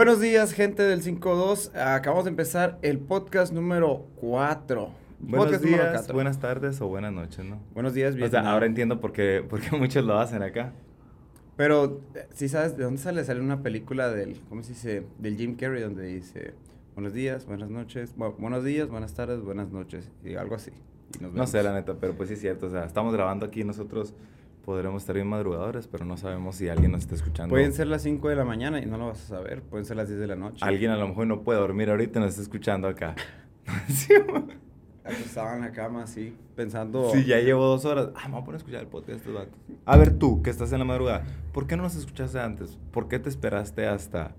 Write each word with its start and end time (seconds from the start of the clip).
Buenos 0.00 0.20
días, 0.20 0.52
gente 0.52 0.84
del 0.84 1.02
5.2. 1.02 1.74
Acabamos 1.76 2.24
de 2.24 2.30
empezar 2.30 2.78
el 2.82 3.00
podcast 3.00 3.52
número 3.52 4.06
4. 4.20 4.90
Buenos 5.18 5.46
Podcast 5.46 5.64
días, 5.64 5.76
número 5.80 5.92
4. 5.98 6.14
buenas 6.14 6.38
tardes 6.38 6.80
o 6.80 6.86
buenas 6.86 7.12
noches, 7.12 7.44
¿no? 7.44 7.58
Buenos 7.74 7.94
días, 7.94 8.14
O 8.14 8.16
bien. 8.16 8.30
sea, 8.30 8.48
ahora 8.48 8.66
entiendo 8.66 9.00
por 9.00 9.10
qué, 9.10 9.44
por 9.50 9.60
qué 9.60 9.76
muchos 9.76 10.04
lo 10.04 10.16
hacen 10.16 10.44
acá. 10.44 10.72
Pero, 11.56 12.00
eh, 12.14 12.28
¿sí 12.32 12.48
sabes 12.48 12.76
de 12.76 12.84
dónde 12.84 13.02
sale? 13.02 13.24
Sale 13.24 13.40
una 13.40 13.60
película 13.64 14.08
del, 14.08 14.40
¿cómo 14.48 14.62
se 14.62 14.68
dice? 14.74 15.02
Del 15.18 15.36
Jim 15.36 15.56
Carrey, 15.56 15.82
donde 15.82 16.04
dice, 16.06 16.54
buenos 16.94 17.12
días, 17.12 17.44
buenas 17.46 17.68
noches, 17.68 18.16
bu- 18.16 18.36
buenos 18.38 18.62
días, 18.62 18.88
buenas 18.88 19.14
tardes, 19.14 19.40
buenas 19.42 19.72
noches, 19.72 20.08
y 20.24 20.36
algo 20.36 20.54
así. 20.54 20.70
Y 21.20 21.24
No 21.24 21.44
sé, 21.48 21.60
la 21.64 21.72
neta, 21.74 21.94
pero 22.00 22.12
pues 22.12 22.28
sí 22.28 22.34
es 22.34 22.40
cierto. 22.40 22.66
O 22.66 22.70
sea, 22.70 22.84
estamos 22.84 23.12
grabando 23.14 23.46
aquí 23.46 23.64
nosotros. 23.64 24.14
Podremos 24.68 25.00
estar 25.00 25.14
bien 25.14 25.26
madrugadores, 25.26 25.88
pero 25.88 26.04
no 26.04 26.18
sabemos 26.18 26.56
si 26.56 26.68
alguien 26.68 26.92
nos 26.92 27.00
está 27.00 27.14
escuchando. 27.14 27.54
Pueden 27.54 27.72
ser 27.72 27.86
las 27.86 28.02
5 28.02 28.28
de 28.28 28.36
la 28.36 28.44
mañana 28.44 28.78
y 28.78 28.84
no 28.84 28.98
lo 28.98 29.06
vas 29.06 29.24
a 29.24 29.26
saber. 29.26 29.62
Pueden 29.62 29.86
ser 29.86 29.96
las 29.96 30.08
10 30.08 30.20
de 30.20 30.26
la 30.26 30.36
noche. 30.36 30.58
Alguien 30.60 30.90
a 30.90 30.98
lo 30.98 31.08
mejor 31.08 31.26
no 31.26 31.40
puede 31.40 31.58
dormir 31.58 31.88
ahorita 31.88 32.18
y 32.18 32.22
nos 32.22 32.32
está 32.32 32.42
escuchando 32.42 32.86
acá. 32.86 33.14
sí, 33.88 34.12
Estaba 35.06 35.54
en 35.54 35.62
la 35.62 35.72
cama 35.72 36.02
así, 36.02 36.36
pensando... 36.54 37.08
Sí, 37.14 37.24
ya 37.24 37.40
llevo 37.40 37.64
dos 37.64 37.86
horas. 37.86 38.10
Ah, 38.14 38.28
me 38.28 38.34
voy 38.34 38.42
a 38.42 38.44
poner 38.44 38.56
a 38.56 38.58
escuchar 38.58 38.80
el 38.82 38.88
podcast 38.88 39.08
de 39.08 39.16
estos 39.16 39.32
vatos. 39.32 39.58
A 39.86 39.96
ver, 39.96 40.18
tú, 40.18 40.42
que 40.42 40.50
estás 40.50 40.70
en 40.72 40.80
la 40.80 40.84
madrugada, 40.84 41.24
¿por 41.54 41.66
qué 41.66 41.74
no 41.74 41.84
nos 41.84 41.96
escuchaste 41.96 42.38
antes? 42.38 42.78
¿Por 42.92 43.08
qué 43.08 43.18
te 43.18 43.30
esperaste 43.30 43.86
hasta...? 43.86 44.34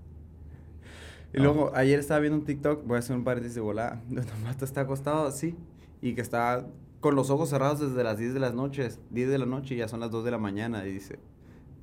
Y 1.34 1.40
luego, 1.40 1.72
ayer 1.74 1.98
estaba 1.98 2.20
viendo 2.20 2.38
un 2.38 2.44
TikTok, 2.44 2.86
voy 2.86 2.94
a 2.94 2.98
hacer 3.00 3.16
un 3.16 3.24
paréntesis 3.24 3.56
de 3.56 3.62
volada, 3.62 4.00
donde 4.08 4.32
un 4.32 4.44
vato 4.44 4.64
está 4.64 4.82
acostado 4.82 5.26
así 5.26 5.56
y 6.00 6.14
que 6.14 6.20
está 6.20 6.68
con 7.00 7.14
los 7.14 7.30
ojos 7.30 7.48
cerrados 7.48 7.80
desde 7.80 8.04
las 8.04 8.18
10 8.18 8.34
de 8.34 8.40
las 8.40 8.54
noches, 8.54 9.00
10 9.10 9.30
de 9.30 9.38
la 9.38 9.46
noche 9.46 9.74
y 9.74 9.78
ya 9.78 9.88
son 9.88 10.00
las 10.00 10.10
2 10.10 10.24
de 10.24 10.30
la 10.30 10.38
mañana 10.38 10.86
y 10.86 10.92
dice, 10.92 11.18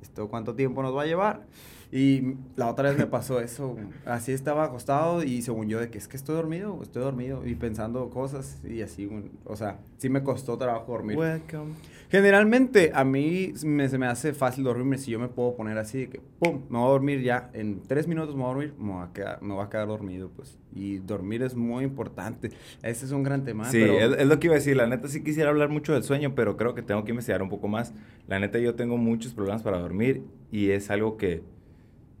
¿esto 0.00 0.28
cuánto 0.28 0.54
tiempo 0.54 0.82
nos 0.82 0.96
va 0.96 1.02
a 1.02 1.06
llevar? 1.06 1.46
Y 1.90 2.34
la 2.56 2.68
otra 2.68 2.90
vez 2.90 2.98
me 2.98 3.06
pasó 3.08 3.40
eso, 3.40 3.76
así 4.06 4.32
estaba 4.32 4.64
acostado 4.64 5.22
y 5.22 5.42
según 5.42 5.68
yo 5.68 5.80
de 5.80 5.90
que 5.90 5.98
es 5.98 6.06
que 6.06 6.16
estoy 6.16 6.36
dormido, 6.36 6.78
estoy 6.82 7.02
dormido 7.02 7.46
y 7.46 7.54
pensando 7.54 8.10
cosas 8.10 8.60
y 8.64 8.82
así, 8.82 9.10
o 9.44 9.56
sea, 9.56 9.80
sí 9.96 10.08
me 10.08 10.22
costó 10.22 10.56
trabajo 10.56 10.92
dormir. 10.92 11.16
Welcome. 11.18 11.74
Generalmente 12.10 12.90
a 12.94 13.04
mí 13.04 13.52
me- 13.64 13.88
se 13.88 13.98
me 13.98 14.06
hace 14.06 14.32
fácil 14.32 14.64
dormirme 14.64 14.96
si 14.96 15.10
yo 15.10 15.18
me 15.18 15.28
puedo 15.28 15.54
poner 15.54 15.76
así 15.76 15.98
de 15.98 16.08
que, 16.08 16.20
pum, 16.38 16.62
me 16.70 16.78
voy 16.78 16.86
a 16.86 16.90
dormir 16.90 17.20
ya, 17.22 17.50
en 17.52 17.82
tres 17.86 18.08
minutos 18.08 18.34
me 18.34 18.42
voy 18.42 18.50
a 18.50 18.54
dormir, 18.54 18.74
me 18.78 18.92
voy 18.92 19.02
a 19.04 19.12
quedar, 19.12 19.42
me 19.42 19.52
voy 19.54 19.64
a 19.64 19.68
quedar 19.68 19.86
dormido, 19.88 20.30
pues. 20.34 20.58
Y 20.74 20.98
dormir 20.98 21.42
es 21.42 21.54
muy 21.54 21.84
importante. 21.84 22.50
Ese 22.82 23.04
es 23.04 23.12
un 23.12 23.22
gran 23.22 23.44
tema, 23.44 23.66
Sí, 23.66 23.78
pero 23.80 24.14
es, 24.14 24.20
es 24.20 24.26
lo 24.26 24.40
que 24.40 24.46
iba 24.46 24.54
a 24.54 24.58
decir. 24.58 24.76
La 24.76 24.86
neta 24.86 25.06
sí 25.08 25.22
quisiera 25.22 25.50
hablar 25.50 25.68
mucho 25.68 25.92
del 25.92 26.02
sueño, 26.02 26.34
pero 26.34 26.56
creo 26.56 26.74
que 26.74 26.82
tengo 26.82 27.04
que 27.04 27.10
investigar 27.10 27.42
un 27.42 27.50
poco 27.50 27.68
más. 27.68 27.92
La 28.26 28.38
neta 28.38 28.58
yo 28.58 28.74
tengo 28.74 28.96
muchos 28.96 29.34
problemas 29.34 29.62
para 29.62 29.78
dormir 29.78 30.22
y 30.50 30.70
es 30.70 30.90
algo 30.90 31.16
que... 31.18 31.42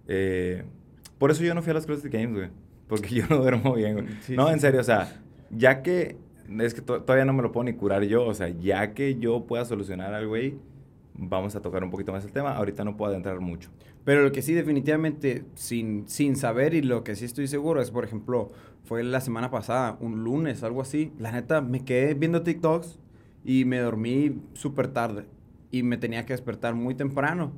eh, 0.06 0.64
por 1.18 1.30
eso 1.30 1.42
yo 1.42 1.54
no 1.54 1.62
fui 1.62 1.70
a 1.70 1.74
los 1.74 1.86
CrossFit 1.86 2.12
Games, 2.12 2.34
güey. 2.36 2.48
Porque 2.88 3.08
yo 3.14 3.24
no 3.30 3.38
duermo 3.38 3.74
bien, 3.74 3.94
güey. 3.94 4.06
Sí, 4.22 4.36
no, 4.36 4.46
sí. 4.48 4.52
en 4.52 4.60
serio, 4.60 4.80
o 4.80 4.84
sea, 4.84 5.20
ya 5.50 5.82
que... 5.82 6.16
Es 6.60 6.74
que 6.74 6.80
to- 6.80 7.02
todavía 7.02 7.24
no 7.24 7.32
me 7.32 7.42
lo 7.42 7.52
puedo 7.52 7.64
ni 7.64 7.74
curar 7.74 8.02
yo. 8.04 8.26
O 8.26 8.34
sea, 8.34 8.48
ya 8.48 8.94
que 8.94 9.16
yo 9.18 9.46
pueda 9.46 9.64
solucionar 9.64 10.14
algo 10.14 10.34
ahí, 10.34 10.58
vamos 11.14 11.54
a 11.56 11.62
tocar 11.62 11.84
un 11.84 11.90
poquito 11.90 12.12
más 12.12 12.24
el 12.24 12.32
tema. 12.32 12.56
Ahorita 12.56 12.84
no 12.84 12.96
puedo 12.96 13.10
adentrar 13.12 13.40
mucho. 13.40 13.70
Pero 14.04 14.22
lo 14.22 14.32
que 14.32 14.42
sí, 14.42 14.54
definitivamente, 14.54 15.44
sin, 15.54 16.08
sin 16.08 16.36
saber 16.36 16.74
y 16.74 16.82
lo 16.82 17.04
que 17.04 17.14
sí 17.16 17.24
estoy 17.26 17.46
seguro 17.48 17.82
es, 17.82 17.90
por 17.90 18.04
ejemplo, 18.04 18.50
fue 18.84 19.04
la 19.04 19.20
semana 19.20 19.50
pasada, 19.50 19.98
un 20.00 20.24
lunes, 20.24 20.62
algo 20.62 20.80
así. 20.80 21.12
La 21.18 21.32
neta, 21.32 21.60
me 21.60 21.84
quedé 21.84 22.14
viendo 22.14 22.42
TikToks 22.42 22.98
y 23.44 23.64
me 23.66 23.78
dormí 23.78 24.40
súper 24.54 24.88
tarde. 24.88 25.26
Y 25.70 25.82
me 25.82 25.98
tenía 25.98 26.24
que 26.24 26.32
despertar 26.32 26.74
muy 26.74 26.94
temprano. 26.94 27.52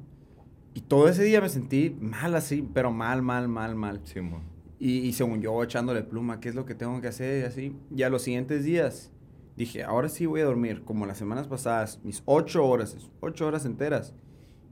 Y 0.75 0.83
todo 0.83 1.09
ese 1.09 1.25
día 1.25 1.41
me 1.41 1.49
sentí 1.49 1.97
mal 2.01 2.35
así, 2.35 2.67
pero 2.75 2.93
mal, 2.93 3.23
mal, 3.23 3.49
mal, 3.49 3.75
mal. 3.77 4.01
Sí, 4.05 4.21
mo. 4.21 4.41
Y, 4.81 5.00
y 5.00 5.12
según 5.12 5.42
yo, 5.42 5.62
echándole 5.62 6.03
pluma, 6.03 6.41
¿qué 6.41 6.48
es 6.48 6.56
lo 6.56 6.64
que 6.67 6.75
tengo 6.75 7.00
que 7.03 7.09
hacer? 7.09 7.42
Y 7.42 7.47
así. 7.47 7.77
Y 7.95 8.03
a 8.03 8.11
los 8.11 8.23
siguientes 8.23 8.64
días 8.64 9.12
dije, 9.56 9.84
ahora 9.84 10.09
sí 10.09 10.27
voy 10.27 10.41
a 10.41 10.47
dormir, 10.47 10.83
como 10.84 11.06
las 11.06 11.19
semanas 11.19 11.47
pasadas, 11.48 12.00
mis 12.03 12.22
ocho 12.27 12.66
horas, 12.66 12.97
ocho 13.21 13.47
horas 13.47 13.66
enteras. 13.66 14.15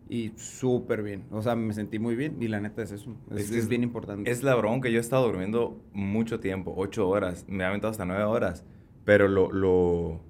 Y 0.08 0.32
súper 0.36 1.02
bien. 1.02 1.24
O 1.30 1.42
sea, 1.42 1.54
me 1.54 1.74
sentí 1.74 1.98
muy 1.98 2.16
bien. 2.16 2.38
Y 2.42 2.48
la 2.48 2.60
neta 2.60 2.82
es 2.82 2.92
eso. 2.92 3.14
Es, 3.30 3.50
es 3.50 3.52
es- 3.52 3.68
bien 3.68 3.82
importante. 3.82 4.30
Es 4.30 4.42
la 4.42 4.54
bronca, 4.54 4.88
yo 4.88 4.96
he 4.96 5.00
estado 5.00 5.26
durmiendo 5.26 5.78
mucho 5.92 6.40
tiempo, 6.40 6.72
ocho 6.76 7.06
horas, 7.08 7.44
me 7.46 7.62
he 7.64 7.66
aventado 7.66 7.90
hasta 7.90 8.06
nueve 8.06 8.24
horas, 8.24 8.64
pero 9.04 9.28
lo, 9.28 9.52
lo, 9.52 10.20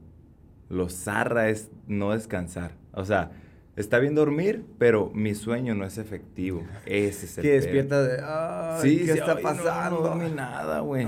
lo 0.69 0.89
zarra 0.89 1.49
es 1.51 1.71
no 1.87 2.11
descansar. 2.11 2.73
O 2.93 3.05
sea, 3.05 3.31
está 3.79 3.99
bien 3.99 4.15
dormir, 4.15 4.65
pero 4.79 5.11
mi 5.15 5.35
sueño 5.35 5.75
no 5.75 5.85
es 5.85 5.99
efectivo. 5.99 6.63
Ese 6.87 7.27
es 7.27 7.39
el 7.39 7.43
que 7.43 7.51
despierta 7.53 8.03
de, 8.03 8.21
"Ay, 8.23 8.81
Sí, 8.83 8.99
¿qué 9.07 9.13
sí, 9.13 9.19
está 9.19 9.33
ay, 9.33 9.43
pasando? 9.43 9.97
No, 10.03 10.09
dormí 10.09 10.31
nada, 10.31 10.81
güey. 10.81 11.07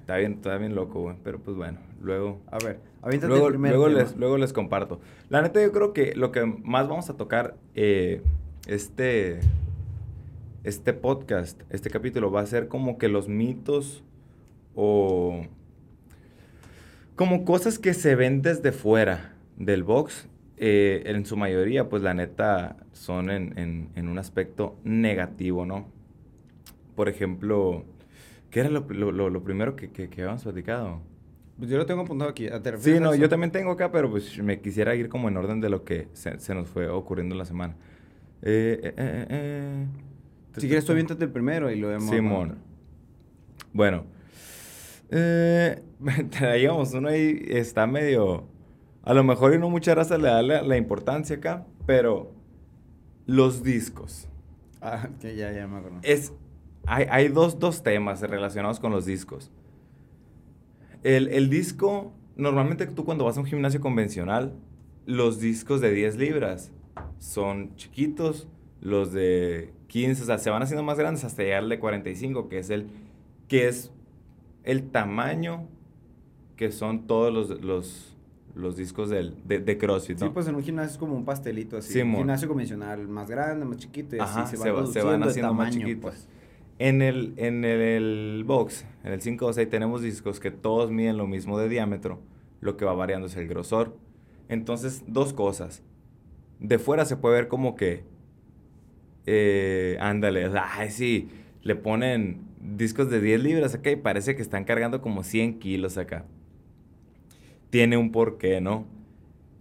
Está 0.00 0.16
bien, 0.16 0.34
está 0.34 0.56
bien 0.58 0.74
loco, 0.74 1.00
güey. 1.00 1.16
Pero 1.24 1.38
pues 1.40 1.56
bueno, 1.56 1.78
luego... 2.00 2.40
A 2.50 2.58
ver, 2.58 2.78
Luego, 3.02 3.48
el 3.48 3.54
luego, 3.60 3.86
tema. 3.88 4.00
les, 4.00 4.16
luego 4.16 4.38
les 4.38 4.52
comparto. 4.54 4.98
La 5.28 5.42
neta, 5.42 5.60
yo 5.62 5.72
creo 5.72 5.92
que 5.92 6.14
lo 6.14 6.32
que 6.32 6.44
más 6.46 6.88
vamos 6.88 7.10
a 7.10 7.16
tocar 7.18 7.54
eh, 7.74 8.22
este, 8.66 9.40
este 10.62 10.94
podcast, 10.94 11.60
este 11.68 11.90
capítulo, 11.90 12.30
va 12.30 12.40
a 12.40 12.46
ser 12.46 12.68
como 12.68 12.96
que 12.96 13.08
los 13.08 13.28
mitos 13.28 14.02
o 14.74 15.42
como 17.14 17.44
cosas 17.44 17.78
que 17.78 17.92
se 17.94 18.14
ven 18.14 18.40
desde 18.40 18.72
fuera 18.72 19.34
del 19.58 19.84
box. 19.84 20.26
Eh, 20.56 21.02
en 21.06 21.24
su 21.26 21.36
mayoría, 21.36 21.88
pues 21.88 22.02
la 22.02 22.14
neta, 22.14 22.76
son 22.92 23.30
en, 23.30 23.58
en- 23.58 23.88
en 23.94 24.08
un 24.08 24.18
aspecto 24.18 24.76
negativo, 24.84 25.66
¿no? 25.66 25.88
Por 26.94 27.08
ejemplo, 27.08 27.84
¿qué 28.50 28.60
era 28.60 28.68
lo, 28.70 28.80
lo- 28.88 29.30
lo- 29.30 29.42
primero 29.44 29.74
que, 29.76 29.90
que, 29.90 30.08
que 30.08 30.22
habíamos 30.22 30.44
platicado? 30.44 31.00
Pues 31.58 31.70
yo 31.70 31.76
lo 31.76 31.86
tengo 31.86 32.02
apuntado 32.02 32.30
aquí. 32.30 32.46
¿Te 32.46 32.52
refieres 32.72 32.82
Sí, 32.84 32.92
a 32.96 33.00
no, 33.00 33.12
eso? 33.12 33.20
yo 33.22 33.28
también 33.28 33.50
tengo 33.52 33.70
acá, 33.72 33.90
pero 33.92 34.10
pues 34.10 34.38
me 34.42 34.60
quisiera 34.60 34.94
ir 34.94 35.08
como 35.08 35.28
en 35.28 35.36
orden 35.36 35.60
de 35.60 35.68
lo 35.70 35.84
que 35.84 36.08
se, 36.12 36.38
se 36.40 36.54
nos 36.54 36.68
fue 36.68 36.88
ocurriendo 36.88 37.34
en 37.34 37.38
la 37.38 37.44
semana. 37.44 37.76
Eh, 38.42 38.80
eh, 38.82 38.94
eh, 38.96 39.26
eh. 39.30 39.86
Si 40.56 40.66
quieres, 40.66 40.84
tú 40.84 40.92
aviéntate 40.92 41.24
el 41.24 41.30
primero 41.30 41.70
y 41.70 41.76
lo 41.80 41.88
vemos. 41.88 42.10
Simón. 42.10 42.56
Bueno, 43.72 44.04
eh, 45.10 45.82
traíamos 46.30 46.92
uno 46.94 47.08
ahí, 47.08 47.42
está 47.48 47.86
medio... 47.86 48.46
A 49.04 49.14
lo 49.14 49.22
mejor 49.22 49.54
y 49.54 49.58
no 49.58 49.68
mucha 49.70 49.94
raza 49.94 50.16
le 50.18 50.28
da 50.28 50.42
la, 50.42 50.62
la 50.62 50.76
importancia 50.76 51.36
acá, 51.36 51.66
pero 51.86 52.32
los 53.26 53.62
discos. 53.62 54.28
Ah, 54.80 55.08
que 55.20 55.36
ya, 55.36 55.52
ya 55.52 55.66
me 55.66 55.78
acuerdo. 55.78 55.98
Es, 56.02 56.32
hay, 56.86 57.06
hay 57.10 57.28
dos, 57.28 57.58
dos 57.58 57.82
temas 57.82 58.20
relacionados 58.22 58.80
con 58.80 58.92
los 58.92 59.06
discos. 59.06 59.50
El, 61.02 61.28
el 61.28 61.50
disco, 61.50 62.12
normalmente 62.36 62.86
tú 62.86 63.04
cuando 63.04 63.24
vas 63.24 63.36
a 63.36 63.40
un 63.40 63.46
gimnasio 63.46 63.80
convencional, 63.80 64.54
los 65.06 65.38
discos 65.38 65.80
de 65.80 65.92
10 65.92 66.16
libras 66.16 66.72
son 67.18 67.76
chiquitos, 67.76 68.48
los 68.80 69.12
de 69.12 69.72
15, 69.88 70.22
o 70.22 70.26
sea, 70.26 70.38
se 70.38 70.50
van 70.50 70.62
haciendo 70.62 70.82
más 70.82 70.98
grandes 70.98 71.24
hasta 71.24 71.42
llegar 71.42 71.62
al 71.62 71.68
de 71.68 71.78
45, 71.78 72.48
que 72.48 72.58
es 72.58 72.70
el, 72.70 72.88
que 73.48 73.68
es 73.68 73.92
el 74.62 74.90
tamaño 74.90 75.68
que 76.56 76.70
son 76.70 77.06
todos 77.06 77.32
los, 77.32 77.62
los, 77.62 78.13
los 78.54 78.76
discos 78.76 79.10
del, 79.10 79.34
de, 79.44 79.58
de 79.58 79.78
CrossFit, 79.78 80.18
Sí, 80.18 80.24
¿no? 80.24 80.32
pues 80.32 80.46
en 80.46 80.54
un 80.54 80.62
gimnasio 80.62 80.92
es 80.92 80.98
como 80.98 81.14
un 81.16 81.24
pastelito 81.24 81.76
así. 81.76 81.92
Simón. 81.92 82.10
un 82.12 82.16
gimnasio 82.18 82.48
convencional, 82.48 83.08
más 83.08 83.28
grande, 83.28 83.64
más 83.64 83.78
chiquito 83.78 84.16
y 84.16 84.20
así 84.20 84.40
se, 84.50 84.56
se, 84.56 84.70
va 84.70 84.86
se 84.86 85.02
van 85.02 85.22
haciendo 85.22 85.52
más 85.54 85.74
chiquitos. 85.74 86.00
pues. 86.00 86.28
En 86.78 87.02
el, 87.02 87.34
en 87.36 87.64
el, 87.64 87.80
el 87.80 88.44
box, 88.44 88.84
en 89.04 89.12
el 89.12 89.20
5 89.20 89.46
o 89.46 89.52
6, 89.52 89.68
tenemos 89.70 90.02
discos 90.02 90.40
que 90.40 90.50
todos 90.50 90.90
miden 90.90 91.16
lo 91.16 91.26
mismo 91.26 91.58
de 91.58 91.68
diámetro. 91.68 92.20
Lo 92.60 92.76
que 92.76 92.84
va 92.84 92.94
variando 92.94 93.26
es 93.28 93.36
el 93.36 93.46
grosor. 93.46 93.96
Entonces, 94.48 95.04
dos 95.06 95.32
cosas. 95.32 95.82
De 96.60 96.78
fuera 96.78 97.04
se 97.04 97.16
puede 97.16 97.36
ver 97.36 97.48
como 97.48 97.76
que. 97.76 98.04
eh, 99.26 99.96
ándale, 100.00 100.50
ay, 100.60 100.90
sí. 100.90 101.28
Le 101.62 101.76
ponen 101.76 102.40
discos 102.60 103.10
de 103.10 103.20
10 103.20 103.42
libras 103.42 103.74
acá 103.74 103.90
y 103.90 103.96
parece 103.96 104.36
que 104.36 104.42
están 104.42 104.64
cargando 104.64 105.00
como 105.00 105.22
100 105.22 105.58
kilos 105.58 105.96
acá. 105.98 106.24
Tiene 107.74 107.96
un 107.96 108.12
porqué, 108.12 108.60
¿no? 108.60 108.86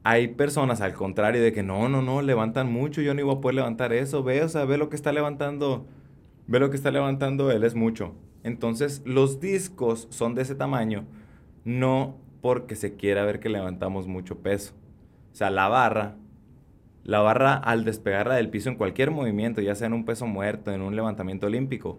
Hay 0.03 0.27
personas 0.27 0.81
al 0.81 0.93
contrario 0.93 1.41
de 1.41 1.51
que 1.51 1.63
no, 1.63 1.89
no, 1.89 2.03
no, 2.03 2.21
levantan 2.21 2.71
mucho, 2.71 3.01
yo 3.01 3.15
no 3.15 3.21
iba 3.21 3.33
a 3.33 3.41
poder 3.41 3.55
levantar 3.55 3.91
eso. 3.91 4.23
Ve, 4.23 4.43
o 4.43 4.49
sea, 4.49 4.65
ve 4.65 4.77
lo 4.77 4.87
que 4.87 4.95
está 4.95 5.11
levantando, 5.11 5.87
ve 6.45 6.59
lo 6.59 6.69
que 6.69 6.75
está 6.75 6.91
levantando 6.91 7.49
él, 7.49 7.63
es 7.63 7.73
mucho. 7.73 8.13
Entonces, 8.43 9.01
los 9.03 9.39
discos 9.39 10.07
son 10.11 10.35
de 10.35 10.43
ese 10.43 10.53
tamaño, 10.53 11.07
no 11.65 12.15
porque 12.41 12.75
se 12.75 12.95
quiera 12.95 13.25
ver 13.25 13.39
que 13.39 13.49
levantamos 13.49 14.05
mucho 14.05 14.43
peso. 14.43 14.75
O 15.31 15.35
sea, 15.35 15.49
la 15.49 15.67
barra, 15.67 16.15
la 17.03 17.19
barra 17.21 17.55
al 17.55 17.83
despegarla 17.83 18.35
del 18.35 18.51
piso 18.51 18.69
en 18.69 18.75
cualquier 18.75 19.09
movimiento, 19.09 19.59
ya 19.59 19.73
sea 19.73 19.87
en 19.87 19.93
un 19.93 20.05
peso 20.05 20.27
muerto, 20.27 20.71
en 20.71 20.81
un 20.81 20.95
levantamiento 20.95 21.47
olímpico, 21.47 21.97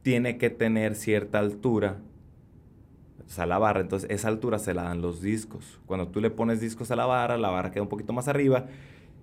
tiene 0.00 0.38
que 0.38 0.48
tener 0.48 0.94
cierta 0.94 1.40
altura 1.40 1.98
o 3.32 3.34
sea, 3.34 3.46
la 3.46 3.56
barra, 3.56 3.80
entonces 3.80 4.10
esa 4.10 4.28
altura 4.28 4.58
se 4.58 4.74
la 4.74 4.82
dan 4.82 5.00
los 5.00 5.22
discos. 5.22 5.80
Cuando 5.86 6.08
tú 6.08 6.20
le 6.20 6.28
pones 6.28 6.60
discos 6.60 6.90
a 6.90 6.96
la 6.96 7.06
barra, 7.06 7.38
la 7.38 7.48
barra 7.48 7.70
queda 7.70 7.82
un 7.82 7.88
poquito 7.88 8.12
más 8.12 8.28
arriba. 8.28 8.66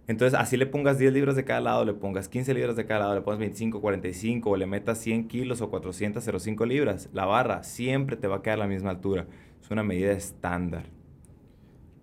Entonces, 0.07 0.39
así 0.39 0.57
le 0.57 0.65
pongas 0.65 0.97
10 0.97 1.13
libras 1.13 1.35
de 1.35 1.45
cada 1.45 1.61
lado, 1.61 1.85
le 1.85 1.93
pongas 1.93 2.27
15 2.27 2.55
libras 2.55 2.75
de 2.75 2.87
cada 2.87 3.01
lado, 3.01 3.13
le 3.13 3.21
pongas 3.21 3.37
25, 3.37 3.79
45, 3.79 4.49
o 4.49 4.57
le 4.57 4.65
metas 4.65 4.97
100 4.97 5.27
kilos 5.27 5.61
o 5.61 5.69
405 5.69 6.65
libras, 6.65 7.07
la 7.13 7.25
barra 7.25 7.61
siempre 7.61 8.17
te 8.17 8.27
va 8.27 8.37
a 8.37 8.41
quedar 8.41 8.57
a 8.57 8.61
la 8.61 8.67
misma 8.67 8.89
altura. 8.89 9.27
Es 9.61 9.69
una 9.69 9.83
medida 9.83 10.11
estándar. 10.11 10.85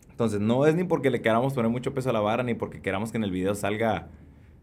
Entonces, 0.09 0.39
no 0.39 0.65
es 0.65 0.77
ni 0.77 0.85
porque 0.85 1.11
le 1.11 1.21
queramos 1.21 1.55
poner 1.55 1.73
mucho 1.73 1.93
peso 1.93 2.11
a 2.11 2.13
la 2.13 2.21
barra, 2.21 2.45
ni 2.45 2.55
porque 2.55 2.81
queramos 2.81 3.11
que 3.11 3.19
en 3.19 3.25
el 3.25 3.33
video 3.33 3.57
salga... 3.57 4.07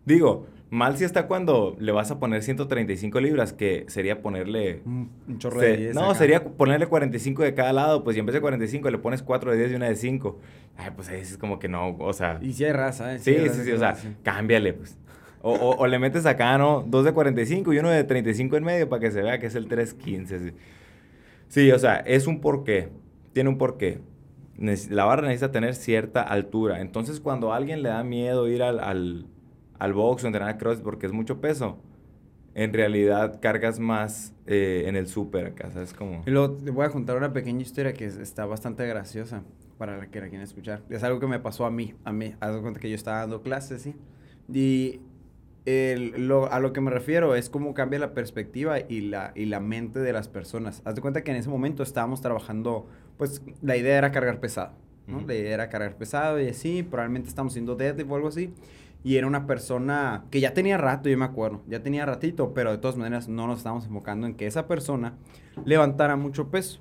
Digo, 0.05 0.47
mal 0.69 0.97
si 0.97 1.03
está 1.03 1.27
cuando 1.27 1.75
le 1.79 1.91
vas 1.91 2.11
a 2.11 2.19
poner 2.19 2.41
135 2.43 3.19
libras, 3.19 3.53
que 3.53 3.85
sería 3.87 4.21
ponerle... 4.21 4.81
Un 4.85 5.09
chorro 5.37 5.61
de 5.61 5.77
10 5.77 5.95
No, 5.95 6.05
acá. 6.05 6.15
sería 6.15 6.43
ponerle 6.43 6.87
45 6.87 7.43
de 7.43 7.53
cada 7.53 7.73
lado, 7.73 8.03
pues 8.03 8.17
y 8.17 8.19
en 8.19 8.25
vez 8.25 8.33
de 8.33 8.41
45 8.41 8.89
le 8.89 8.97
pones 8.97 9.21
4 9.23 9.51
de 9.51 9.57
10 9.57 9.71
y 9.71 9.75
una 9.75 9.87
de 9.87 9.95
5. 9.95 10.39
Ay, 10.77 10.89
pues 10.95 11.09
ahí 11.09 11.21
es 11.21 11.37
como 11.37 11.59
que 11.59 11.67
no, 11.69 11.95
o 11.97 12.13
sea... 12.13 12.39
Y 12.41 12.53
si 12.53 12.65
hay 12.65 12.71
raza, 12.71 13.13
¿eh? 13.15 13.19
Sí, 13.19 13.31
hay 13.31 13.49
sí, 13.49 13.59
sí, 13.59 13.65
que 13.65 13.73
o 13.75 13.79
sea, 13.79 13.95
cámbiale, 14.23 14.73
pues. 14.73 14.97
O, 15.41 15.51
o, 15.53 15.75
o 15.77 15.87
le 15.87 15.99
metes 15.99 16.25
acá, 16.25 16.57
¿no? 16.57 16.83
Dos 16.87 17.03
de 17.05 17.13
45 17.13 17.73
y 17.73 17.77
uno 17.79 17.89
de 17.89 18.03
35 18.03 18.55
en 18.57 18.63
medio 18.63 18.89
para 18.89 18.99
que 19.01 19.11
se 19.11 19.21
vea 19.21 19.39
que 19.39 19.47
es 19.47 19.55
el 19.55 19.67
315. 19.67 20.39
Sí. 20.39 20.55
sí, 21.49 21.71
o 21.71 21.79
sea, 21.79 21.97
es 21.97 22.27
un 22.27 22.39
porqué. 22.41 22.89
Tiene 23.33 23.49
un 23.49 23.57
porqué. 23.57 23.99
La 24.89 25.03
barra 25.05 25.23
necesita 25.27 25.51
tener 25.51 25.75
cierta 25.75 26.21
altura. 26.21 26.79
Entonces, 26.79 27.19
cuando 27.19 27.51
a 27.51 27.57
alguien 27.57 27.83
le 27.83 27.89
da 27.89 28.03
miedo 28.03 28.47
ir 28.47 28.63
al, 28.63 28.79
al, 28.79 29.25
al 29.79 29.93
box 29.93 30.23
o 30.23 30.27
entrenar 30.27 30.57
cross 30.57 30.79
porque 30.81 31.05
es 31.05 31.11
mucho 31.11 31.39
peso, 31.41 31.77
en 32.55 32.71
realidad 32.73 33.39
cargas 33.41 33.79
más 33.79 34.33
eh, 34.45 34.83
en 34.87 34.95
el 34.95 35.07
súper 35.07 35.47
acá, 35.47 35.71
¿sabes? 35.71 35.93
Como... 35.93 36.21
Y 36.25 36.31
luego 36.31 36.53
te 36.55 36.71
voy 36.71 36.85
a 36.85 36.89
contar 36.89 37.17
una 37.17 37.33
pequeña 37.33 37.61
historia 37.61 37.93
que 37.93 38.05
es- 38.05 38.17
está 38.17 38.45
bastante 38.45 38.85
graciosa 38.85 39.41
para 39.77 39.97
la 39.97 40.07
que 40.07 40.19
la 40.21 40.27
quieran 40.29 40.43
escuchar. 40.43 40.81
Es 40.89 41.03
algo 41.03 41.19
que 41.19 41.27
me 41.27 41.39
pasó 41.39 41.65
a 41.65 41.71
mí, 41.71 41.95
a 42.03 42.13
mí. 42.13 42.35
Haz 42.39 42.53
de 42.55 42.61
cuenta 42.61 42.79
que 42.79 42.89
yo 42.89 42.95
estaba 42.95 43.17
dando 43.19 43.41
clases, 43.41 43.81
¿sí? 43.81 43.95
Y 44.53 45.01
el- 45.65 46.27
lo- 46.27 46.51
a 46.51 46.59
lo 46.59 46.73
que 46.73 46.81
me 46.81 46.91
refiero 46.91 47.35
es 47.35 47.49
cómo 47.49 47.73
cambia 47.73 47.97
la 47.99 48.13
perspectiva 48.13 48.79
y 48.87 49.01
la, 49.01 49.31
y 49.33 49.45
la 49.45 49.59
mente 49.59 49.99
de 49.99 50.13
las 50.13 50.27
personas. 50.27 50.81
Haz 50.85 50.95
de 50.95 51.01
cuenta 51.01 51.23
que 51.23 51.31
en 51.31 51.37
ese 51.37 51.49
momento 51.49 51.83
estábamos 51.83 52.21
trabajando, 52.21 52.85
pues 53.17 53.41
la 53.61 53.77
idea 53.77 53.97
era 53.97 54.11
cargar 54.11 54.39
pesado, 54.39 54.73
¿no? 55.07 55.21
La 55.25 55.33
idea 55.33 55.53
era 55.53 55.69
cargar 55.69 55.95
pesado 55.95 56.39
y 56.41 56.47
así, 56.49 56.83
probablemente 56.83 57.29
estamos 57.29 57.53
haciendo 57.53 57.75
deadlift 57.75 58.11
o 58.11 58.15
algo 58.15 58.27
así. 58.27 58.53
Y 59.03 59.17
era 59.17 59.27
una 59.27 59.45
persona 59.45 60.25
que 60.31 60.39
ya 60.39 60.53
tenía 60.53 60.77
rato, 60.77 61.09
yo 61.09 61.17
me 61.17 61.25
acuerdo, 61.25 61.61
ya 61.67 61.83
tenía 61.83 62.05
ratito, 62.05 62.53
pero 62.53 62.71
de 62.71 62.77
todas 62.77 62.95
maneras 62.95 63.27
no 63.27 63.47
nos 63.47 63.57
estábamos 63.57 63.85
enfocando 63.85 64.27
en 64.27 64.35
que 64.35 64.47
esa 64.47 64.67
persona 64.67 65.17
levantara 65.65 66.15
mucho 66.15 66.49
peso. 66.49 66.79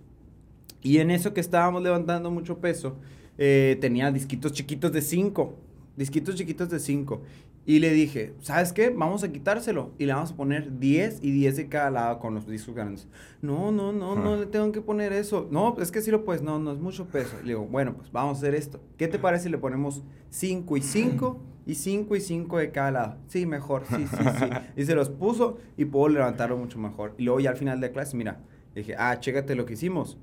Y 0.82 0.98
en 0.98 1.10
eso 1.10 1.34
que 1.34 1.40
estábamos 1.40 1.82
levantando 1.82 2.30
mucho 2.30 2.58
peso, 2.58 2.96
eh, 3.38 3.76
tenía 3.80 4.10
disquitos 4.10 4.52
chiquitos 4.52 4.92
de 4.92 5.02
5. 5.02 5.58
Disquitos 5.96 6.34
chiquitos 6.34 6.70
de 6.70 6.78
5. 6.78 7.22
Y 7.64 7.79
le 7.79 7.93
dije, 7.93 8.35
¿sabes 8.41 8.73
qué? 8.73 8.91
Vamos 8.91 9.23
a 9.23 9.31
quitárselo. 9.31 9.93
Y 9.99 10.06
le 10.06 10.12
vamos 10.14 10.32
a 10.32 10.37
poner 10.37 10.81
10 10.81 11.20
y 11.23 11.31
10 11.31 11.56
de 11.56 11.69
cada 11.69 11.91
lado 11.91 12.19
con 12.19 12.35
los 12.35 12.47
discos 12.49 12.75
grandes. 12.75 13.06
No, 13.41 13.70
no, 13.70 13.93
no, 13.93 14.17
no 14.17 14.35
Ah. 14.35 14.37
le 14.37 14.47
tengo 14.47 14.73
que 14.73 14.81
poner 14.81 15.12
eso. 15.12 15.47
No, 15.50 15.76
es 15.81 15.93
que 15.93 16.00
sí 16.00 16.11
lo 16.11 16.25
puedes. 16.25 16.43
No, 16.43 16.59
no 16.59 16.73
es 16.73 16.79
mucho 16.81 17.06
peso. 17.06 17.37
Y 17.41 17.47
le 17.47 17.49
digo, 17.53 17.64
bueno, 17.67 17.94
pues 17.94 18.11
vamos 18.11 18.37
a 18.37 18.38
hacer 18.41 18.56
esto. 18.56 18.81
¿Qué 18.97 19.06
te 19.06 19.19
parece 19.20 19.44
si 19.44 19.50
le 19.50 19.59
ponemos 19.59 20.03
5 20.31 20.76
y 20.76 20.82
5 20.82 21.41
y 21.67 21.75
5 21.76 22.17
y 22.17 22.20
5 22.20 22.59
de 22.59 22.70
cada 22.73 22.91
lado? 22.91 23.17
Sí, 23.29 23.47
mejor. 23.47 23.85
Sí, 23.88 24.06
sí, 24.11 24.17
sí. 24.17 24.44
Y 24.76 24.85
se 24.85 24.97
los 24.97 25.08
puso 25.08 25.58
y 25.76 25.85
puedo 25.85 26.08
levantarlo 26.08 26.56
mucho 26.56 26.81
mejor. 26.81 27.15
Y 27.17 27.23
luego 27.23 27.38
ya 27.38 27.50
al 27.50 27.56
final 27.56 27.81
de 27.81 27.93
clase, 27.93 28.17
mira, 28.17 28.41
le 28.75 28.81
dije, 28.81 28.97
ah, 28.99 29.20
chécate 29.20 29.55
lo 29.55 29.67
que 29.67 29.75
hicimos. 29.75 30.19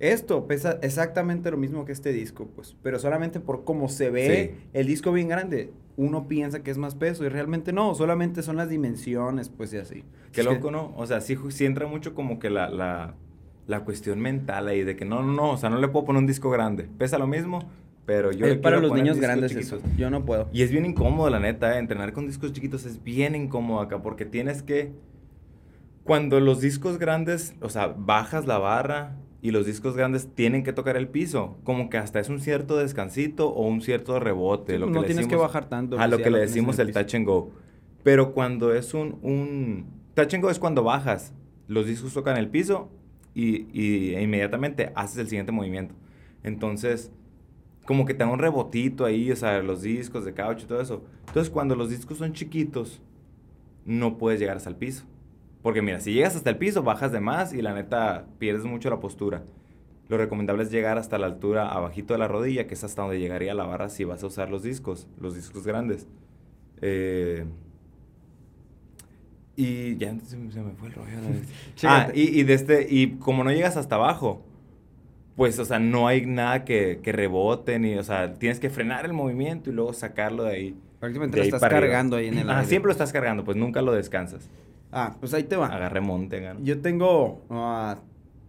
Esto 0.00 0.46
pesa 0.46 0.78
exactamente 0.82 1.50
lo 1.50 1.56
mismo 1.56 1.84
que 1.84 1.92
este 1.92 2.12
disco, 2.12 2.48
pues. 2.54 2.76
Pero 2.82 2.98
solamente 2.98 3.40
por 3.40 3.64
cómo 3.64 3.88
se 3.88 4.10
ve 4.10 4.54
Sí. 4.56 4.68
el 4.72 4.86
disco 4.86 5.12
bien 5.12 5.28
grande, 5.28 5.72
uno 5.96 6.28
piensa 6.28 6.62
que 6.62 6.70
es 6.70 6.78
más 6.78 6.94
peso 6.94 7.24
y 7.24 7.28
realmente 7.28 7.72
no, 7.72 7.94
solamente 7.96 8.42
son 8.42 8.56
las 8.56 8.68
dimensiones, 8.68 9.48
pues 9.48 9.72
y 9.72 9.78
así. 9.78 10.04
Qué 10.32 10.44
loco, 10.44 10.70
¿no? 10.70 10.94
O 10.96 11.06
sea, 11.06 11.20
sí, 11.20 11.36
entra 11.64 11.88
mucho 11.88 12.14
como 12.14 12.38
que 12.38 12.48
la, 12.48 12.70
la, 12.70 13.14
la 13.66 13.80
cuestión 13.84 14.20
mental 14.20 14.68
ahí 14.68 14.84
de 14.84 14.94
que 14.94 15.04
no, 15.04 15.22
no, 15.22 15.32
no, 15.32 15.50
o 15.52 15.56
sea, 15.56 15.68
no 15.68 15.78
le 15.78 15.88
puedo 15.88 16.04
poner 16.04 16.20
un 16.20 16.26
disco 16.28 16.48
grande. 16.50 16.88
Pesa 16.96 17.18
lo 17.18 17.26
mismo, 17.26 17.68
pero 18.06 18.30
yo 18.30 18.46
es 18.46 18.52
le 18.54 18.58
para 18.60 18.78
los 18.78 18.90
poner 18.90 19.02
niños 19.02 19.18
grandes 19.18 19.50
chiquitos. 19.50 19.80
eso. 19.82 19.92
Yo 19.96 20.10
no 20.10 20.24
puedo. 20.24 20.48
Y 20.52 20.62
es 20.62 20.70
bien 20.70 20.86
incómodo, 20.86 21.28
la 21.28 21.40
neta, 21.40 21.74
¿eh? 21.74 21.78
entrenar 21.80 22.12
con 22.12 22.28
discos 22.28 22.52
chiquitos 22.52 22.86
es 22.86 23.02
bien 23.02 23.34
incómodo 23.34 23.80
acá 23.80 24.00
porque 24.00 24.24
tienes 24.24 24.62
que... 24.62 24.92
Cuando 26.04 26.40
los 26.40 26.60
discos 26.60 26.98
grandes, 26.98 27.54
o 27.60 27.68
sea, 27.68 27.88
bajas 27.88 28.46
la 28.46 28.58
barra 28.58 29.16
y 29.40 29.50
los 29.52 29.66
discos 29.66 29.96
grandes 29.96 30.34
tienen 30.34 30.64
que 30.64 30.72
tocar 30.72 30.96
el 30.96 31.08
piso, 31.08 31.58
como 31.64 31.90
que 31.90 31.96
hasta 31.98 32.18
es 32.18 32.28
un 32.28 32.40
cierto 32.40 32.76
descansito 32.76 33.48
o 33.50 33.66
un 33.68 33.80
cierto 33.80 34.18
rebote. 34.18 34.72
Sí, 34.74 34.78
lo 34.78 34.86
pues, 34.86 34.92
que 34.92 34.94
no 34.96 35.00
le 35.02 35.06
tienes 35.06 35.26
que 35.26 35.30
decimos- 35.34 35.46
bajar 35.46 35.68
tanto, 35.68 35.98
A 35.98 36.06
lo 36.06 36.16
pues, 36.16 36.24
que 36.24 36.30
le 36.30 36.30
lo 36.30 36.36
tienes 36.38 36.50
en 36.50 36.54
decimos 36.54 36.78
el 36.78 36.88
el 36.88 36.94
touch 36.94 37.14
and 37.14 37.26
go. 37.26 37.50
Pero 38.02 38.32
cuando 38.32 38.74
es 38.74 38.94
un, 38.94 39.18
un... 39.22 39.86
Touch 40.14 40.34
and 40.34 40.42
go 40.42 40.50
es 40.50 40.58
cuando 40.58 40.82
bajas, 40.82 41.32
los 41.68 41.86
discos 41.86 42.12
tocan 42.14 42.36
el 42.36 42.48
piso 42.48 42.90
y, 43.34 43.66
y 43.72 44.14
e 44.14 44.22
inmediatamente 44.22 44.92
haces 44.96 45.18
el 45.18 45.28
siguiente 45.28 45.52
movimiento. 45.52 45.94
Entonces, 46.42 47.12
como 47.84 48.04
que 48.06 48.14
te 48.14 48.24
da 48.24 48.30
un 48.30 48.38
rebotito 48.38 49.04
ahí, 49.04 49.30
o 49.30 49.36
sea, 49.36 49.62
los 49.62 49.82
discos 49.82 50.24
de 50.24 50.34
caucho 50.34 50.64
y 50.64 50.68
todo 50.68 50.80
eso. 50.80 51.04
Entonces, 51.28 51.50
cuando 51.50 51.76
los 51.76 51.90
discos 51.90 52.18
son 52.18 52.32
chiquitos, 52.32 53.00
no 53.84 54.18
puedes 54.18 54.40
llegar 54.40 54.56
hasta 54.56 54.70
el 54.70 54.76
piso. 54.76 55.04
Porque 55.62 55.82
mira, 55.82 56.00
si 56.00 56.12
llegas 56.12 56.36
hasta 56.36 56.50
el 56.50 56.56
piso, 56.56 56.82
bajas 56.82 57.10
de 57.12 57.20
más 57.20 57.52
y 57.52 57.62
la 57.62 57.74
neta 57.74 58.26
pierdes 58.38 58.64
mucho 58.64 58.90
la 58.90 59.00
postura. 59.00 59.42
Lo 60.08 60.16
recomendable 60.16 60.62
es 60.62 60.70
llegar 60.70 60.96
hasta 60.98 61.18
la 61.18 61.26
altura 61.26 61.68
abajito 61.68 62.14
de 62.14 62.18
la 62.18 62.28
rodilla, 62.28 62.66
que 62.66 62.74
es 62.74 62.84
hasta 62.84 63.02
donde 63.02 63.18
llegaría 63.18 63.52
la 63.54 63.64
barra 63.66 63.88
si 63.90 64.04
vas 64.04 64.22
a 64.22 64.26
usar 64.28 64.50
los 64.50 64.62
discos, 64.62 65.06
los 65.20 65.34
discos 65.34 65.66
grandes. 65.66 66.06
Eh, 66.80 67.44
y 69.56 69.96
ya 69.96 70.14
se, 70.24 70.36
me- 70.36 70.50
fue 70.76 70.88
el 70.88 70.94
rollo. 70.94 71.10
ah, 71.84 72.08
y, 72.14 72.40
y, 72.40 72.44
de 72.44 72.54
este, 72.54 72.86
y 72.88 73.16
como 73.18 73.42
no 73.42 73.50
llegas 73.50 73.76
hasta 73.76 73.96
abajo, 73.96 74.44
pues, 75.36 75.58
o 75.58 75.64
sea, 75.64 75.78
no 75.80 76.06
hay 76.06 76.24
nada 76.26 76.64
que, 76.64 77.00
que 77.02 77.12
rebote, 77.12 77.78
ni, 77.78 77.96
o 77.96 78.04
sea, 78.04 78.34
tienes 78.34 78.60
que 78.60 78.70
frenar 78.70 79.04
el 79.04 79.12
movimiento 79.12 79.70
y 79.70 79.72
luego 79.72 79.92
sacarlo 79.92 80.44
de 80.44 80.50
ahí. 80.52 80.76
Prácticamente 81.00 81.34
de 81.36 81.38
lo 81.38 81.42
ahí 81.42 81.48
estás 81.48 81.62
arriba. 81.64 81.80
cargando 81.80 82.16
ahí 82.16 82.28
en 82.28 82.38
el 82.38 82.50
Ah, 82.50 82.58
aire. 82.58 82.68
siempre 82.68 82.88
lo 82.88 82.92
estás 82.92 83.12
cargando, 83.12 83.44
pues 83.44 83.56
nunca 83.56 83.82
lo 83.82 83.92
descansas. 83.92 84.48
Ah, 84.92 85.16
pues 85.20 85.34
ahí 85.34 85.44
te 85.44 85.56
va. 85.56 85.66
Agarre 85.66 86.00
monte, 86.00 86.40
gano. 86.40 86.60
Yo 86.62 86.80
tengo 86.80 87.44
ah, 87.50 87.98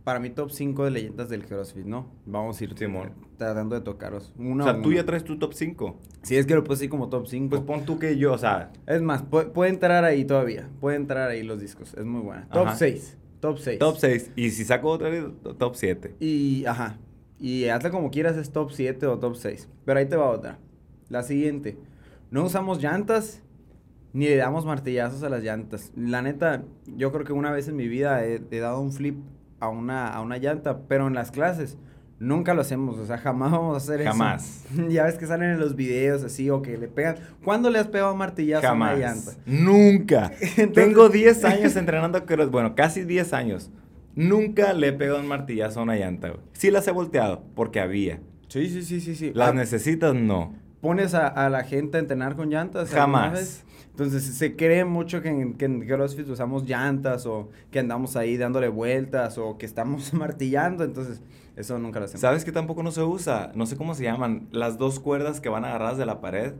para 0.03 0.19
mi 0.19 0.29
top 0.29 0.51
5 0.51 0.85
de 0.85 0.91
leyendas 0.91 1.29
del 1.29 1.45
CrossFit, 1.45 1.85
¿no? 1.85 2.07
Vamos 2.25 2.59
a 2.59 2.63
ir 2.63 2.77
Simón. 2.77 3.11
tratando 3.37 3.75
de 3.75 3.81
tocaros. 3.81 4.33
O 4.37 4.41
Uno 4.43 4.63
a 4.63 4.71
sea, 4.71 4.81
tú 4.81 4.87
uno. 4.89 4.95
ya 4.97 5.05
traes 5.05 5.23
tu 5.23 5.37
top 5.37 5.53
5. 5.53 5.97
Si 6.23 6.35
es 6.37 6.45
que 6.45 6.55
lo 6.55 6.63
puse 6.63 6.81
así 6.83 6.89
como 6.89 7.09
top 7.09 7.27
5. 7.27 7.49
Pues 7.49 7.61
pon 7.61 7.85
tú 7.85 7.99
que 7.99 8.17
yo, 8.17 8.33
o 8.33 8.37
sea, 8.37 8.71
es 8.87 9.01
más, 9.01 9.23
pu- 9.29 9.51
puede 9.51 9.69
entrar 9.71 10.03
ahí 10.05 10.23
todavía. 10.25 10.69
Puede 10.79 10.95
entrar 10.97 11.29
ahí 11.29 11.43
los 11.43 11.59
discos. 11.59 11.93
Es 11.93 12.05
muy 12.05 12.21
buena. 12.21 12.47
Top 12.49 12.67
Ajá. 12.67 12.75
6. 12.77 13.17
Top 13.41 13.57
6. 13.57 13.79
top 13.79 13.97
6. 13.97 14.31
Y 14.35 14.49
si 14.51 14.63
saco 14.65 14.89
otra 14.89 15.09
vez, 15.09 15.25
top 15.57 15.75
7. 15.75 16.15
Y, 16.19 16.65
ajá. 16.65 16.97
Y 17.39 17.65
hazla 17.65 17.89
como 17.91 18.11
quieras, 18.11 18.35
es 18.37 18.51
top 18.51 18.71
7 18.71 19.05
o 19.07 19.19
top 19.19 19.35
6. 19.35 19.69
Pero 19.85 19.99
ahí 19.99 20.05
te 20.07 20.15
va 20.15 20.29
otra. 20.29 20.57
La 21.09 21.23
siguiente. 21.23 21.77
No 22.31 22.43
usamos 22.45 22.81
llantas 22.81 23.41
ni 24.13 24.25
le 24.27 24.35
damos 24.37 24.65
martillazos 24.65 25.23
a 25.23 25.29
las 25.29 25.43
llantas. 25.43 25.91
La 25.95 26.21
neta, 26.21 26.63
yo 26.97 27.11
creo 27.11 27.25
que 27.25 27.33
una 27.33 27.51
vez 27.51 27.67
en 27.67 27.75
mi 27.75 27.87
vida 27.87 28.25
he, 28.25 28.41
he 28.51 28.59
dado 28.59 28.79
un 28.81 28.91
flip 28.91 29.17
a 29.59 29.69
una, 29.69 30.07
a 30.07 30.21
una 30.21 30.37
llanta, 30.37 30.79
pero 30.87 31.07
en 31.07 31.13
las 31.13 31.31
clases 31.31 31.77
nunca 32.19 32.53
lo 32.53 32.61
hacemos. 32.61 32.97
O 32.97 33.05
sea, 33.05 33.17
jamás 33.17 33.51
vamos 33.51 33.75
a 33.75 33.77
hacer 33.77 34.03
Jamás. 34.05 34.65
eso. 34.73 34.87
ya 34.89 35.03
ves 35.05 35.15
que 35.17 35.25
salen 35.27 35.51
en 35.51 35.59
los 35.59 35.75
videos 35.75 36.23
así 36.23 36.49
o 36.49 36.61
que 36.61 36.77
le 36.77 36.87
pegan. 36.87 37.15
¿Cuándo 37.43 37.69
le 37.69 37.79
has 37.79 37.87
pegado 37.87 38.11
un 38.11 38.17
martillazo 38.17 38.67
a 38.67 38.73
una 38.73 38.93
llanta? 38.95 39.31
Jamás. 39.31 39.37
Nunca. 39.45 40.31
Entonces- 40.41 40.73
Tengo 40.73 41.09
10 41.09 41.45
años 41.45 41.75
entrenando 41.75 42.25
cross. 42.25 42.49
Bueno, 42.51 42.75
casi 42.75 43.03
10 43.03 43.33
años. 43.33 43.69
Nunca 44.15 44.73
le 44.73 44.87
he 44.87 44.93
pegado 44.93 45.19
un 45.19 45.27
martillazo 45.27 45.79
a 45.79 45.83
una 45.83 45.95
llanta, 45.95 46.29
güey. 46.29 46.41
Sí 46.53 46.71
las 46.71 46.87
he 46.87 46.91
volteado, 46.91 47.43
porque 47.55 47.79
había. 47.79 48.19
Sí, 48.47 48.67
sí, 48.67 48.81
sí, 48.81 48.99
sí, 48.99 49.15
sí. 49.15 49.31
¿Las 49.33 49.49
Ah, 49.49 49.53
necesitas? 49.53 50.13
No. 50.15 50.53
¿Pones 50.81 51.13
a, 51.13 51.27
a 51.27 51.49
la 51.49 51.63
gente 51.63 51.97
a 51.97 51.99
entrenar 51.99 52.35
con 52.35 52.49
llantas? 52.49 52.89
Jamás. 52.89 53.33
vez? 53.33 53.65
Entonces 53.91 54.23
se 54.23 54.55
cree 54.55 54.85
mucho 54.85 55.21
que 55.21 55.27
en, 55.29 55.53
que 55.55 55.65
en 55.65 55.85
CrossFit 55.85 56.27
usamos 56.29 56.63
llantas 56.65 57.25
o 57.25 57.49
que 57.69 57.79
andamos 57.79 58.15
ahí 58.15 58.37
dándole 58.37 58.69
vueltas 58.69 59.37
o 59.37 59.57
que 59.57 59.65
estamos 59.65 60.13
martillando. 60.13 60.85
Entonces 60.85 61.21
eso 61.57 61.77
nunca 61.79 61.99
lo 61.99 62.05
hacemos. 62.05 62.21
¿Sabes 62.21 62.45
que 62.45 62.53
tampoco 62.53 62.81
no 62.81 62.91
se 62.91 63.01
usa? 63.03 63.51
No 63.55 63.65
sé 63.65 63.75
cómo 63.75 63.93
se 63.93 64.03
llaman. 64.03 64.47
Las 64.51 64.77
dos 64.77 65.01
cuerdas 65.01 65.41
que 65.41 65.49
van 65.49 65.65
agarradas 65.65 65.97
de 65.97 66.05
la 66.05 66.21
pared. 66.21 66.53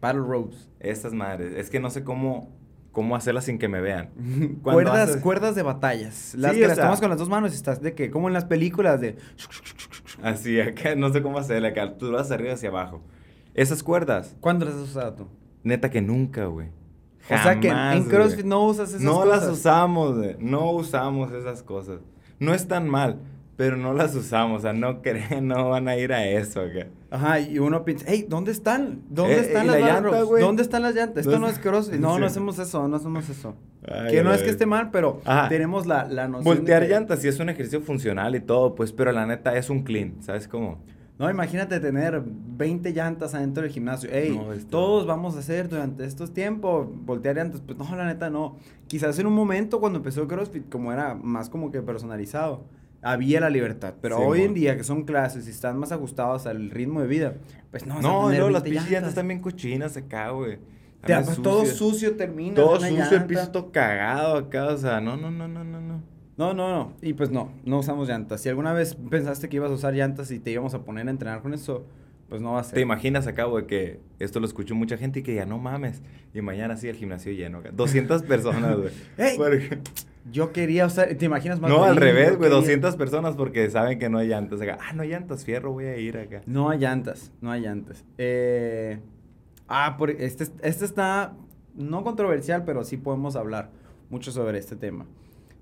Battle 0.00 0.20
ropes. 0.22 0.70
Estas 0.78 1.12
madres. 1.12 1.52
Es 1.56 1.68
que 1.68 1.80
no 1.80 1.90
sé 1.90 2.04
cómo, 2.04 2.52
cómo 2.92 3.16
hacerlas 3.16 3.44
sin 3.46 3.58
que 3.58 3.66
me 3.66 3.80
vean. 3.80 4.10
Cuando 4.62 4.82
Cuerdas, 4.84 5.08
haces- 5.10 5.20
cuerdas 5.22 5.54
de 5.56 5.62
batallas. 5.62 6.36
Las 6.36 6.52
Sí, 6.52 6.60
que 6.60 6.66
las 6.68 6.76
sea- 6.76 6.84
tomas 6.84 7.00
con 7.00 7.10
las 7.10 7.18
dos 7.18 7.28
manos 7.28 7.52
y 7.52 7.56
estás 7.56 7.80
de 7.82 7.94
que, 7.94 8.08
como 8.12 8.28
en 8.28 8.34
las 8.34 8.44
películas 8.44 9.00
de... 9.00 9.16
Así, 10.22 10.60
acá 10.60 10.94
no 10.94 11.12
sé 11.12 11.22
cómo 11.22 11.38
hacerle 11.38 11.68
acá. 11.68 11.96
Tú 11.98 12.12
lo 12.12 12.18
haces 12.18 12.30
arriba 12.32 12.52
hacia 12.54 12.68
abajo. 12.68 13.02
Esas 13.54 13.82
cuerdas, 13.82 14.36
¿Cuándo 14.40 14.64
las 14.66 14.74
has 14.74 14.80
usado 14.82 15.12
tú? 15.14 15.26
neta 15.62 15.90
que 15.90 16.02
nunca, 16.02 16.46
güey. 16.46 16.68
o 17.30 17.38
sea 17.42 17.58
que 17.60 17.68
en- 17.68 18.04
CrossFit 18.04 18.40
güey. 18.40 18.48
no 18.48 18.64
usas 18.66 18.90
esas 18.90 19.00
no 19.02 19.14
cosas. 19.22 19.28
las 19.42 19.48
usamos, 19.50 20.16
güey. 20.18 20.36
No 20.40 20.70
usamos 20.72 21.32
esas 21.32 21.62
cosas. 21.62 22.00
No 22.38 22.52
es 22.54 22.66
tan 22.68 22.88
mal. 22.88 23.18
pero 23.56 23.76
no 23.76 23.94
las 23.94 24.12
usamos, 24.16 24.58
o 24.58 24.62
sea, 24.62 24.72
no 24.72 25.00
creen, 25.00 25.46
no 25.46 25.68
van 25.70 25.86
a 25.86 25.96
ir 25.96 26.12
a 26.12 26.26
eso 26.26 26.60
acá. 26.62 26.88
Ajá, 27.12 27.38
y 27.38 27.60
uno 27.60 27.84
piensa, 27.84 28.04
hey, 28.08 28.26
¿dónde 28.28 28.50
están? 28.50 29.02
¿Dónde 29.08 29.36
Eh, 29.36 29.40
están 29.42 29.66
¿y 29.66 29.68
las 29.68 29.80
la 29.80 29.86
llanta, 29.86 30.22
güey? 30.22 30.42
¿Dónde 30.42 30.62
están 30.64 30.82
las 30.82 30.92
llantas? 30.96 31.18
Esto 31.24 31.38
No 31.38 31.46
no 31.46 31.48
es- 31.48 31.60
CrossFit. 31.60 32.00
No, 32.00 32.18
no 32.18 32.26
hacemos 32.26 32.58
eso, 32.58 32.88
no 32.88 32.96
hacemos 32.96 33.28
eso. 33.30 33.54
Ay, 33.86 34.10
que 34.10 34.24
no 34.24 34.34
es 34.34 34.42
que 34.42 34.50
esté 34.50 34.66
mal, 34.66 34.90
pero 34.90 35.20
Ajá. 35.24 35.48
tenemos 35.48 35.86
la, 35.86 36.02
la 36.08 36.26
noción 36.26 36.42
de 36.52 36.60
Voltear 36.62 36.82
que- 36.82 36.88
llantas 36.88 37.20
sí 37.20 37.28
es 37.28 37.38
un 37.38 37.48
ejercicio 37.48 37.80
funcional 37.80 38.34
y 38.34 38.40
todo, 38.40 38.74
pues, 38.74 38.90
pero 38.92 39.12
la 39.12 39.24
neta 39.24 39.56
es 39.56 39.70
un 39.70 39.84
clean, 39.84 40.16
¿sabes 40.20 40.48
cómo? 40.48 40.82
No, 41.18 41.30
imagínate 41.30 41.78
tener 41.78 42.22
20 42.24 42.90
llantas 42.92 43.34
adentro 43.34 43.62
del 43.62 43.70
gimnasio. 43.70 44.10
Ey, 44.10 44.36
No, 44.36 44.52
está- 44.52 44.70
todos 44.70 45.06
vamos 45.06 45.36
a 45.36 45.38
hacer 45.38 45.68
durante 45.68 46.04
estos 46.04 46.32
tiempos 46.34 46.88
voltear 47.04 47.36
llantas. 47.36 47.60
Pues 47.60 47.78
no, 47.78 47.94
la 47.96 48.04
neta 48.06 48.30
no. 48.30 48.56
Quizás 48.88 49.16
en 49.20 49.26
un 49.26 49.32
momento 49.34 49.78
cuando 49.80 49.98
empezó 49.98 50.22
el 50.22 50.28
CrossFit, 50.28 50.68
como 50.68 50.92
era 50.92 51.14
más 51.14 51.48
como 51.48 51.70
que 51.70 51.82
personalizado, 51.82 52.64
había 53.00 53.38
la 53.38 53.48
libertad. 53.50 53.94
Pero 54.00 54.16
Sí, 54.16 54.22
hoy 54.26 54.42
en 54.42 54.54
día 54.54 54.76
que 54.76 54.82
son 54.82 55.04
clases 55.04 55.46
y 55.46 55.50
están 55.50 55.78
más 55.78 55.92
ajustados 55.92 56.46
al 56.46 56.70
ritmo 56.70 57.00
de 57.00 57.06
vida, 57.06 57.34
pues 57.70 57.86
no 57.86 57.94
vas 57.96 58.04
a 58.04 58.08
No, 58.08 58.28
y 58.30 58.34
tener 58.34 58.50
las 58.50 58.62
20 58.64 58.70
pinches 58.70 58.90
llantas 58.90 59.14
también 59.14 59.40
cochinas 59.40 59.96
acá, 59.96 60.30
güey. 60.30 60.58
Te- 61.06 61.14
todo 61.42 61.64
sucio 61.66 62.16
termina. 62.16 62.54
Todo 62.56 62.76
sucio, 62.80 62.88
el 62.96 62.98
llanta. 62.98 63.26
piso 63.26 63.50
todo 63.50 63.70
cagado 63.70 64.36
acá, 64.38 64.68
o 64.68 64.78
sea, 64.78 65.00
no, 65.02 65.16
no, 65.16 65.30
no, 65.30 65.46
no, 65.46 65.62
no, 65.62 65.80
no. 65.80 66.02
No, 66.36 66.52
no, 66.54 66.68
no. 66.70 66.92
Y 67.00 67.12
pues 67.14 67.30
no, 67.30 67.50
no 67.64 67.78
usamos 67.78 68.08
llantas. 68.08 68.40
Si 68.40 68.48
alguna 68.48 68.72
vez 68.72 68.96
pensaste 69.10 69.48
que 69.48 69.56
ibas 69.56 69.70
a 69.70 69.74
usar 69.74 69.94
llantas 69.94 70.30
y 70.30 70.38
te 70.40 70.50
íbamos 70.50 70.74
a 70.74 70.84
poner 70.84 71.06
a 71.06 71.10
entrenar 71.10 71.42
con 71.42 71.54
eso, 71.54 71.86
pues 72.28 72.40
no 72.42 72.52
va 72.54 72.60
a 72.60 72.64
ser. 72.64 72.74
¿Te 72.74 72.80
imaginas 72.80 73.26
acá, 73.26 73.44
güey, 73.44 73.66
que 73.66 74.00
esto 74.18 74.40
lo 74.40 74.46
escuchó 74.46 74.74
mucha 74.74 74.96
gente 74.96 75.20
y 75.20 75.22
que 75.22 75.34
ya 75.34 75.46
no 75.46 75.58
mames? 75.58 76.02
Y 76.32 76.40
mañana 76.40 76.76
sí 76.76 76.88
el 76.88 76.96
gimnasio 76.96 77.32
lleno, 77.32 77.58
acá. 77.58 77.70
200 77.72 78.22
personas, 78.24 78.76
güey. 78.76 78.90
¡Ey! 79.16 79.36
Porque- 79.36 79.78
Yo 80.32 80.52
quería 80.52 80.86
usar, 80.86 81.14
¿te 81.14 81.24
imaginas 81.26 81.60
más? 81.60 81.70
No, 81.70 81.84
al 81.84 81.96
revés, 81.96 82.30
güey, 82.36 82.50
quería- 82.50 82.56
200 82.56 82.96
personas 82.96 83.36
porque 83.36 83.70
saben 83.70 83.98
que 83.98 84.08
no 84.08 84.18
hay 84.18 84.26
llantas 84.28 84.60
acá. 84.60 84.78
Ah, 84.80 84.92
no 84.94 85.02
hay 85.02 85.10
llantas, 85.10 85.44
fierro, 85.44 85.70
voy 85.72 85.84
a 85.84 85.96
ir 85.98 86.16
acá. 86.18 86.40
No 86.46 86.70
hay 86.70 86.78
llantas, 86.80 87.30
no 87.42 87.50
hay 87.52 87.60
llantas. 87.60 88.04
Eh, 88.18 88.98
ah, 89.68 89.96
por, 89.98 90.10
este, 90.10 90.44
este 90.62 90.84
está 90.84 91.34
no 91.76 92.02
controversial, 92.02 92.64
pero 92.64 92.82
sí 92.84 92.96
podemos 92.96 93.36
hablar 93.36 93.70
mucho 94.10 94.32
sobre 94.32 94.58
este 94.58 94.76
tema. 94.76 95.06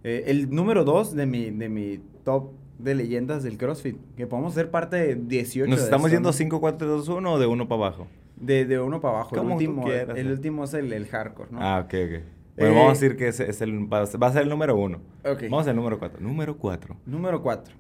Eh, 0.05 0.25
el 0.27 0.51
número 0.51 0.85
dos 0.85 1.15
de 1.15 1.27
mi, 1.27 1.51
de 1.51 1.69
mi 1.69 2.01
top 2.25 2.53
de 2.79 2.95
leyendas 2.95 3.43
del 3.43 3.57
CrossFit, 3.59 3.97
que 4.17 4.27
podemos 4.27 4.55
ser 4.55 4.71
parte 4.71 4.97
de 4.97 5.15
18 5.15 5.71
¿Nos 5.71 5.79
de 5.79 5.85
estamos 5.85 6.07
esto, 6.07 6.17
yendo 6.17 6.29
¿no? 6.31 6.33
5, 6.33 6.61
4, 6.61 6.79
3, 6.79 7.07
2, 7.07 7.09
1 7.09 7.33
o 7.33 7.39
de 7.39 7.47
uno 7.47 7.69
para 7.69 7.87
abajo? 7.87 8.07
De, 8.37 8.65
de 8.65 8.81
uno 8.81 9.01
para 9.01 9.15
abajo. 9.19 9.37
El 9.37 9.43
último, 9.43 9.85
quieras, 9.85 10.19
el 10.19 10.27
eh. 10.27 10.33
último 10.33 10.65
es 10.65 10.75
el, 10.75 10.93
el 10.93 11.07
hardcore, 11.07 11.51
¿no? 11.53 11.59
Ah, 11.61 11.81
ok, 11.85 11.95
ok. 11.95 12.23
Bueno, 12.57 12.73
Eh, 12.75 12.77
vamos 12.77 12.87
a 12.87 13.01
decir 13.01 13.17
que 13.17 13.29
es, 13.29 13.39
es 13.41 13.61
el, 13.63 13.93
va 13.93 14.03
a 14.03 14.33
ser 14.33 14.43
el 14.43 14.49
número 14.49 14.77
uno. 14.77 14.99
Ok. 15.25 15.43
Vamos 15.45 15.69
al 15.69 15.77
número 15.77 15.99
4. 15.99 16.21
Número 16.21 16.59
4. 16.59 16.97
Número 17.07 17.41
4. 17.43 17.75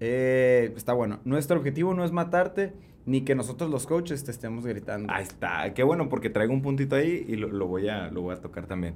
está 0.00 0.92
bueno. 0.92 1.20
Nuestro 1.24 1.56
objetivo 1.58 1.94
no 1.94 2.04
es 2.04 2.10
matarte, 2.12 2.72
ni 3.06 3.22
que 3.22 3.34
nosotros 3.34 3.70
los 3.70 3.86
coaches 3.86 4.24
te 4.24 4.30
estemos 4.30 4.66
gritando. 4.66 5.12
Ahí 5.12 5.22
está. 5.22 5.72
Qué 5.74 5.82
bueno, 5.84 6.08
porque 6.08 6.28
traigo 6.30 6.52
un 6.52 6.62
puntito 6.62 6.96
ahí 6.96 7.24
y 7.28 7.36
lo, 7.36 7.48
lo 7.48 7.66
voy, 7.66 7.88
a, 7.88 8.08
lo 8.10 8.22
voy 8.22 8.34
a 8.34 8.40
tocar 8.40 8.66
también. 8.66 8.94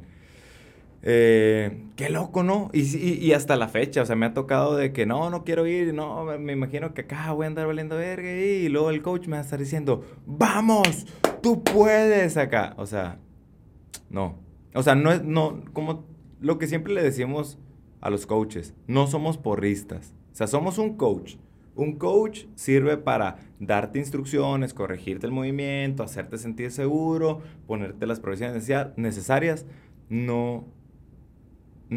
Eh, 1.06 1.84
qué 1.96 2.08
loco, 2.08 2.42
¿no? 2.42 2.70
Y, 2.72 2.80
y, 2.96 3.18
y 3.22 3.32
hasta 3.34 3.56
la 3.56 3.68
fecha, 3.68 4.00
o 4.02 4.06
sea, 4.06 4.16
me 4.16 4.24
ha 4.24 4.32
tocado 4.32 4.74
de 4.74 4.94
que 4.94 5.04
no, 5.04 5.28
no 5.28 5.44
quiero 5.44 5.66
ir, 5.66 5.92
no, 5.92 6.24
me- 6.38 6.52
imagino 6.54 6.94
que 6.94 7.02
acá 7.02 7.30
voy 7.32 7.44
a 7.44 7.48
andar 7.48 7.66
valiendo 7.66 7.96
verga 7.96 8.32
y 8.32 8.70
luego 8.70 8.88
el 8.88 9.02
coach 9.02 9.26
me 9.26 9.32
va 9.32 9.40
a 9.40 9.44
estar 9.44 9.58
diciendo, 9.58 10.02
vamos, 10.26 11.06
tú 11.42 11.62
puedes 11.62 12.38
acá. 12.38 12.72
O 12.78 12.86
sea, 12.86 13.18
no. 14.08 14.38
O 14.74 14.82
sea, 14.82 14.94
no 14.94 15.12
es, 15.12 15.22
no, 15.22 15.62
como 15.74 16.06
lo 16.40 16.58
que 16.58 16.66
siempre 16.66 16.94
le 16.94 17.02
decimos 17.02 17.58
a 18.00 18.08
los 18.08 18.24
coaches, 18.26 18.72
no 18.86 19.06
somos 19.06 19.36
porristas. 19.36 20.14
O 20.32 20.36
sea, 20.36 20.46
somos 20.46 20.78
un 20.78 20.96
coach. 20.96 21.36
Un 21.76 21.96
coach 21.98 22.46
sirve 22.54 22.96
para 22.96 23.36
darte 23.60 23.98
instrucciones, 23.98 24.72
corregirte 24.72 25.26
el 25.26 25.32
movimiento, 25.32 26.02
hacerte 26.02 26.38
sentir 26.38 26.70
seguro, 26.70 27.40
ponerte 27.66 28.06
las 28.06 28.20
provisiones 28.20 28.66
necesarias. 28.96 29.66
No, 30.08 30.66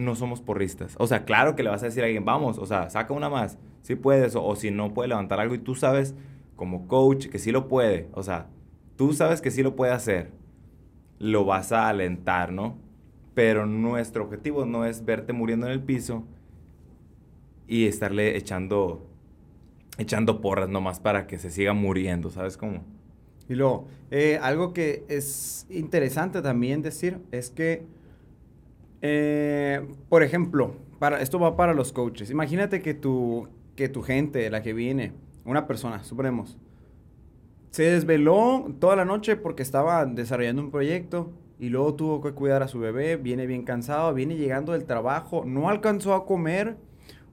no 0.03 0.15
somos 0.15 0.41
porristas. 0.41 0.95
O 0.99 1.07
sea, 1.07 1.25
claro 1.25 1.55
que 1.55 1.63
le 1.63 1.69
vas 1.69 1.83
a 1.83 1.87
decir 1.87 2.03
a 2.03 2.05
alguien, 2.05 2.25
vamos, 2.25 2.57
o 2.57 2.65
sea, 2.65 2.89
saca 2.89 3.13
una 3.13 3.29
más, 3.29 3.57
si 3.81 3.95
puedes, 3.95 4.35
o, 4.35 4.55
si 4.55 4.71
no 4.71 4.93
puede 4.93 5.09
levantar 5.09 5.39
algo 5.39 5.55
y 5.55 5.59
tú 5.59 5.75
sabes 5.75 6.15
como 6.55 6.87
coach 6.87 7.27
que 7.27 7.39
sí 7.39 7.51
lo 7.51 7.67
puede, 7.67 8.07
o 8.13 8.23
sea, 8.23 8.47
tú 8.95 9.13
sabes 9.13 9.41
que 9.41 9.51
sí 9.51 9.63
lo 9.63 9.75
puede 9.75 9.91
hacer, 9.91 10.31
lo 11.19 11.45
vas 11.45 11.71
a 11.71 11.89
alentar, 11.89 12.51
¿no? 12.51 12.77
Pero 13.33 13.65
nuestro 13.65 14.23
objetivo 14.23 14.65
no 14.65 14.85
es 14.85 15.05
verte 15.05 15.33
muriendo 15.33 15.67
en 15.67 15.73
el 15.73 15.83
piso 15.83 16.23
y 17.67 17.85
estarle 17.85 18.37
echando, 18.37 19.05
echando 19.97 20.41
porras 20.41 20.69
nomás 20.69 20.99
para 20.99 21.27
que 21.27 21.37
se 21.37 21.51
siga 21.51 21.73
muriendo, 21.73 22.29
¿sabes 22.29 22.57
cómo? 22.57 22.83
Y 23.49 23.55
luego, 23.55 23.87
eh, 24.11 24.39
algo 24.41 24.73
que 24.73 25.05
es 25.07 25.65
interesante 25.69 26.41
también 26.41 26.81
decir 26.81 27.19
es 27.31 27.49
que, 27.49 27.85
eh, 29.01 29.87
por 30.09 30.23
ejemplo, 30.23 30.75
para, 30.99 31.21
esto 31.21 31.39
va 31.39 31.55
para 31.55 31.73
los 31.73 31.91
coaches. 31.93 32.29
Imagínate 32.29 32.81
que 32.81 32.93
tu, 32.93 33.47
que 33.75 33.89
tu 33.89 34.01
gente, 34.01 34.49
la 34.49 34.61
que 34.61 34.73
viene, 34.73 35.13
una 35.45 35.67
persona, 35.67 36.03
suponemos, 36.03 36.57
se 37.71 37.83
desveló 37.83 38.73
toda 38.79 38.95
la 38.95 39.05
noche 39.05 39.35
porque 39.35 39.61
estaba 39.63 40.05
desarrollando 40.05 40.61
un 40.61 40.71
proyecto 40.71 41.31
y 41.59 41.69
luego 41.69 41.95
tuvo 41.95 42.21
que 42.21 42.31
cuidar 42.31 42.63
a 42.63 42.67
su 42.67 42.79
bebé, 42.79 43.17
viene 43.17 43.45
bien 43.45 43.63
cansado, 43.63 44.13
viene 44.13 44.35
llegando 44.35 44.73
del 44.73 44.85
trabajo, 44.85 45.43
no 45.45 45.69
alcanzó 45.69 46.13
a 46.13 46.25
comer, 46.25 46.77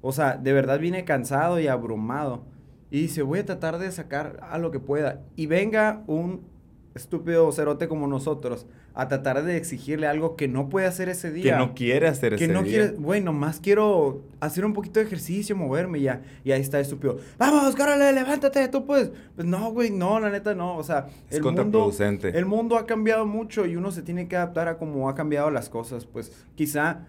o 0.01 0.13
sea, 0.13 0.37
de 0.37 0.53
verdad 0.53 0.79
viene 0.79 1.05
cansado 1.05 1.61
y 1.61 1.69
abrumado. 1.69 2.45
Y 2.91 3.01
dice, 3.03 3.23
voy 3.23 3.41
a 3.41 3.47
tratar 3.47 3.79
de 3.79 3.91
sacar 3.91 4.39
a 4.43 4.59
lo 4.59 4.71
que 4.71 4.79
pueda. 4.79 5.23
Y 5.35 5.47
venga 5.47 6.05
un 6.07 6.47
estúpido 6.95 7.51
cerote 7.51 7.89
como 7.89 8.07
nosotros 8.07 8.67
a 8.97 9.09
tratar 9.09 9.43
de 9.43 9.57
exigirle 9.57 10.07
algo 10.07 10.37
que 10.37 10.47
no 10.47 10.69
puede 10.69 10.87
hacer 10.87 11.09
ese 11.09 11.29
Que 11.29 11.35
día. 11.35 11.59
no 11.59 11.75
quiere 11.75 12.07
hacer 12.07 12.37
Que 12.37 12.45
ese 12.45 12.53
no 12.53 12.63
día. 12.63 12.71
quiere, 12.73 12.97
bueno, 12.97 13.33
más 13.33 13.59
quiero 13.59 14.23
hacer 14.41 14.65
un 14.65 14.73
poquito 14.73 15.01
de 15.01 15.07
ejercicio, 15.07 15.57
moverme 15.57 15.99
y 15.99 16.03
ya. 16.03 16.23
Y 16.45 16.53
ahí 16.53 16.61
está 16.61 16.79
estúpido. 16.79 17.19
Vamos, 17.37 17.75
córrele, 17.75 18.13
levántate, 18.13 18.69
tú 18.69 18.87
puedes. 18.87 19.11
Pues 19.35 19.47
no, 19.47 19.73
güey, 19.73 19.91
no, 19.91 20.21
la 20.21 20.31
neta 20.31 20.55
no. 20.55 20.77
O 20.77 20.83
sea, 20.85 21.09
Es 21.29 21.37
el 21.39 21.43
mundo, 21.43 21.63
contraproducente. 21.63 22.39
el 22.39 22.47
mundo 22.47 22.77
ha 22.79 22.87
cambiado 22.87 23.27
mucho 23.27 23.67
y 23.67 23.75
uno 23.77 23.91
se 23.91 24.03
tiene 24.03 24.29
que 24.29 24.37
adaptar 24.37 24.69
a 24.69 24.79
cómo 24.79 25.09
ha 25.09 25.15
cambiado 25.17 25.51
las 25.51 25.69
cosas. 25.69 26.07
Pues 26.07 26.31
quizá 26.55 27.07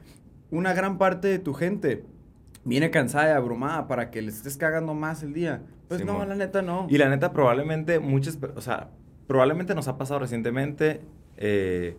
una 0.50 0.74
gran 0.74 0.98
parte 0.98 1.27
de 1.27 1.38
tu 1.39 1.54
gente 1.54 2.04
viene 2.63 2.89
cansada 2.89 3.27
y 3.27 3.32
abrumada 3.36 3.88
para 3.88 4.10
que 4.10 4.24
les 4.24 4.38
estés 4.38 4.58
cagando 4.58 4.96
más 4.96 5.22
el 5.22 5.34
día. 5.34 5.62
Pues 5.88 6.04
no, 6.04 6.13
Simón. 6.13 6.30
la 6.30 6.36
neta 6.36 6.63
no. 6.63 6.88
Y 6.89 6.98
la 6.98 7.10
neta, 7.10 7.32
probablemente 7.32 8.00
muchas, 8.00 8.39
o 8.56 8.62
sea, 8.62 8.89
probablemente 9.27 9.75
nos 9.75 9.88
ha 9.88 10.00
pasado 10.00 10.20
recientemente, 10.20 11.01
eh, 11.38 11.98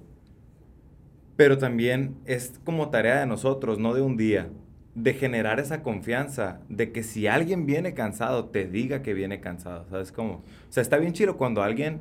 pero 1.36 1.58
también 1.58 2.16
es 2.24 2.60
como 2.64 2.90
tarea 2.90 3.20
de 3.20 3.26
nosotros, 3.26 3.78
no 3.78 3.94
de 3.94 4.02
un 4.02 4.16
día, 4.16 4.48
de 4.94 5.12
generar 5.12 5.60
esa 5.60 5.82
confianza, 5.82 6.60
de 6.68 6.90
que 6.92 7.02
si 7.02 7.26
alguien 7.26 7.66
viene 7.66 7.92
cansado, 7.92 8.46
te 8.46 8.66
diga 8.66 9.02
que 9.02 9.12
viene 9.12 9.40
cansado, 9.40 9.86
¿sabes 9.90 10.10
cómo? 10.12 10.42
O 10.68 10.72
sea, 10.72 10.82
está 10.82 10.96
bien 10.96 11.12
chido 11.12 11.36
cuando 11.36 11.62
alguien 11.62 12.00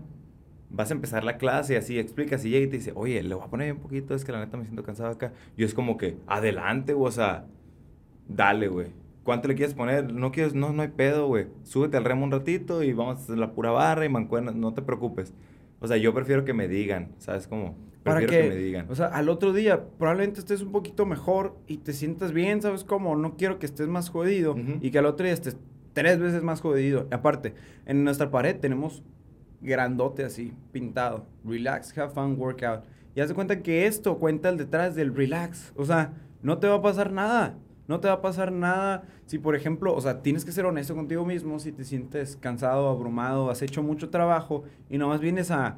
vas 0.70 0.92
a 0.92 0.94
empezar 0.94 1.24
la 1.24 1.38
clase 1.38 1.74
y 1.74 1.76
así 1.78 2.00
explicas 2.00 2.44
y 2.46 2.50
llega 2.50 2.66
y 2.66 2.70
te 2.70 2.78
dice, 2.78 2.94
oye, 2.96 3.22
le 3.22 3.36
voy 3.36 3.44
a 3.44 3.50
poner 3.50 3.74
un 3.74 3.80
poquito, 3.80 4.16
es 4.16 4.24
que 4.26 4.32
la 4.32 4.40
neta 4.40 4.58
me 4.58 4.64
siento 4.64 4.84
cansado 4.84 5.10
acá. 5.10 5.34
Y 5.58 5.64
es 5.64 5.74
como 5.74 5.98
que, 5.98 6.18
adelante, 6.28 6.94
o 6.94 7.12
sea, 7.12 7.46
dale, 8.28 8.68
güey. 8.68 8.88
¿Cuánto 9.24 9.48
le 9.48 9.56
quieres 9.56 9.74
poner? 9.74 10.14
No 10.14 10.32
quieres, 10.32 10.54
no, 10.54 10.72
no 10.72 10.82
hay 10.82 10.90
pedo, 10.90 11.28
güey. 11.28 11.48
Súbete 11.64 11.98
al 11.98 12.06
remo 12.06 12.24
un 12.26 12.32
ratito 12.32 12.84
y 12.84 12.94
vamos 12.94 13.18
a 13.18 13.24
hacer 13.24 13.38
la 13.38 13.54
pura 13.54 13.72
barra 13.72 14.06
y 14.06 14.10
mancuerna, 14.10 14.52
no 14.52 14.74
te 14.74 14.82
preocupes. 14.82 15.34
O 15.86 15.88
sea, 15.88 15.98
yo 15.98 16.14
prefiero 16.14 16.44
que 16.46 16.54
me 16.54 16.68
digan, 16.68 17.14
¿sabes 17.20 17.48
cómo? 17.48 17.78
Para 18.04 18.20
Prefiero 18.20 18.44
que, 18.44 18.50
que 18.50 18.56
me 18.56 18.62
digan. 18.62 18.86
o 18.90 18.96
sea, 18.96 19.08
al 19.08 19.30
otro 19.30 19.54
día 19.54 19.84
probablemente 19.98 20.40
estés 20.40 20.62
un 20.62 20.72
poquito 20.72 21.06
mejor 21.06 21.56
y 21.68 21.78
te 21.78 21.94
sientas 21.94 22.34
bien, 22.34 22.62
¿sabes 22.62 22.84
cómo? 22.84 23.16
No 23.16 23.36
quiero 23.38 23.58
que 23.58 23.66
estés 23.66 23.88
más 23.88 24.10
jodido 24.10 24.52
Ujú. 24.52 24.78
y 24.82 24.92
que 24.92 25.00
al 25.00 25.06
otro 25.06 25.24
día 25.26 25.34
estés 25.34 25.58
tres 25.94 26.20
veces 26.20 26.44
más 26.44 26.62
jodido. 26.62 27.08
Aparte, 27.12 27.54
en 27.86 28.04
nuestra 28.04 28.30
pared 28.30 28.58
tenemos 28.60 29.02
grandote 29.62 30.24
así, 30.24 30.54
pintado. 30.72 31.26
Relax, 31.44 31.98
have 31.98 32.14
fun, 32.14 32.36
workout. 32.38 32.84
Y 33.16 33.22
haz 33.22 33.30
de 33.30 33.34
cuenta 33.36 33.62
que 33.64 33.88
esto 33.88 34.18
cuenta 34.20 34.50
el 34.50 34.58
detrás 34.58 34.94
del 34.96 35.16
relax. 35.16 35.74
O 35.76 35.86
sea, 35.86 36.14
no 36.42 36.58
te 36.60 36.68
va 36.68 36.76
a 36.76 36.82
pasar 36.82 37.12
nada. 37.12 37.58
No 37.88 38.00
te 38.00 38.08
va 38.08 38.16
a 38.16 38.22
pasar 38.22 38.52
nada 38.52 39.04
si, 39.26 39.38
por 39.38 39.56
ejemplo, 39.56 39.94
o 39.94 40.02
sea, 40.02 40.22
tienes 40.22 40.44
que 40.46 40.52
ser 40.52 40.66
honesto 40.66 40.96
contigo 40.96 41.26
mismo 41.26 41.60
si 41.60 41.72
te 41.72 41.84
sientes 41.84 42.36
cansado, 42.36 42.90
abrumado, 42.90 43.50
has 43.50 43.62
hecho 43.62 43.84
mucho 43.84 44.10
trabajo 44.10 44.64
y 44.90 44.98
nomás 44.98 45.20
vienes 45.20 45.52
a, 45.52 45.78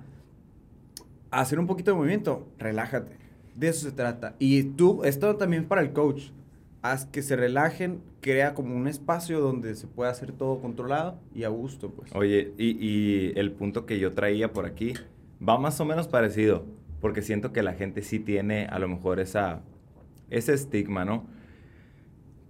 a 1.32 1.42
hacer 1.42 1.60
un 1.60 1.68
poquito 1.68 1.92
de 1.92 1.98
movimiento, 1.98 2.48
relájate. 2.58 3.18
De 3.56 3.70
eso 3.70 3.88
se 3.90 3.92
trata. 3.92 4.36
Y 4.40 4.64
tú, 4.64 5.04
esto 5.04 5.36
también 5.36 5.66
para 5.66 5.82
el 5.82 5.92
coach. 5.92 6.30
Haz 6.84 7.06
que 7.06 7.24
se 7.24 7.36
relajen, 7.36 8.02
crea 8.22 8.54
como 8.54 8.76
un 8.76 8.88
espacio 8.88 9.40
donde 9.40 9.76
se 9.76 9.88
pueda 9.88 10.12
hacer 10.12 10.32
todo 10.32 10.62
controlado 10.62 11.20
y 11.34 11.44
a 11.44 11.50
gusto, 11.50 11.90
pues. 11.90 12.16
Oye, 12.16 12.54
y, 12.58 12.78
y 12.80 13.34
el 13.36 13.52
punto 13.52 13.86
que 13.86 14.00
yo 14.00 14.14
traía 14.14 14.54
por 14.54 14.66
aquí 14.66 14.94
va 15.46 15.58
más 15.58 15.82
o 15.82 15.86
menos 15.86 16.08
parecido, 16.08 16.66
porque 17.02 17.24
siento 17.24 17.52
que 17.52 17.64
la 17.64 17.74
gente 17.74 18.04
sí 18.04 18.20
tiene 18.20 18.68
a 18.68 18.78
lo 18.80 18.88
mejor 18.88 19.20
esa, 19.20 19.62
ese 20.30 20.54
estigma, 20.54 21.04
¿no? 21.04 21.26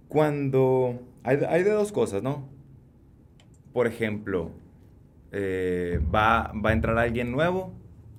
Cuando... 0.08 1.00
Hay, 1.24 1.38
hay 1.48 1.62
de 1.62 1.70
dos 1.70 1.92
cosas, 1.92 2.22
¿no? 2.22 2.48
Por 3.72 3.86
ejemplo, 3.86 4.50
eh, 5.30 6.00
va, 6.14 6.52
va 6.52 6.70
a 6.70 6.72
entrar 6.72 6.96
alguien 6.98 7.30
nuevo 7.30 7.72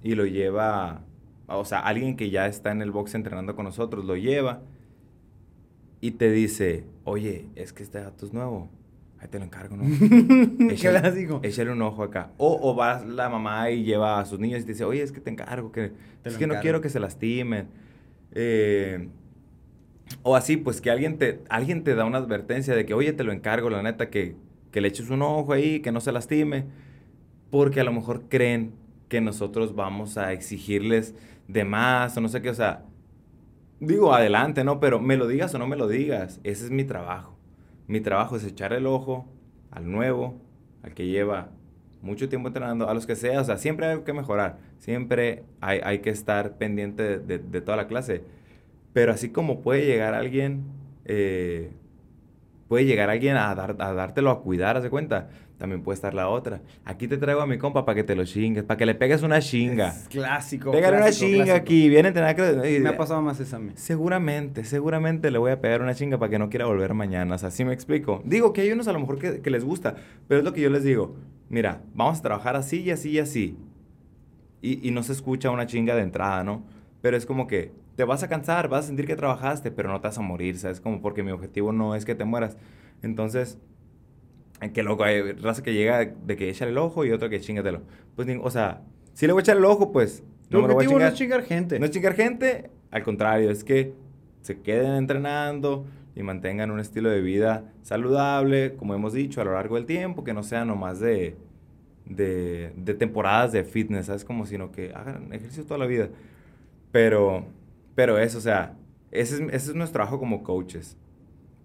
y 0.04 0.16
lo 0.16 0.26
lleva, 0.26 1.02
o 1.48 1.66
sea, 1.66 1.80
alguien 1.80 2.16
que 2.16 2.30
ya 2.30 2.48
está 2.48 2.72
en 2.72 2.82
el 2.82 2.92
box 2.92 3.16
entrenando 3.16 3.56
con 3.56 3.66
nosotros, 3.66 4.06
lo 4.06 4.16
lleva 4.16 4.62
y 6.02 6.12
te 6.12 6.32
dice, 6.32 6.86
oye, 7.04 7.48
es 7.56 7.74
que 7.74 7.84
este 7.84 8.00
gato 8.02 8.26
es 8.26 8.34
nuevo. 8.34 8.70
Ahí 9.20 9.28
te 9.28 9.38
lo 9.38 9.44
encargo, 9.44 9.76
¿no? 9.76 9.84
échale, 10.72 11.02
échale 11.44 11.72
un 11.72 11.82
ojo 11.82 12.04
acá. 12.04 12.32
O, 12.38 12.58
o 12.62 12.74
va 12.74 13.04
la 13.04 13.28
mamá 13.28 13.70
y 13.70 13.84
lleva 13.84 14.20
a 14.20 14.26
sus 14.26 14.40
niños 14.40 14.62
y 14.62 14.64
te 14.64 14.72
dice, 14.72 14.86
oye, 14.86 15.02
es 15.02 15.12
que 15.12 15.20
te 15.20 15.30
encargo, 15.30 15.74
que, 15.74 15.92
es 16.24 16.38
que 16.38 16.48
no 16.48 16.56
quiero 16.62 16.80
que 16.80 16.90
se 16.90 17.02
lastimen. 17.02 17.68
Eh, 18.32 19.10
o 20.24 20.36
así, 20.36 20.58
pues 20.58 20.82
que 20.82 20.92
alguien 20.92 21.18
te, 21.18 21.42
alguien 21.50 21.84
te 21.84 21.96
da 21.96 22.06
una 22.06 22.18
advertencia 22.18 22.76
de 22.76 22.86
que, 22.86 22.94
oye, 22.94 23.14
te 23.14 23.24
lo 23.24 23.32
encargo, 23.32 23.70
la 23.70 23.82
neta, 23.84 24.10
que, 24.10 24.36
que 24.72 24.82
le 24.82 24.88
eches 24.88 25.10
un 25.10 25.22
ojo 25.22 25.54
ahí, 25.54 25.80
que 25.82 25.92
no 25.92 26.02
se 26.02 26.12
lastime. 26.12 26.66
Porque 27.52 27.82
a 27.82 27.84
lo 27.84 27.92
mejor 27.92 28.24
creen 28.30 28.74
que 29.08 29.22
nosotros 29.22 29.76
vamos 29.76 30.18
a 30.18 30.34
exigirles 30.34 31.16
de 31.48 31.66
más 31.66 32.16
o 32.16 32.22
no 32.22 32.30
sé 32.30 32.42
qué, 32.42 32.52
o 32.52 32.56
sea, 32.56 32.86
digo 33.80 34.14
adelante, 34.14 34.64
¿no? 34.64 34.80
Pero 34.80 35.00
me 35.00 35.18
lo 35.18 35.28
digas 35.28 35.54
o 35.56 35.58
no 35.58 35.68
me 35.68 35.76
lo 35.76 35.88
digas, 35.88 36.40
ese 36.44 36.66
es 36.66 36.72
mi 36.72 36.84
trabajo. 36.84 37.36
Mi 37.88 38.02
trabajo 38.02 38.36
es 38.36 38.44
echar 38.44 38.72
el 38.74 38.86
ojo 38.86 39.28
al 39.72 39.92
nuevo, 39.92 40.40
al 40.84 40.94
que 40.94 41.08
lleva 41.08 41.50
mucho 42.02 42.30
tiempo 42.30 42.48
entrenando, 42.48 42.88
a 42.88 42.94
los 42.94 43.06
que 43.06 43.16
sea, 43.16 43.42
o 43.42 43.44
sea, 43.44 43.58
siempre 43.58 43.88
hay 43.88 44.00
que 44.02 44.14
mejorar, 44.14 44.58
siempre 44.78 45.44
hay, 45.60 45.80
hay 45.84 46.00
que 46.00 46.10
estar 46.10 46.58
pendiente 46.58 47.20
de, 47.20 47.40
de, 47.40 47.62
toda 47.62 47.78
la 47.78 47.88
clase. 47.88 48.24
Pero 48.94 49.12
así 49.12 49.30
como 49.30 49.62
puede 49.62 49.86
llegar 49.86 50.14
alguien, 50.14 50.64
eh, 51.06 51.72
puede 52.68 52.86
llegar 52.86 53.10
alguien 53.10 53.38
a, 53.38 53.54
dar, 53.56 53.76
a 53.80 53.94
dártelo 53.94 54.32
a 54.32 54.42
cuidar, 54.42 54.78
haz 54.78 54.84
de 54.84 54.90
cuenta 54.90 55.30
también 55.60 55.84
puede 55.84 55.96
estar 55.96 56.14
la 56.14 56.30
otra. 56.30 56.62
Aquí 56.86 57.08
te 57.08 57.18
traigo 57.18 57.42
a 57.42 57.46
mi 57.46 57.58
compa 57.58 57.84
para 57.84 57.94
que 57.98 58.04
te 58.06 58.16
lo 58.16 58.24
chingues, 58.24 58.64
para 58.64 58.78
que 58.78 58.86
le 58.86 58.96
pegues 58.96 59.22
una 59.24 59.42
chinga. 59.42 59.90
Es 59.90 60.08
clásico. 60.08 60.72
Pégale 60.72 60.98
una 60.98 61.12
chinga 61.12 61.54
aquí, 61.54 61.90
viene 61.90 62.08
a 62.08 62.12
entrenar. 62.12 62.62
Me 62.82 62.90
ha 62.90 62.98
pasado 62.98 63.22
más 63.22 63.42
esa 63.42 63.58
a 63.58 63.60
mí. 63.60 63.74
Seguramente, 63.76 64.64
seguramente 64.64 65.30
le 65.30 65.38
voy 65.38 65.52
a 65.52 65.60
pegar 65.60 65.82
una 65.82 65.94
chinga 65.94 66.18
para 66.18 66.30
que 66.30 66.40
no 66.40 66.50
quiera 66.50 66.66
volver 66.66 66.94
mañana. 66.94 67.36
O 67.36 67.38
sea, 67.38 67.50
así 67.50 67.66
me 67.66 67.74
explico. 67.74 68.22
Digo 68.24 68.54
que 68.54 68.62
hay 68.62 68.72
unos 68.72 68.88
a 68.88 68.94
lo 68.94 69.02
mejor 69.02 69.20
que, 69.20 69.42
que 69.42 69.50
les 69.50 69.66
gusta, 69.66 69.96
pero 70.30 70.40
es 70.40 70.46
lo 70.46 70.54
que 70.54 70.62
yo 70.62 70.70
les 70.70 70.84
digo. 70.86 71.18
Mira, 71.50 71.82
vamos 71.94 72.20
a 72.20 72.22
trabajar 72.22 72.56
así 72.56 72.80
y 72.82 72.92
así 72.92 73.12
y 73.12 73.20
así. 73.20 73.58
Y, 74.62 74.88
y 74.88 74.92
no 74.92 75.04
se 75.04 75.12
escucha 75.12 75.52
una 75.52 75.68
chinga 75.68 75.94
de 75.94 76.04
entrada, 76.04 76.46
¿no? 76.46 76.64
Pero 77.02 77.18
es 77.18 77.26
como 77.26 77.48
que 77.48 77.74
te 78.00 78.06
vas 78.06 78.24
a 78.24 78.30
cansar, 78.30 78.70
vas 78.70 78.86
a 78.86 78.88
sentir 78.88 79.06
que 79.06 79.18
trabajaste, 79.18 79.72
pero 79.72 79.90
no 79.90 80.00
te 80.00 80.08
vas 80.08 80.18
a 80.18 80.22
morir, 80.22 80.58
¿sabes? 80.58 80.80
Como 80.80 81.02
porque 81.02 81.22
mi 81.22 81.32
objetivo 81.32 81.74
no 81.74 81.96
es 81.96 82.06
que 82.06 82.16
te 82.16 82.24
mueras. 82.24 82.56
Entonces, 83.02 83.58
que 84.74 84.84
loco, 84.84 85.04
hay 85.04 85.34
raza 85.34 85.64
que 85.64 85.74
llega 85.74 86.06
de 86.06 86.38
que 86.38 86.50
echar 86.50 86.70
el 86.70 86.78
ojo 86.78 87.04
y 87.04 87.12
otro 87.12 87.28
que 87.28 87.42
chingatelo. 87.42 87.82
Pues, 88.16 88.30
o 88.42 88.50
sea, 88.52 88.84
si 89.12 89.28
le 89.28 89.34
voy 89.34 89.42
a 89.42 89.44
echar 89.44 89.58
el 89.58 89.66
ojo, 89.66 89.92
pues 89.92 90.24
no 90.50 90.62
me 90.62 90.70
lo 90.70 90.76
voy 90.76 90.86
a 90.86 90.88
chingar. 90.88 91.02
no 91.02 91.08
es 91.10 91.14
chingar 91.16 91.44
gente. 91.44 91.78
No 91.78 91.86
es 91.88 91.92
chingar 91.92 92.14
gente, 92.14 92.70
al 92.90 93.04
contrario, 93.04 93.52
es 93.52 93.66
que 93.66 93.92
se 94.44 94.62
queden 94.62 94.94
entrenando 94.94 95.86
y 96.16 96.24
mantengan 96.24 96.72
un 96.72 96.80
estilo 96.80 97.10
de 97.10 97.20
vida 97.20 97.66
saludable, 97.82 98.78
como 98.78 98.96
hemos 98.96 99.12
dicho, 99.12 99.42
a 99.42 99.44
lo 99.44 99.56
largo 99.56 99.76
del 99.76 99.86
tiempo, 99.86 100.24
que 100.24 100.34
no 100.34 100.44
sea 100.44 100.64
nomás 100.64 101.02
de, 101.02 101.36
de, 102.06 102.72
de 102.78 102.94
temporadas 102.94 103.52
de 103.52 103.66
fitness, 103.66 104.06
¿sabes? 104.06 104.24
Como 104.24 104.46
sino 104.46 104.72
que 104.72 104.94
hagan 104.94 105.34
ejercicio 105.34 105.66
toda 105.66 105.80
la 105.80 105.86
vida. 105.86 106.08
Pero, 106.94 107.46
pero 108.00 108.18
eso, 108.18 108.38
o 108.38 108.42
sea, 108.42 108.78
ese 109.12 109.36
es, 109.36 109.42
ese 109.42 109.72
es 109.72 109.76
nuestro 109.76 109.98
trabajo 109.98 110.20
como 110.20 110.42
coaches 110.42 110.96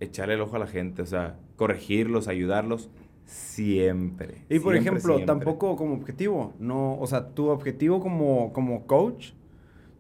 echarle 0.01 0.35
el 0.35 0.41
ojo 0.41 0.57
a 0.57 0.59
la 0.59 0.67
gente, 0.67 1.01
o 1.01 1.07
sea, 1.07 1.37
corregirlos, 1.55 2.27
ayudarlos 2.27 2.91
siempre. 3.25 4.45
Y 4.49 4.59
por 4.59 4.75
ejemplo, 4.75 5.25
tampoco 5.25 5.77
como 5.77 5.95
objetivo, 5.95 6.53
no, 6.59 6.99
o 6.99 7.07
sea, 7.07 7.29
tu 7.29 7.51
objetivo 7.51 8.01
como, 8.01 8.53
como 8.53 8.85
coach 8.89 9.31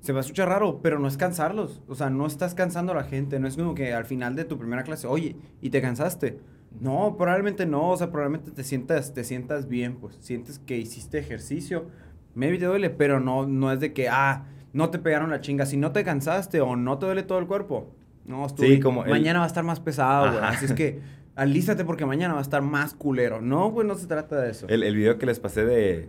se 0.00 0.12
va 0.12 0.18
a 0.18 0.22
escuchar 0.22 0.48
raro, 0.48 0.80
pero 0.82 0.98
no 0.98 1.06
es 1.06 1.16
cansarlos, 1.16 1.80
o 1.86 1.94
sea, 1.94 2.10
no 2.10 2.26
estás 2.26 2.52
cansando 2.56 2.90
a 2.90 2.96
la 2.96 3.04
gente, 3.04 3.38
no 3.38 3.46
es 3.46 3.56
como 3.56 3.76
que 3.76 3.94
al 3.94 4.04
final 4.04 4.34
de 4.34 4.44
tu 4.44 4.58
primera 4.58 4.82
clase, 4.82 5.06
oye, 5.06 5.36
¿y 5.60 5.70
te 5.70 5.80
cansaste? 5.80 6.40
No, 6.80 7.14
probablemente 7.16 7.64
no, 7.64 7.90
o 7.90 7.96
sea, 7.96 8.10
probablemente 8.10 8.50
te 8.50 8.64
sientas, 8.64 9.14
te 9.14 9.22
sientas 9.22 9.68
bien, 9.68 9.98
pues, 9.98 10.16
sientes 10.16 10.58
que 10.58 10.78
hiciste 10.78 11.16
ejercicio, 11.16 11.86
maybe 12.34 12.58
te 12.58 12.64
duele, 12.64 12.90
pero 12.90 13.20
no, 13.20 13.46
no 13.46 13.70
es 13.70 13.78
de 13.78 13.92
que, 13.92 14.08
ah, 14.08 14.46
no 14.74 14.90
te 14.90 14.98
pegaron 14.98 15.30
la 15.30 15.40
chinga, 15.40 15.64
si 15.64 15.78
no 15.78 15.92
te 15.92 16.04
cansaste 16.04 16.60
o 16.60 16.76
no 16.76 16.98
te 16.98 17.06
duele 17.06 17.22
todo 17.22 17.38
el 17.38 17.46
cuerpo, 17.46 17.94
no, 18.26 18.44
estuve, 18.44 18.80
como 18.80 19.04
mañana 19.04 19.38
va 19.38 19.44
a 19.44 19.48
estar 19.48 19.64
más 19.64 19.80
pesado, 19.80 20.32
güey. 20.32 20.44
Así 20.44 20.66
es 20.66 20.72
que 20.72 21.00
alístate 21.36 21.84
porque 21.84 22.04
mañana 22.04 22.34
va 22.34 22.40
a 22.40 22.42
estar 22.42 22.60
más 22.60 22.92
culero. 22.92 23.40
No, 23.40 23.72
pues 23.72 23.86
no 23.86 23.94
se 23.94 24.06
trata 24.06 24.40
de 24.40 24.50
eso. 24.50 24.66
El, 24.68 24.82
el 24.82 24.96
video 24.96 25.16
que 25.16 25.26
les 25.26 25.38
pasé 25.38 25.64
de, 25.64 26.08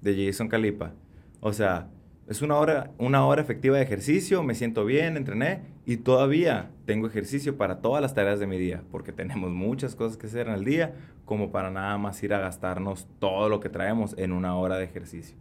de 0.00 0.26
Jason 0.26 0.48
Calipa. 0.48 0.92
O 1.40 1.52
sea, 1.52 1.88
es 2.28 2.42
una 2.42 2.56
hora, 2.56 2.90
una 2.98 3.24
hora 3.24 3.40
efectiva 3.40 3.76
de 3.76 3.82
ejercicio, 3.82 4.42
me 4.42 4.54
siento 4.54 4.84
bien, 4.84 5.16
entrené 5.16 5.60
y 5.86 5.98
todavía 5.98 6.70
tengo 6.86 7.06
ejercicio 7.06 7.56
para 7.56 7.80
todas 7.80 8.02
las 8.02 8.14
tareas 8.14 8.40
de 8.40 8.46
mi 8.46 8.58
día, 8.58 8.82
porque 8.90 9.12
tenemos 9.12 9.50
muchas 9.50 9.94
cosas 9.94 10.16
que 10.16 10.26
hacer 10.26 10.48
en 10.48 10.54
el 10.54 10.64
día, 10.64 10.94
como 11.24 11.52
para 11.52 11.70
nada 11.70 11.98
más 11.98 12.22
ir 12.22 12.34
a 12.34 12.38
gastarnos 12.38 13.06
todo 13.18 13.48
lo 13.48 13.60
que 13.60 13.68
traemos 13.68 14.14
en 14.18 14.32
una 14.32 14.56
hora 14.56 14.76
de 14.76 14.84
ejercicio. 14.84 15.36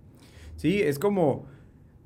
Sí, 0.58 0.82
es 0.82 1.00
como 1.00 1.46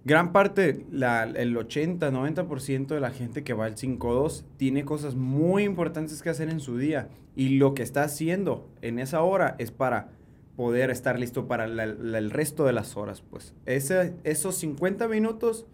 gran 0.05 0.31
parte, 0.31 0.85
la, 0.91 1.23
el 1.23 1.57
80, 1.57 2.11
90% 2.11 2.87
de 2.87 2.99
la 2.99 3.09
gente 3.09 3.43
que 3.43 3.53
va 3.53 3.65
al 3.65 3.75
5-2 3.75 4.45
tiene 4.55 4.85
cosas 4.85 5.15
muy 5.15 5.63
importantes 5.63 6.21
que 6.21 6.29
hacer 6.29 6.49
en 6.49 6.59
su 6.61 6.77
día. 6.77 7.09
Y 7.35 7.57
lo 7.57 7.73
que 7.73 7.83
está 7.83 8.03
haciendo 8.03 8.69
en 8.81 8.99
esa 8.99 9.21
hora 9.23 9.55
es 9.59 9.71
para 9.71 10.11
poder 10.55 10.89
estar 10.89 11.19
listo 11.19 11.47
para 11.47 11.65
el 11.65 12.31
resto 12.31 12.65
de 12.65 12.71
las 12.71 12.95
horas. 12.95 13.21
Pues 13.21 13.53
Ese, 13.65 14.13
esos 14.23 14.55
50 14.55 15.07
minutos 15.09 15.65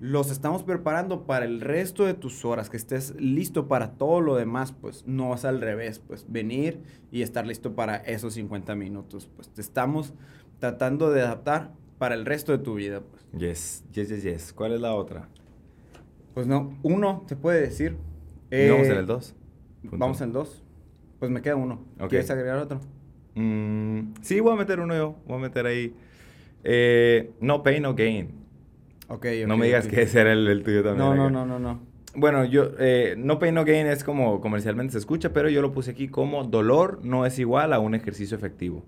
los 0.00 0.30
estamos 0.30 0.62
preparando 0.62 1.24
para 1.26 1.44
el 1.44 1.60
resto 1.60 2.04
de 2.04 2.14
tus 2.14 2.44
horas, 2.44 2.70
que 2.70 2.76
estés 2.76 3.14
listo 3.20 3.66
para 3.66 3.92
todo 3.92 4.20
lo 4.20 4.36
demás, 4.36 4.72
pues 4.72 5.04
no 5.06 5.34
es 5.34 5.44
al 5.44 5.60
revés, 5.60 5.98
pues 5.98 6.24
venir 6.28 6.80
y 7.10 7.22
estar 7.22 7.46
listo 7.46 7.74
para 7.74 7.96
esos 7.96 8.34
50 8.34 8.74
minutos. 8.74 9.28
Pues 9.34 9.48
te 9.50 9.60
estamos 9.60 10.14
tratando 10.60 11.10
de 11.10 11.22
adaptar 11.22 11.72
para 11.98 12.14
el 12.14 12.26
resto 12.26 12.52
de 12.52 12.58
tu 12.58 12.74
vida. 12.74 13.00
Pues. 13.00 13.17
Yes, 13.36 13.84
yes, 13.92 14.08
yes, 14.08 14.22
yes. 14.22 14.52
¿Cuál 14.52 14.72
es 14.72 14.80
la 14.80 14.94
otra? 14.94 15.28
Pues 16.34 16.46
no, 16.46 16.78
uno 16.82 17.24
te 17.26 17.36
puede 17.36 17.60
decir. 17.60 17.96
vamos 18.50 18.86
en 18.86 18.96
el 18.96 19.06
dos? 19.06 19.34
Vamos 19.82 20.20
en 20.20 20.28
el 20.28 20.32
dos. 20.32 20.62
Pues 21.18 21.30
me 21.30 21.42
queda 21.42 21.56
uno. 21.56 21.80
¿Quieres 22.08 22.30
agregar 22.30 22.58
otro? 22.58 22.80
Mm, 23.34 24.14
sí, 24.22 24.40
voy 24.40 24.52
a 24.52 24.56
meter 24.56 24.80
uno 24.80 24.94
yo. 24.94 25.16
Voy 25.26 25.38
a 25.38 25.40
meter 25.40 25.66
ahí. 25.66 25.94
Eh, 26.64 27.32
no 27.40 27.62
pain, 27.62 27.82
no 27.82 27.94
gain. 27.94 28.30
Ok, 29.08 29.26
No 29.46 29.56
me 29.56 29.66
digas 29.66 29.88
que 29.88 30.02
ese 30.02 30.20
era 30.20 30.32
el, 30.32 30.62
tuyo 30.62 30.82
también. 30.82 31.08
No, 31.08 31.14
no, 31.14 31.30
no, 31.30 31.46
no, 31.46 31.58
no. 31.58 31.80
Bueno, 32.14 32.44
yo, 32.44 32.70
eh, 32.78 33.14
no 33.16 33.38
pain, 33.38 33.54
no 33.54 33.64
gain 33.64 33.86
es 33.86 34.04
como 34.04 34.40
comercialmente 34.40 34.92
se 34.92 34.98
escucha, 34.98 35.32
pero 35.32 35.48
yo 35.48 35.62
lo 35.62 35.72
puse 35.72 35.92
aquí 35.92 36.08
como 36.08 36.44
dolor 36.44 37.00
no 37.04 37.26
es 37.26 37.38
igual 37.38 37.72
a 37.72 37.78
un 37.78 37.94
ejercicio 37.94 38.36
efectivo. 38.36 38.84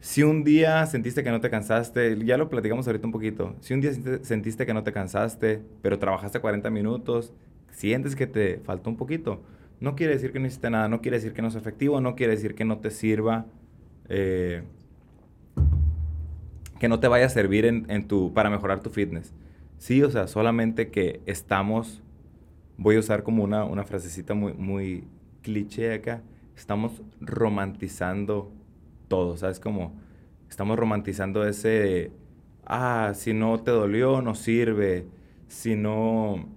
Si 0.00 0.22
un 0.22 0.44
día 0.44 0.86
sentiste 0.86 1.24
que 1.24 1.30
no 1.30 1.40
te 1.40 1.50
cansaste, 1.50 2.16
ya 2.24 2.36
lo 2.36 2.48
platicamos 2.48 2.86
ahorita 2.86 3.06
un 3.06 3.12
poquito, 3.12 3.56
si 3.60 3.74
un 3.74 3.80
día 3.80 3.92
sentiste 4.22 4.64
que 4.64 4.72
no 4.72 4.84
te 4.84 4.92
cansaste, 4.92 5.60
pero 5.82 5.98
trabajaste 5.98 6.38
40 6.38 6.70
minutos, 6.70 7.32
sientes 7.70 8.14
que 8.14 8.28
te 8.28 8.60
faltó 8.60 8.90
un 8.90 8.96
poquito, 8.96 9.42
no 9.80 9.96
quiere 9.96 10.12
decir 10.14 10.32
que 10.32 10.38
no 10.38 10.46
hiciste 10.46 10.70
nada, 10.70 10.88
no 10.88 11.00
quiere 11.00 11.16
decir 11.16 11.32
que 11.32 11.42
no 11.42 11.48
es 11.48 11.56
efectivo, 11.56 12.00
no 12.00 12.14
quiere 12.14 12.34
decir 12.34 12.54
que 12.54 12.64
no 12.64 12.78
te 12.78 12.92
sirva, 12.92 13.46
eh, 14.08 14.62
que 16.78 16.88
no 16.88 17.00
te 17.00 17.08
vaya 17.08 17.26
a 17.26 17.28
servir 17.28 17.66
en, 17.66 18.06
tu, 18.06 18.32
para 18.32 18.50
mejorar 18.50 18.80
tu 18.80 18.90
fitness. 18.90 19.34
Sí, 19.78 20.02
o 20.04 20.10
sea, 20.10 20.28
solamente 20.28 20.90
que 20.90 21.20
estamos, 21.26 22.02
voy 22.76 22.96
a 22.96 23.00
usar 23.00 23.24
como 23.24 23.42
una, 23.42 23.64
una 23.64 23.82
frasecita 23.82 24.34
muy, 24.34 24.52
muy 24.54 25.04
cliché 25.42 25.92
acá, 25.92 26.22
estamos 26.56 27.02
romantizando 27.20 28.52
todo, 29.08 29.36
¿sabes? 29.36 29.60
Como 29.60 29.98
estamos 30.48 30.78
romantizando 30.78 31.46
ese, 31.46 32.12
ah, 32.64 33.12
si 33.14 33.34
no 33.34 33.60
te 33.62 33.70
dolió, 33.70 34.22
no 34.22 34.34
sirve, 34.34 35.06
si 35.48 35.74
no, 35.74 36.48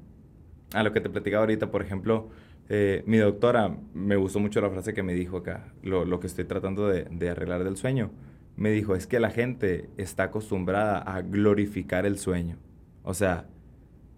a 0.73 0.83
lo 0.83 0.91
que 0.93 1.01
te 1.01 1.09
platicaba 1.09 1.43
ahorita, 1.43 1.71
por 1.71 1.81
ejemplo, 1.81 2.29
eh, 2.69 3.03
mi 3.05 3.17
doctora, 3.17 3.75
me 3.93 4.15
gustó 4.15 4.39
mucho 4.39 4.61
la 4.61 4.69
frase 4.69 4.93
que 4.93 5.03
me 5.03 5.13
dijo 5.13 5.37
acá, 5.37 5.73
lo, 5.83 6.19
que 6.19 6.27
estoy 6.27 6.45
tratando 6.45 6.87
de, 6.87 7.05
de, 7.05 7.29
arreglar 7.29 7.63
del 7.63 7.77
sueño, 7.77 8.11
me 8.55 8.71
dijo, 8.71 8.95
es 8.95 9.07
que 9.07 9.19
la 9.19 9.29
gente 9.29 9.89
está 9.97 10.23
acostumbrada 10.23 10.99
a 10.99 11.21
glorificar 11.21 12.05
el 12.05 12.17
sueño, 12.17 12.57
o 13.03 13.13
sea, 13.13 13.47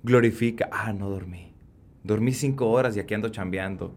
glorifica, 0.03 0.69
ah, 0.71 0.93
no 0.93 1.09
dormí, 1.09 1.53
dormí 2.03 2.33
cinco 2.33 2.69
horas 2.69 2.95
y 2.97 2.99
aquí 2.99 3.13
ando 3.13 3.29
chambeando 3.29 3.95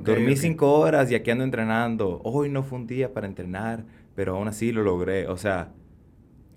Dormí 0.00 0.36
cinco 0.36 0.72
horas 0.78 1.10
y 1.10 1.14
aquí 1.14 1.30
ando 1.30 1.44
entrenando. 1.44 2.20
Hoy 2.24 2.48
no 2.48 2.62
fue 2.62 2.78
un 2.78 2.86
día 2.86 3.12
para 3.12 3.26
entrenar, 3.26 3.84
pero 4.14 4.36
aún 4.36 4.48
así 4.48 4.72
lo 4.72 4.82
logré. 4.82 5.26
O 5.28 5.36
sea, 5.36 5.72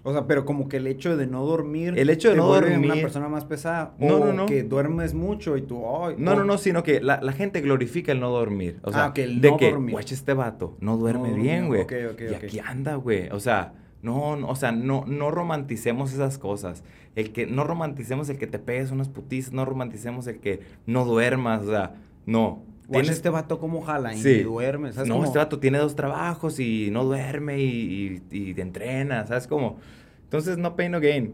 O 0.04 0.14
sea, 0.14 0.26
pero 0.28 0.46
como 0.46 0.70
que 0.70 0.78
el 0.78 0.88
hecho 0.88 1.18
de 1.18 1.28
no 1.28 1.44
dormir. 1.46 1.94
El 2.00 2.10
hecho 2.10 2.30
de 2.30 2.36
te 2.36 2.40
no 2.40 2.48
dormir- 2.48 2.92
una 2.92 3.02
persona 3.02 3.28
más 3.28 3.44
pesada. 3.44 3.96
No, 4.00 4.16
o 4.16 4.26
no, 4.28 4.34
no. 4.34 4.46
que 4.46 4.64
duermes 4.64 5.14
mucho 5.14 5.58
y 5.58 5.62
tú. 5.62 5.84
ay, 6.04 6.16
No, 6.18 6.32
o- 6.32 6.36
no, 6.36 6.44
no, 6.46 6.58
sino 6.58 6.84
que 6.84 7.02
la, 7.02 7.20
la 7.22 7.34
gente 7.34 7.60
glorifica 7.60 8.14
el 8.14 8.22
no 8.22 8.30
dormir. 8.30 8.80
O 8.84 8.92
sea, 8.94 9.06
Ah, 9.08 9.14
que 9.14 9.24
el 9.26 9.42
de 9.42 9.52
no 9.52 9.58
que, 9.58 9.72
dormir. 9.72 9.96
este 10.00 10.34
vato 10.34 10.78
no 10.80 10.96
duerme 10.96 11.32
No 11.32 11.36
bien, 11.36 11.68
güey. 11.68 11.82
ok, 11.82 11.94
ok, 12.14 12.22
y 12.32 12.34
aquí 12.34 12.60
anda, 12.60 12.96
güey. 12.96 13.28
O 13.32 13.42
sea, 13.42 13.74
no, 14.02 14.38
no, 14.38 14.48
o 14.48 14.56
sea, 14.56 14.72
no, 14.72 15.04
no 15.06 15.32
romanticemos 15.32 16.14
esas 16.14 16.38
cosas. 16.38 16.82
El 17.18 17.34
que, 17.34 17.46
no 17.46 17.66
romanticemos 17.66 18.30
el 18.30 18.38
que 18.38 18.48
te 18.48 18.58
pegues 18.58 18.92
unas 18.92 19.10
putizas, 19.10 19.52
no 19.52 19.66
romanticemos 19.66 20.26
el 20.28 20.40
que 20.40 20.62
no 20.86 21.04
duermas, 21.04 21.64
o 21.64 21.70
sea, 21.72 21.96
no. 22.26 22.64
Guacha, 22.90 23.04
Tienes- 23.04 23.18
este 23.18 23.30
vato 23.30 23.60
como 23.60 23.82
jala 23.82 24.14
y 24.14 24.18
Sí. 24.18 24.42
duerme. 24.44 24.92
¿sabes 24.92 25.08
no, 25.08 25.16
cómo? 25.16 25.26
este 25.26 25.38
vato 25.38 25.60
tiene 25.60 25.78
dos 25.78 25.96
trabajos 25.96 26.60
y 26.60 26.90
no 26.92 27.06
duerme 27.06 27.60
y, 27.60 28.22
y, 28.32 28.38
y 28.50 28.54
te 28.54 28.62
entrena, 28.62 29.26
¿sabes 29.28 29.48
cómo? 29.48 29.78
Entonces, 30.24 30.58
no 30.58 30.76
pain, 30.76 30.92
no 30.92 31.00
gain. 31.00 31.34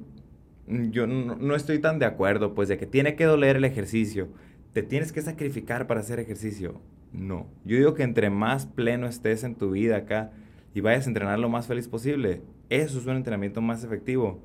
Yo 0.67 1.07
no, 1.07 1.35
no 1.35 1.55
estoy 1.55 1.79
tan 1.79 1.97
de 1.99 2.05
acuerdo, 2.05 2.53
pues, 2.55 2.67
de 2.69 2.77
que 2.77 2.85
tiene 2.85 3.15
que 3.15 3.23
doler 3.25 3.55
el 3.55 3.65
ejercicio. 3.65 4.27
Te 4.73 4.83
tienes 4.83 5.11
que 5.11 5.21
sacrificar 5.21 5.87
para 5.87 6.01
hacer 6.01 6.19
ejercicio. 6.19 6.81
No. 7.13 7.47
Yo 7.63 7.77
digo 7.77 7.93
que 7.93 8.03
entre 8.03 8.29
más 8.29 8.65
pleno 8.65 9.07
estés 9.07 9.43
en 9.45 9.55
tu 9.55 9.71
vida 9.71 9.95
acá 9.97 10.31
y 10.73 10.81
vayas 10.81 11.05
a 11.05 11.09
entrenar 11.09 11.39
lo 11.39 11.47
más 11.49 11.67
feliz 11.67 11.87
posible, 11.87 12.41
eso 12.69 12.99
es 12.99 13.05
un 13.05 13.15
entrenamiento 13.15 13.61
más 13.61 13.83
efectivo 13.85 14.41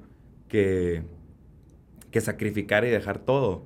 que, 0.47 1.03
que 2.13 2.21
sacrificar 2.21 2.85
y 2.85 2.91
dejar 2.91 3.19
todo 3.19 3.65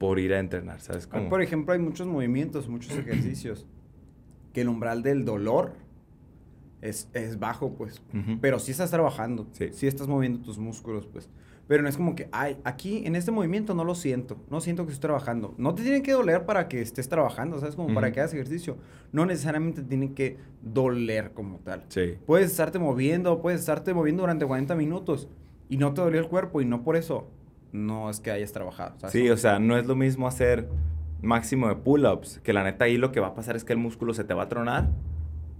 por 0.00 0.18
ir 0.18 0.32
a 0.32 0.38
entrenar, 0.38 0.80
¿sabes 0.80 1.06
cómo? 1.06 1.28
Por 1.28 1.42
ejemplo, 1.42 1.74
hay 1.74 1.78
muchos 1.78 2.06
movimientos, 2.06 2.70
muchos 2.70 2.96
ejercicios. 2.96 3.66
que 4.54 4.62
el 4.62 4.68
umbral 4.70 5.02
del 5.02 5.26
dolor 5.26 5.74
es, 6.80 7.10
es 7.12 7.38
bajo, 7.38 7.74
pues. 7.74 8.02
Pero 8.40 8.58
sí 8.58 8.70
estás 8.70 8.90
trabajando. 8.90 9.46
Sí. 9.52 9.68
Sí 9.72 9.86
estás 9.86 10.08
moviendo 10.08 10.40
tus 10.40 10.58
músculos, 10.58 11.06
pues. 11.06 11.28
Pero 11.68 11.82
no 11.82 11.88
es 11.90 11.98
como 11.98 12.16
que, 12.16 12.30
ay, 12.32 12.56
aquí 12.64 13.02
en 13.04 13.14
este 13.14 13.30
movimiento 13.30 13.74
no 13.74 13.84
lo 13.84 13.94
siento. 13.94 14.38
No 14.48 14.62
siento 14.62 14.86
que 14.86 14.92
estoy 14.94 15.08
trabajando. 15.08 15.54
No 15.58 15.74
te 15.74 15.82
tiene 15.82 16.02
que 16.02 16.12
doler 16.12 16.46
para 16.46 16.66
que 16.66 16.80
estés 16.80 17.10
trabajando, 17.10 17.60
¿sabes? 17.60 17.76
Como 17.76 17.92
para 17.92 18.10
que 18.10 18.20
hagas 18.20 18.32
ejercicio. 18.32 18.78
No 19.12 19.26
necesariamente 19.26 19.82
tiene 19.82 20.14
que 20.14 20.38
doler 20.62 21.32
como 21.32 21.58
tal. 21.58 21.84
Sí. 21.88 22.14
Puedes 22.24 22.50
estarte 22.50 22.78
moviendo, 22.78 23.42
puedes 23.42 23.60
estarte 23.60 23.92
moviendo 23.92 24.22
durante 24.22 24.46
40 24.46 24.74
minutos 24.76 25.28
y 25.68 25.76
no 25.76 25.92
te 25.92 26.00
dolió 26.00 26.20
el 26.20 26.28
cuerpo 26.28 26.62
y 26.62 26.64
no 26.64 26.82
por 26.82 26.96
eso 26.96 27.28
no 27.72 28.10
es 28.10 28.20
que 28.20 28.30
hayas 28.30 28.52
trabajado. 28.52 28.94
¿sabes? 28.98 29.12
Sí, 29.12 29.28
o 29.30 29.36
sea, 29.36 29.58
no 29.58 29.76
es 29.76 29.86
lo 29.86 29.96
mismo 29.96 30.26
hacer 30.26 30.68
máximo 31.22 31.68
de 31.68 31.76
pull-ups, 31.76 32.40
que 32.40 32.52
la 32.52 32.64
neta 32.64 32.86
ahí 32.86 32.96
lo 32.96 33.12
que 33.12 33.20
va 33.20 33.28
a 33.28 33.34
pasar 33.34 33.56
es 33.56 33.64
que 33.64 33.72
el 33.72 33.78
músculo 33.78 34.14
se 34.14 34.24
te 34.24 34.34
va 34.34 34.44
a 34.44 34.48
tronar, 34.48 34.88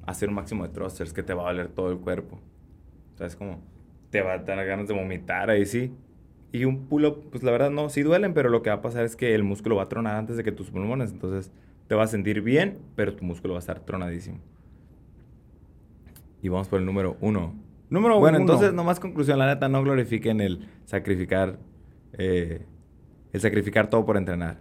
hacer 0.06 0.28
un 0.28 0.34
máximo 0.34 0.66
de 0.66 0.72
thrusters, 0.72 1.12
que 1.12 1.22
te 1.22 1.34
va 1.34 1.44
a 1.44 1.46
doler 1.52 1.68
todo 1.68 1.90
el 1.90 1.98
cuerpo. 1.98 2.38
O 3.14 3.18
sea, 3.18 3.26
es 3.26 3.36
como, 3.36 3.60
te 4.10 4.22
va 4.22 4.32
a 4.34 4.38
dar 4.38 4.64
ganas 4.64 4.88
de 4.88 4.94
vomitar 4.94 5.50
ahí 5.50 5.66
sí. 5.66 5.92
Y 6.52 6.64
un 6.64 6.86
pull-up, 6.86 7.28
pues 7.30 7.42
la 7.42 7.52
verdad 7.52 7.70
no, 7.70 7.88
sí 7.90 8.02
duelen, 8.02 8.34
pero 8.34 8.48
lo 8.48 8.62
que 8.62 8.70
va 8.70 8.76
a 8.76 8.82
pasar 8.82 9.04
es 9.04 9.14
que 9.14 9.34
el 9.34 9.44
músculo 9.44 9.76
va 9.76 9.84
a 9.84 9.88
tronar 9.88 10.16
antes 10.16 10.36
de 10.36 10.42
que 10.42 10.50
tus 10.50 10.70
pulmones, 10.70 11.12
entonces 11.12 11.52
te 11.86 11.94
vas 11.94 12.08
a 12.08 12.12
sentir 12.12 12.40
bien, 12.40 12.78
pero 12.96 13.14
tu 13.14 13.24
músculo 13.24 13.54
va 13.54 13.58
a 13.58 13.60
estar 13.60 13.80
tronadísimo. 13.80 14.38
Y 16.42 16.48
vamos 16.48 16.68
por 16.68 16.80
el 16.80 16.86
número 16.86 17.16
uno. 17.20 17.54
Número 17.90 18.18
Bueno, 18.18 18.38
uno. 18.38 18.44
entonces, 18.44 18.72
nomás 18.72 18.98
conclusión, 19.00 19.38
la 19.38 19.46
neta, 19.46 19.68
no 19.68 19.82
glorifiquen 19.82 20.40
el 20.40 20.68
sacrificar, 20.86 21.58
eh, 22.20 22.66
el 23.32 23.40
sacrificar 23.40 23.88
todo 23.90 24.04
por 24.04 24.16
entrenar. 24.16 24.58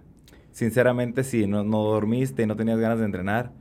Sinceramente, 0.52 1.24
si 1.24 1.46
no, 1.48 1.64
no 1.64 1.84
dormiste 1.84 2.44
y 2.44 2.46
no 2.46 2.56
tenías 2.56 2.80
ganas 2.80 3.00
de 3.00 3.06
entrenar, 3.06 3.52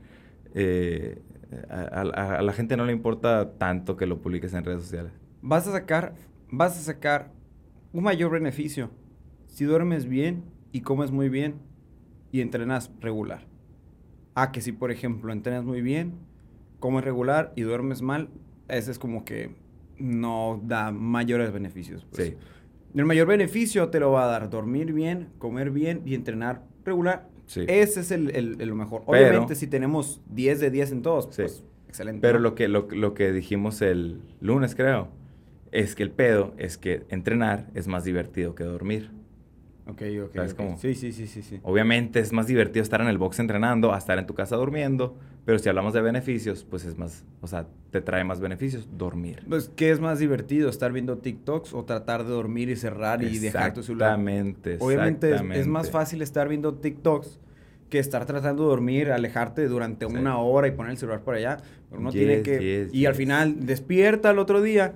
eh, 0.53 1.21
a, 1.69 2.01
a- 2.01 2.35
a 2.37 2.41
la 2.41 2.53
gente 2.53 2.77
no 2.77 2.85
le 2.85 2.93
importa 2.93 3.53
tanto 3.57 3.97
que 3.97 4.05
lo 4.05 4.21
publiques 4.21 4.53
en 4.53 4.63
redes 4.63 4.83
sociales. 4.83 5.11
vas 5.41 5.67
a 5.67 5.71
sacar, 5.71 6.13
vas 6.51 6.77
a 6.77 6.81
sacar 6.81 7.31
un 7.93 8.03
mayor 8.03 8.31
beneficio 8.31 8.91
si 9.47 9.65
duermes 9.65 10.05
bien 10.07 10.43
y 10.71 10.81
comes 10.81 11.11
muy 11.11 11.27
bien 11.29 11.55
y 12.31 12.41
entrenas 12.41 12.91
regular. 13.01 13.41
Ah, 14.35 14.51
que 14.51 14.61
si 14.61 14.71
por 14.71 14.91
ejemplo 14.91 15.33
entrenas 15.33 15.63
muy 15.63 15.81
bien, 15.81 16.13
comes 16.79 17.03
regular 17.03 17.51
y 17.55 17.63
duermes 17.63 18.01
mal, 18.01 18.29
ese 18.67 18.91
es 18.91 18.99
como 18.99 19.25
que 19.25 19.55
no 19.97 20.61
da 20.63 20.91
mayores 20.91 21.51
beneficios. 21.51 22.05
pues. 22.11 22.27
Sí. 22.29 22.35
El 22.95 23.05
mayor 23.05 23.27
beneficio 23.27 23.89
te 23.89 23.99
lo 23.99 24.11
va 24.11 24.23
a 24.25 24.27
dar 24.27 24.49
dormir 24.49 24.93
bien, 24.93 25.29
comer 25.37 25.71
bien 25.71 26.01
y 26.05 26.15
entrenar 26.15 26.63
regular. 26.85 27.27
Sí. 27.45 27.65
Ese 27.67 28.01
es 28.01 28.11
el, 28.11 28.29
el- 28.35 28.59
el 28.61 28.69
lo 28.69 28.75
mejor. 28.75 29.03
Pero- 29.09 29.27
Obviamente, 29.29 29.55
si 29.55 29.67
tenemos 29.67 30.21
10 30.29 30.59
de 30.59 30.69
10 30.71 30.91
en 30.91 31.01
todos, 31.01 31.25
Sí. 31.31 31.41
pues 31.43 31.63
excelente. 31.87 32.21
Pero 32.21 32.39
lo 32.39 32.55
que, 32.55 32.67
lo, 32.67 32.87
lo 32.91 33.13
que 33.13 33.31
dijimos 33.31 33.81
el 33.81 34.21
lunes, 34.41 34.75
creo, 34.75 35.09
es 35.71 35.95
que 35.95 36.03
el 36.03 36.11
pedo 36.11 36.53
es 36.57 36.77
que 36.77 37.03
entrenar 37.09 37.67
es 37.75 37.87
más 37.87 38.03
divertido 38.03 38.55
que 38.55 38.63
dormir. 38.63 39.11
Ok, 39.89 40.01
ok. 40.25 40.35
¿Sabes 40.35 40.51
ok. 40.53 40.57
cómo? 40.57 40.77
Sí, 40.77 40.95
sí, 40.95 41.11
sí, 41.11 41.27
sí, 41.27 41.41
sí. 41.41 41.59
Obviamente 41.63 42.19
es 42.19 42.31
más 42.31 42.47
divertido 42.47 42.83
estar 42.83 43.01
en 43.01 43.07
el 43.07 43.17
box 43.17 43.39
entrenando 43.39 43.93
a 43.93 43.97
estar 43.97 44.17
en 44.19 44.25
tu 44.25 44.33
casa 44.35 44.55
durmiendo, 44.55 45.17
pero 45.45 45.57
si 45.59 45.67
hablamos 45.69 45.93
de 45.93 46.01
beneficios, 46.01 46.65
pues 46.69 46.85
es 46.85 46.97
más, 46.97 47.25
o 47.41 47.47
sea, 47.47 47.65
te 47.91 48.01
trae 48.01 48.23
más 48.23 48.39
beneficios 48.39 48.87
dormir. 48.97 49.43
Pues, 49.49 49.71
¿qué 49.75 49.89
es 49.91 49.99
más 49.99 50.19
divertido? 50.19 50.69
¿Estar 50.69 50.91
viendo 50.91 51.17
TikToks 51.17 51.73
o 51.73 51.83
tratar 51.85 52.23
de 52.23 52.29
dormir 52.31 52.69
y 52.69 52.75
cerrar 52.75 53.23
y 53.23 53.39
dejar 53.39 53.73
tu 53.73 53.81
celular? 53.83 54.09
Exactamente, 54.19 54.77
Obviamente 54.79 55.33
es, 55.35 55.41
es 55.55 55.67
más 55.67 55.89
fácil 55.89 56.21
estar 56.21 56.47
viendo 56.47 56.75
TikToks 56.75 57.39
que 57.89 57.97
estar 57.97 58.25
tratando 58.27 58.63
de 58.63 58.69
dormir, 58.69 59.11
alejarte 59.11 59.67
durante 59.67 60.07
Sí. 60.07 60.15
una 60.15 60.37
hora 60.37 60.67
y 60.67 60.71
poner 60.71 60.91
el 60.91 60.97
celular 60.97 61.21
por 61.21 61.33
allá. 61.33 61.57
Pero 61.89 62.01
uno 62.01 62.11
Yes, 62.11 62.19
tiene 62.19 62.41
que... 62.43 62.83
yes, 62.85 62.93
y 62.93 63.07
al 63.07 63.15
final 63.15 63.65
despierta 63.65 64.29
el 64.29 64.37
otro 64.37 64.61
día 64.61 64.93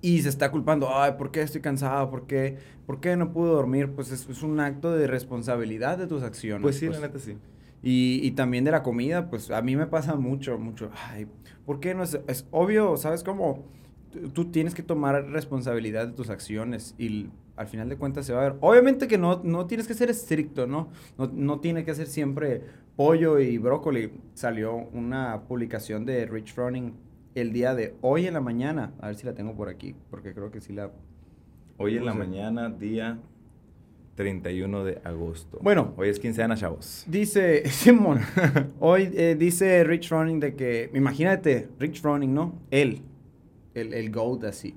y 0.00 0.22
se 0.22 0.28
está 0.28 0.50
culpando. 0.50 0.88
Ay, 0.94 1.12
¿por 1.18 1.30
qué 1.30 1.42
estoy 1.42 1.60
cansado? 1.60 2.10
¿Por 2.10 2.26
qué, 2.26 2.58
¿Por 2.86 3.00
qué 3.00 3.16
no 3.16 3.32
pude 3.32 3.50
dormir? 3.50 3.90
Pues 3.92 4.10
es, 4.12 4.28
es 4.28 4.42
un 4.42 4.60
acto 4.60 4.92
de 4.92 5.06
responsabilidad 5.06 5.98
de 5.98 6.06
tus 6.06 6.22
acciones. 6.22 6.62
Pues 6.62 6.76
sí, 6.78 6.88
la 6.88 7.00
neta 7.00 7.18
sí. 7.18 7.36
Y, 7.82 8.20
y 8.22 8.32
también 8.32 8.64
de 8.64 8.70
la 8.72 8.82
comida, 8.82 9.30
pues 9.30 9.50
a 9.50 9.62
mí 9.62 9.76
me 9.76 9.86
pasa 9.86 10.16
mucho, 10.16 10.58
mucho. 10.58 10.90
Ay, 11.10 11.26
¿por 11.64 11.80
qué 11.80 11.94
no 11.94 12.02
es, 12.02 12.18
es 12.26 12.46
obvio? 12.50 12.96
¿Sabes 12.96 13.22
cómo? 13.22 13.64
Tú- 14.32 14.50
tienes 14.50 14.74
que 14.74 14.82
tomar 14.82 15.26
responsabilidad 15.28 16.06
de 16.08 16.12
tus 16.14 16.30
acciones 16.30 16.94
y 16.98 17.28
al 17.56 17.66
final 17.66 17.88
de 17.88 17.96
cuentas 17.96 18.24
se 18.26 18.32
va 18.32 18.40
a 18.40 18.44
ver. 18.50 18.56
Obviamente 18.60 19.06
que 19.06 19.18
no, 19.18 19.40
no 19.44 19.66
tienes 19.66 19.86
que 19.86 19.94
ser 19.94 20.10
estricto, 20.10 20.66
¿no? 20.66 20.88
¿no? 21.18 21.26
No 21.32 21.60
tiene 21.60 21.84
que 21.84 21.94
ser 21.94 22.06
siempre 22.06 22.62
pollo 22.96 23.38
y 23.38 23.58
brócoli. 23.58 24.12
Salió 24.34 24.74
una 24.92 25.42
publicación 25.46 26.04
de 26.06 26.26
Rich 26.26 26.54
Froning 26.54 26.94
el 27.38 27.52
día 27.52 27.74
de 27.74 27.94
hoy 28.00 28.26
en 28.26 28.34
la 28.34 28.40
mañana. 28.40 28.92
A 29.00 29.08
ver 29.08 29.16
si 29.16 29.26
la 29.26 29.34
tengo 29.34 29.54
por 29.54 29.68
aquí, 29.68 29.94
porque 30.10 30.34
creo 30.34 30.50
que 30.50 30.60
sí 30.60 30.72
la... 30.72 30.90
Hoy 31.76 31.96
en 31.96 32.04
la 32.04 32.14
mañana, 32.14 32.68
día 32.70 33.18
31 34.16 34.84
de 34.84 35.00
agosto. 35.04 35.60
Bueno. 35.62 35.94
Hoy 35.96 36.08
es 36.08 36.18
quincena, 36.18 36.56
chavos. 36.56 37.04
Dice, 37.06 37.68
Simón, 37.70 38.18
hoy 38.80 39.10
eh, 39.14 39.36
dice 39.38 39.84
Rich 39.84 40.08
Froning 40.08 40.40
de 40.40 40.56
que, 40.56 40.90
imagínate, 40.92 41.68
Rich 41.78 42.00
Froning, 42.00 42.34
¿no? 42.34 42.58
Él, 42.72 43.02
el, 43.74 43.94
el 43.94 44.10
GOAT 44.10 44.42
así. 44.44 44.74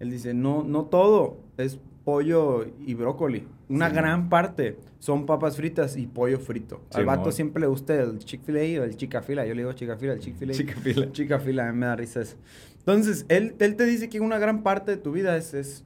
Él 0.00 0.10
dice, 0.10 0.34
no, 0.34 0.64
no 0.64 0.86
todo 0.86 1.38
es 1.56 1.78
pollo 2.10 2.66
y 2.84 2.94
brócoli. 2.94 3.46
Una 3.68 3.88
Sí. 3.88 3.94
gran 3.96 4.28
parte 4.28 4.78
son 4.98 5.26
papas 5.26 5.56
fritas 5.56 5.96
y 5.96 6.06
pollo 6.06 6.38
frito. 6.40 6.80
Al 6.92 7.02
Simón. 7.02 7.06
vato 7.06 7.30
siempre 7.32 7.60
le 7.60 7.66
gusta 7.68 7.94
el 8.00 8.18
Chick-fil-A 8.18 8.80
o 8.80 8.84
el 8.84 8.96
Chica-fila. 8.96 9.46
Yo 9.46 9.54
le 9.54 9.60
digo 9.62 9.72
Chica-fila, 9.72 10.14
el 10.14 10.20
Chick-fil-A. 10.20 10.54
Chica-fila. 10.54 11.12
Chica-fila, 11.12 11.68
a 11.68 11.72
mí 11.72 11.78
me 11.78 11.86
da 11.86 11.94
risa 11.96 12.20
eso. 12.20 12.36
Entonces, 12.78 13.26
él, 13.28 13.54
él 13.60 13.76
te 13.76 13.84
dice 13.84 14.08
que 14.08 14.18
una 14.20 14.38
gran 14.38 14.62
parte 14.62 14.90
de 14.90 14.96
tu 14.96 15.12
vida 15.12 15.36
es, 15.36 15.54
es, 15.54 15.84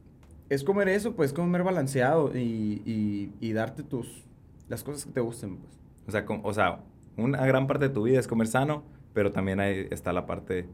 es 0.48 0.64
comer 0.64 0.88
eso, 0.88 1.14
pues 1.14 1.32
comer 1.34 1.62
balanceado 1.62 2.30
y, 2.37 2.80
y, 2.87 3.32
y 3.40 3.52
darte 3.52 3.82
tus, 3.82 4.24
las 4.68 4.82
cosas 4.82 5.04
que 5.04 5.12
te 5.12 5.20
gusten, 5.20 5.56
pues. 5.58 5.72
O 6.06 6.10
sea, 6.10 6.24
com- 6.24 6.40
o 6.42 6.54
sea, 6.54 6.80
una 7.18 7.44
gran 7.46 7.66
parte 7.66 7.88
de 7.88 7.94
tu 7.94 8.04
vida 8.04 8.18
es 8.18 8.26
comer 8.28 8.46
sano, 8.46 8.82
pero 9.12 9.30
también 9.32 9.60
ahí 9.60 9.87
está 9.90 10.12
la 10.12 10.24
parte 10.26 10.66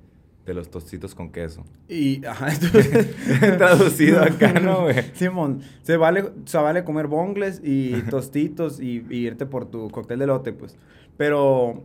de 0.47 0.55
los 0.55 0.71
tostitos 0.71 1.15
con 1.15 1.31
queso. 1.31 1.65
Y, 1.89 2.25
ajá, 2.25 2.53
entonces... 2.53 3.17
Traducido 3.59 4.23
acá, 4.23 4.53
¿no, 4.61 4.83
güey? 4.83 4.97
Simón, 5.15 5.61
se 5.83 5.97
vale, 5.97 6.31
se 6.45 6.59
vale 6.59 6.85
comer 6.85 7.07
bongles 7.07 7.61
y 7.63 7.93
tostitos 8.11 8.81
y, 8.81 9.05
y 9.11 9.27
irte 9.27 9.47
por 9.47 9.71
tu 9.71 9.91
cóctel 9.91 10.19
de 10.19 10.27
lote, 10.27 10.53
pues. 10.53 10.77
Pero 11.17 11.83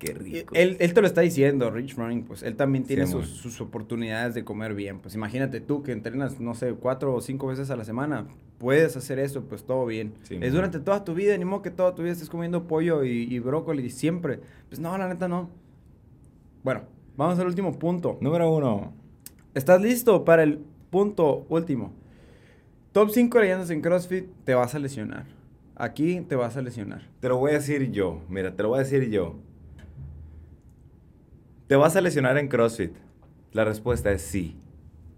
Qué 0.00 0.14
rico. 0.14 0.54
él, 0.54 0.78
él 0.80 0.94
te 0.94 1.00
lo 1.02 1.06
está 1.06 1.20
diciendo, 1.20 1.70
Rich 1.70 1.94
Running, 1.94 2.24
pues. 2.24 2.42
Él 2.42 2.56
también 2.56 2.84
tiene 2.84 3.06
sus, 3.06 3.28
sus 3.28 3.60
oportunidades 3.60 4.34
de 4.34 4.44
comer 4.44 4.74
bien. 4.74 4.98
Pues 4.98 5.14
imagínate 5.14 5.60
tú 5.60 5.82
que 5.82 5.92
entrenas, 5.92 6.40
no 6.40 6.54
sé, 6.54 6.72
cuatro 6.72 7.14
o 7.14 7.20
cinco 7.20 7.46
veces 7.48 7.70
a 7.70 7.76
la 7.76 7.84
semana. 7.84 8.26
Puedes 8.58 8.96
hacer 8.96 9.18
eso, 9.18 9.44
pues 9.44 9.64
todo 9.64 9.86
bien. 9.86 10.14
Es 10.28 10.52
durante 10.52 10.80
toda 10.80 11.04
tu 11.04 11.14
vida, 11.14 11.36
ni 11.36 11.44
modo 11.44 11.62
que 11.62 11.70
toda 11.70 11.94
tu 11.94 12.02
vida 12.02 12.12
estés 12.12 12.30
comiendo 12.30 12.66
pollo 12.66 13.04
y, 13.04 13.32
y 13.32 13.38
brócoli 13.38 13.90
siempre. 13.90 14.40
Pues 14.68 14.80
no, 14.80 14.96
la 14.96 15.06
neta 15.06 15.28
no. 15.28 15.50
Bueno, 16.62 16.82
vamos 17.20 17.38
al 17.38 17.46
último 17.46 17.78
punto. 17.78 18.16
Número 18.20 18.50
uno. 18.50 18.92
¿Estás 19.54 19.80
listo 19.80 20.24
para 20.24 20.42
el 20.42 20.58
punto 20.90 21.44
último? 21.48 21.92
Top 22.92 23.10
5 23.10 23.38
leyendas 23.40 23.70
en 23.70 23.82
CrossFit, 23.82 24.26
te 24.44 24.54
vas 24.54 24.74
a 24.74 24.78
lesionar. 24.78 25.26
Aquí 25.76 26.20
te 26.22 26.34
vas 26.34 26.56
a 26.56 26.62
lesionar. 26.62 27.02
Te 27.20 27.28
lo 27.28 27.36
voy 27.38 27.52
a 27.52 27.54
decir 27.54 27.90
yo. 27.92 28.20
Mira, 28.28 28.54
te 28.56 28.62
lo 28.62 28.70
voy 28.70 28.78
a 28.80 28.82
decir 28.82 29.08
yo. 29.10 29.36
¿Te 31.68 31.76
vas 31.76 31.94
a 31.96 32.00
lesionar 32.00 32.36
en 32.38 32.48
CrossFit? 32.48 32.92
La 33.52 33.64
respuesta 33.64 34.10
es 34.12 34.22
sí. 34.22 34.56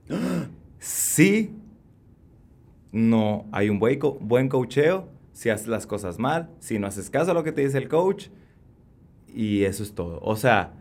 Si 0.79 1.55
no 2.91 3.47
hay 3.53 3.71
un 3.71 3.79
buen, 3.79 4.01
co- 4.01 4.19
buen 4.21 4.49
coacheo, 4.49 5.09
si 5.33 5.49
haces 5.49 5.69
las 5.69 5.87
cosas 5.87 6.19
mal, 6.19 6.51
si 6.59 6.81
no 6.81 6.89
haces 6.89 7.09
caso 7.09 7.31
a 7.31 7.35
lo 7.35 7.45
que 7.45 7.53
te 7.53 7.63
dice 7.63 7.79
el 7.79 7.89
coach, 7.89 8.27
y 9.33 9.63
eso 9.63 9.85
es 9.85 9.95
todo. 9.95 10.19
O 10.23 10.35
sea, 10.35 10.73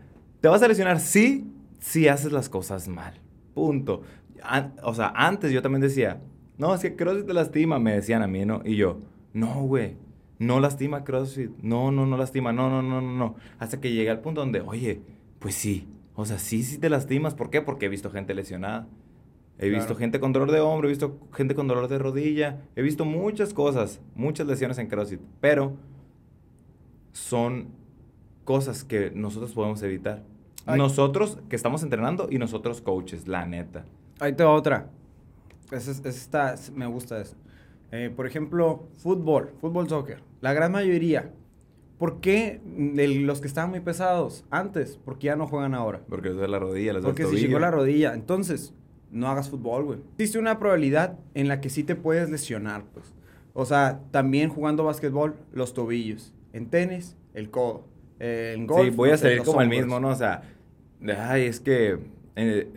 te 0.42 0.48
vas 0.48 0.62
a 0.62 0.68
lesionar 0.68 1.00
sí, 1.00 1.46
si 1.78 2.08
haces 2.08 2.32
las 2.32 2.50
cosas 2.50 2.88
mal. 2.88 3.14
Punto. 3.54 4.02
An- 4.42 4.74
o 4.82 4.92
sea, 4.92 5.12
antes 5.14 5.52
yo 5.52 5.62
también 5.62 5.80
decía, 5.80 6.20
no, 6.58 6.74
es 6.74 6.80
que 6.82 6.96
CrossFit 6.96 7.26
te 7.26 7.32
lastima, 7.32 7.78
me 7.78 7.94
decían 7.94 8.22
a 8.22 8.26
mí, 8.26 8.44
¿no? 8.44 8.60
Y 8.64 8.76
yo, 8.76 8.98
no, 9.32 9.62
güey, 9.62 9.96
no 10.38 10.60
lastima 10.60 11.04
CrossFit, 11.04 11.50
no, 11.62 11.92
no, 11.92 12.06
no 12.06 12.16
lastima, 12.16 12.52
no, 12.52 12.68
no, 12.68 12.82
no, 12.82 13.00
no, 13.00 13.12
no. 13.14 13.36
Hasta 13.58 13.80
que 13.80 13.92
llegué 13.92 14.10
al 14.10 14.20
punto 14.20 14.40
donde, 14.40 14.60
oye, 14.60 15.00
pues 15.38 15.54
sí, 15.54 15.88
o 16.14 16.24
sea, 16.24 16.38
sí, 16.38 16.62
sí 16.62 16.78
te 16.78 16.90
lastimas. 16.90 17.34
¿Por 17.34 17.48
qué? 17.48 17.62
Porque 17.62 17.86
he 17.86 17.88
visto 17.88 18.10
gente 18.10 18.34
lesionada. 18.34 18.88
He 19.58 19.68
visto 19.68 19.94
gente 19.94 20.18
con 20.18 20.32
dolor 20.32 20.50
de 20.50 20.58
hombro, 20.58 20.88
he 20.88 20.90
visto 20.90 21.20
gente 21.32 21.54
con 21.54 21.68
dolor 21.68 21.86
de 21.86 21.98
rodilla, 21.98 22.62
he 22.74 22.82
visto 22.82 23.04
muchas 23.04 23.54
cosas, 23.54 24.00
muchas 24.16 24.46
lesiones 24.48 24.76
en 24.78 24.88
CrossFit, 24.88 25.20
pero 25.40 25.76
son 27.12 27.68
cosas 28.44 28.82
que 28.82 29.12
nosotros 29.14 29.52
podemos 29.52 29.80
evitar. 29.82 30.24
Ay. 30.66 30.78
Nosotros 30.78 31.38
que 31.48 31.56
estamos 31.56 31.82
entrenando 31.82 32.28
y 32.30 32.38
nosotros 32.38 32.80
coaches, 32.80 33.26
la 33.28 33.46
neta. 33.46 33.84
Ahí 34.20 34.32
te 34.34 34.44
va 34.44 34.50
otra. 34.52 34.90
Es- 35.70 35.88
esa 35.88 36.08
está, 36.08 36.54
me 36.74 36.86
gusta 36.86 37.20
eso. 37.20 37.36
Eh, 37.90 38.10
por 38.14 38.26
ejemplo, 38.26 38.88
fútbol, 38.98 39.52
fútbol, 39.60 39.88
soccer. 39.88 40.22
La 40.40 40.52
gran 40.52 40.72
mayoría. 40.72 41.30
¿Por 41.98 42.20
qué 42.20 42.60
los 42.64 43.40
que 43.40 43.46
estaban 43.46 43.70
muy 43.70 43.80
pesados 43.80 44.44
antes? 44.50 44.98
Porque 45.04 45.26
ya 45.26 45.36
no 45.36 45.46
juegan 45.46 45.74
ahora. 45.74 46.00
Porque 46.08 46.30
les 46.30 46.48
la 46.48 46.58
rodilla, 46.58 46.94
les 46.94 47.04
Porque 47.04 47.22
se 47.22 47.28
tobillo. 47.28 47.46
llegó 47.46 47.58
la 47.60 47.70
rodilla. 47.70 48.14
Entonces, 48.14 48.74
no 49.10 49.28
hagas 49.28 49.50
fútbol, 49.50 49.84
güey. 49.84 49.98
Existe 50.18 50.38
una 50.38 50.58
probabilidad 50.58 51.18
en 51.34 51.46
la 51.48 51.60
que 51.60 51.70
sí 51.70 51.84
te 51.84 51.94
puedes 51.94 52.28
lesionar, 52.30 52.84
pues. 52.92 53.14
O 53.54 53.64
sea, 53.66 54.00
también 54.10 54.48
jugando 54.48 54.84
básquetbol, 54.84 55.36
los 55.52 55.74
tobillos. 55.74 56.32
En 56.52 56.70
tenis, 56.70 57.16
el 57.34 57.50
codo. 57.50 57.84
Eh, 58.24 58.54
en 58.56 58.66
golf, 58.68 58.90
sí, 58.90 58.96
voy 58.96 59.08
a 59.08 59.12
no 59.12 59.18
salir 59.18 59.38
como 59.42 59.60
el 59.60 59.66
hombros. 59.66 59.80
mismo, 59.82 60.00
¿no? 60.00 60.08
O 60.08 60.14
sea, 60.14 60.42
ay, 61.18 61.46
es 61.46 61.58
que 61.58 61.98
eh, 62.36 62.68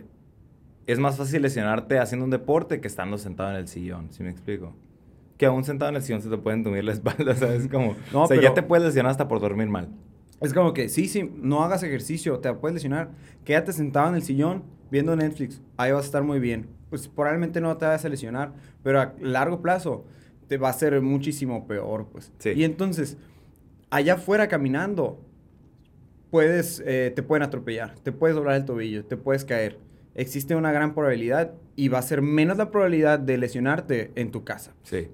es 0.86 0.98
más 0.98 1.16
fácil 1.16 1.42
lesionarte 1.42 1.98
haciendo 2.00 2.24
un 2.24 2.30
deporte 2.30 2.80
que 2.80 2.88
estando 2.88 3.16
sentado 3.16 3.50
en 3.50 3.56
el 3.56 3.68
sillón, 3.68 4.08
¿sí 4.10 4.22
me 4.24 4.30
explico? 4.30 4.74
Que 5.38 5.46
aún 5.46 5.62
sentado 5.64 5.90
en 5.90 5.96
el 5.96 6.02
sillón 6.02 6.20
se 6.22 6.28
te 6.28 6.36
pueden 6.36 6.60
entumir 6.60 6.82
la 6.82 6.92
espalda, 6.98 7.34
¿sabes? 7.36 7.68
Como, 7.68 7.94
No, 8.12 8.24
o 8.24 8.26
sea, 8.26 8.36
ya 8.36 8.40
pero- 8.42 8.54
te 8.54 8.62
puedes 8.64 8.84
lesionar 8.84 9.10
hasta 9.10 9.28
por 9.28 9.40
dormir 9.40 9.68
mal. 9.68 9.88
Es 10.40 10.52
como 10.52 10.74
que, 10.74 10.88
sí, 10.90 11.08
sí, 11.08 11.30
no 11.40 11.62
hagas 11.62 11.82
ejercicio, 11.82 12.40
te 12.40 12.52
puedes 12.52 12.74
lesionar. 12.74 13.10
Quédate 13.44 13.72
sentado 13.72 14.08
en 14.10 14.16
el 14.16 14.22
sillón 14.22 14.64
viendo 14.90 15.14
Netflix, 15.16 15.62
ahí 15.76 15.92
vas 15.92 16.02
a 16.02 16.06
estar 16.06 16.22
muy 16.24 16.40
bien. 16.40 16.66
Pues 16.90 17.08
probablemente 17.08 17.60
no 17.60 17.74
te 17.76 17.86
vayas 17.86 18.04
a 18.04 18.08
lesionar, 18.08 18.52
pero 18.82 19.00
a 19.00 19.14
largo 19.20 19.62
plazo 19.62 20.04
te 20.46 20.58
va 20.58 20.68
a 20.68 20.72
ser 20.72 21.00
muchísimo 21.00 21.66
peor, 21.66 22.06
pues. 22.12 22.32
Sí. 22.38 22.50
Y 22.50 22.64
entonces, 22.64 23.16
allá 23.90 24.14
afuera 24.14 24.46
caminando, 24.46 25.20
puedes, 26.30 26.82
eh, 26.84 27.12
te 27.14 27.22
pueden 27.22 27.42
atropellar, 27.42 27.94
te 28.00 28.12
puedes 28.12 28.36
doblar 28.36 28.56
el 28.56 28.64
tobillo, 28.64 29.04
te 29.04 29.16
puedes 29.16 29.44
caer. 29.44 29.78
Existe 30.14 30.56
una 30.56 30.72
gran 30.72 30.94
probabilidad 30.94 31.52
y 31.76 31.88
va 31.88 31.98
a 31.98 32.02
ser 32.02 32.22
menos 32.22 32.56
la 32.56 32.70
probabilidad 32.70 33.18
de 33.18 33.36
lesionarte 33.36 34.12
en 34.14 34.30
tu 34.30 34.44
casa. 34.44 34.72
Sí. 34.82 35.08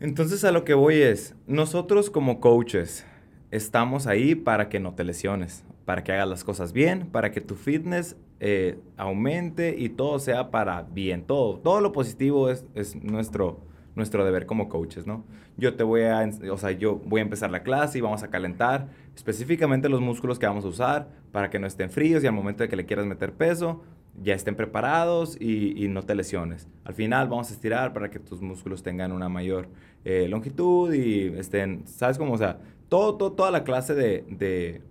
Entonces 0.00 0.44
a 0.44 0.52
lo 0.52 0.64
que 0.64 0.74
voy 0.74 1.00
es, 1.00 1.34
nosotros 1.46 2.10
como 2.10 2.40
coaches 2.40 3.06
estamos 3.50 4.06
ahí 4.06 4.34
para 4.34 4.68
que 4.68 4.80
no 4.80 4.94
te 4.94 5.04
lesiones, 5.04 5.64
para 5.84 6.04
que 6.04 6.12
hagas 6.12 6.28
las 6.28 6.44
cosas 6.44 6.72
bien, 6.72 7.06
para 7.10 7.30
que 7.30 7.40
tu 7.40 7.54
fitness 7.54 8.16
eh, 8.40 8.78
aumente 8.96 9.74
y 9.78 9.88
todo 9.88 10.18
sea 10.18 10.50
para 10.50 10.82
bien, 10.82 11.22
todo, 11.22 11.58
todo 11.60 11.80
lo 11.80 11.92
positivo 11.92 12.50
es, 12.50 12.66
es 12.74 12.96
nuestro, 12.96 13.60
nuestro 13.94 14.24
deber 14.24 14.44
como 14.44 14.68
coaches, 14.68 15.06
¿no? 15.06 15.24
Yo 15.56 15.76
te 15.76 15.84
voy 15.84 16.02
a, 16.02 16.28
o 16.50 16.58
sea, 16.58 16.72
yo 16.72 16.96
voy 16.96 17.20
a 17.20 17.22
empezar 17.22 17.50
la 17.50 17.62
clase 17.62 17.98
y 17.98 18.00
vamos 18.00 18.24
a 18.24 18.28
calentar 18.28 18.88
específicamente 19.14 19.88
los 19.88 20.00
músculos 20.00 20.38
que 20.38 20.46
vamos 20.46 20.64
a 20.64 20.68
usar 20.68 21.08
para 21.32 21.50
que 21.50 21.58
no 21.58 21.66
estén 21.66 21.90
fríos 21.90 22.22
y 22.24 22.26
al 22.26 22.32
momento 22.32 22.62
de 22.62 22.68
que 22.68 22.76
le 22.76 22.84
quieras 22.86 23.06
meter 23.06 23.32
peso, 23.32 23.82
ya 24.22 24.34
estén 24.34 24.54
preparados 24.54 25.36
y, 25.40 25.82
y 25.84 25.88
no 25.88 26.02
te 26.02 26.14
lesiones. 26.14 26.68
Al 26.84 26.94
final 26.94 27.28
vamos 27.28 27.50
a 27.50 27.54
estirar 27.54 27.92
para 27.92 28.10
que 28.10 28.18
tus 28.20 28.40
músculos 28.40 28.82
tengan 28.82 29.12
una 29.12 29.28
mayor 29.28 29.68
eh, 30.04 30.28
longitud 30.28 30.92
y 30.92 31.28
estén, 31.38 31.86
¿sabes 31.86 32.18
cómo? 32.18 32.32
O 32.34 32.38
sea, 32.38 32.58
todo, 32.88 33.16
todo- 33.16 33.32
toda 33.32 33.50
la 33.50 33.64
clase 33.64 33.94
de, 33.94 34.24
de, 34.28 34.82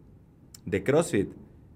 de 0.66 0.84
CrossFit 0.84 1.30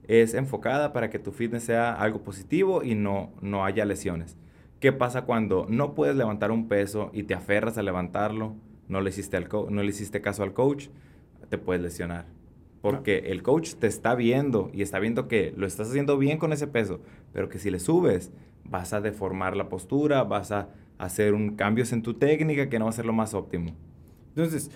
es 0.07 0.33
enfocada 0.33 0.93
para 0.93 1.09
que 1.09 1.19
tu 1.19 1.31
fitness 1.31 1.63
sea 1.63 1.93
algo 1.93 2.21
positivo 2.21 2.83
y 2.83 2.95
no, 2.95 3.31
no 3.41 3.65
haya 3.65 3.85
lesiones. 3.85 4.37
¿Qué 4.79 4.91
pasa 4.93 5.23
cuando 5.23 5.65
no 5.69 5.95
puedes 5.95 6.15
levantar 6.15 6.51
un 6.51 6.67
peso 6.67 7.09
y 7.13 7.23
te 7.23 7.33
aferras 7.33 7.77
a 7.77 7.83
levantarlo? 7.83 8.55
No 8.87 9.01
le 9.01 9.09
hiciste, 9.09 9.35
al 9.37 9.47
no 9.69 9.83
le 9.83 9.89
hiciste 9.89 10.21
caso 10.21 10.43
al 10.43 10.53
coach, 10.53 10.87
te 11.49 11.57
puedes 11.57 11.81
lesionar. 11.81 12.25
Porque 12.81 13.17
el 13.31 13.43
coach 13.43 13.75
te 13.75 13.87
está 13.87 14.15
viendo 14.15 14.69
y 14.73 14.81
está 14.81 14.99
viendo 14.99 15.27
que 15.27 15.53
lo 15.57 15.65
estás 15.65 15.89
haciendo 15.89 16.17
bien 16.17 16.37
con 16.37 16.53
ese 16.53 16.67
peso, 16.67 17.01
pero 17.33 17.49
que 17.49 17.59
si 17.59 17.71
le 17.71 17.79
subes, 17.79 18.31
vas 18.63 18.93
a 18.93 19.01
deformar 19.01 19.55
la 19.55 19.69
postura, 19.69 20.23
vas 20.23 20.51
a 20.51 20.69
hacer 20.97 21.33
un 21.33 21.55
cambios 21.55 21.91
en 21.91 22.01
tu 22.01 22.13
técnica 22.15 22.69
que 22.69 22.79
no 22.79 22.85
va 22.85 22.89
a 22.89 22.93
ser 22.93 23.05
lo 23.05 23.13
más 23.13 23.33
óptimo. 23.33 23.75
Entonces, 24.29 24.71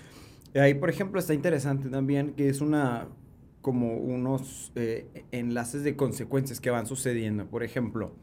ahí, 0.56 0.74
por 0.74 0.90
ejemplo, 0.90 1.20
está 1.20 1.34
interesante 1.34 1.90
también 1.90 2.34
que 2.34 2.50
es 2.50 2.62
una, 2.62 3.08
como 3.62 3.96
unos 3.98 4.72
eh, 4.76 5.26
enlaces 5.32 5.84
de 5.84 5.96
consecuencias 5.96 6.60
que 6.60 6.70
van 6.70 6.86
sucediendo. 6.88 7.46
Por 7.46 7.64
ejemplo, 7.64 8.16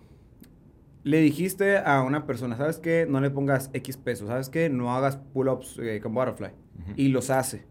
le 1.04 1.20
dijiste 1.20 1.78
a 1.78 2.02
una 2.02 2.26
persona, 2.26 2.56
¿sabes 2.56 2.78
qué? 2.78 3.06
No 3.08 3.20
le 3.20 3.30
pongas 3.30 3.70
X 3.72 3.96
pesos, 3.96 4.28
¿sabes 4.28 4.48
qué? 4.48 4.68
No 4.68 4.94
hagas 4.94 5.16
pull-ups 5.16 5.78
eh, 5.80 6.00
con 6.02 6.14
butterfly. 6.14 6.50
Y 6.96 7.08
los 7.08 7.30
hace. 7.30 7.66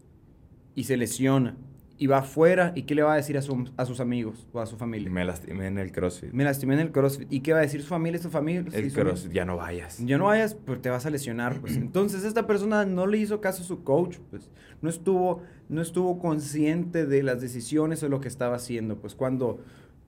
Y 0.74 0.84
se 0.84 0.96
lesiona. 0.96 1.56
Y 2.00 2.06
va 2.06 2.18
afuera. 2.18 2.72
¿Y 2.76 2.82
qué 2.82 2.94
le 2.94 3.02
va 3.02 3.14
a 3.14 3.16
decir 3.16 3.36
a, 3.36 3.42
su- 3.42 3.68
a 3.76 3.84
sus 3.84 3.98
amigos 3.98 4.46
o 4.52 4.60
a 4.60 4.66
su 4.66 4.76
familia? 4.76 5.10
me 5.10 5.24
lastimé 5.24 5.66
en 5.66 5.78
el 5.78 5.90
CrossFit. 5.90 6.32
Me 6.32 6.44
lastimé 6.44 6.74
en 6.74 6.80
el 6.80 6.92
CrossFit. 6.92 7.26
¿Y 7.32 7.40
qué 7.40 7.52
va 7.52 7.58
a 7.58 7.62
decir 7.62 7.82
su 7.82 7.88
familia 7.88 8.20
y 8.20 8.22
su 8.22 8.30
familia? 8.30 8.64
el 8.72 8.84
y 8.86 8.90
su- 8.90 9.00
CrossFit, 9.00 9.32
ya 9.32 9.44
no 9.44 9.56
vayas. 9.56 9.98
ya 10.04 10.16
no 10.16 10.26
vayas, 10.26 10.54
pues 10.54 10.80
te 10.80 10.90
vas 10.90 11.06
a 11.06 11.10
lesionar, 11.10 11.60
pues. 11.60 11.76
Entonces, 11.76 12.24
esta 12.24 12.46
persona 12.46 12.84
no 12.86 13.06
le 13.08 13.18
hizo 13.18 13.40
caso 13.40 13.62
a 13.62 13.66
su 13.66 13.82
coach, 13.82 14.18
pues. 14.30 14.48
No 14.80 14.88
estuvo, 14.88 15.42
no 15.68 15.82
estuvo 15.82 16.20
consciente 16.20 17.04
de 17.04 17.22
las 17.24 17.40
decisiones 17.40 18.00
o 18.04 18.08
lo 18.08 18.20
que 18.20 18.28
estaba 18.28 18.54
haciendo, 18.56 18.96
pues. 19.00 19.16
Cuando 19.16 19.58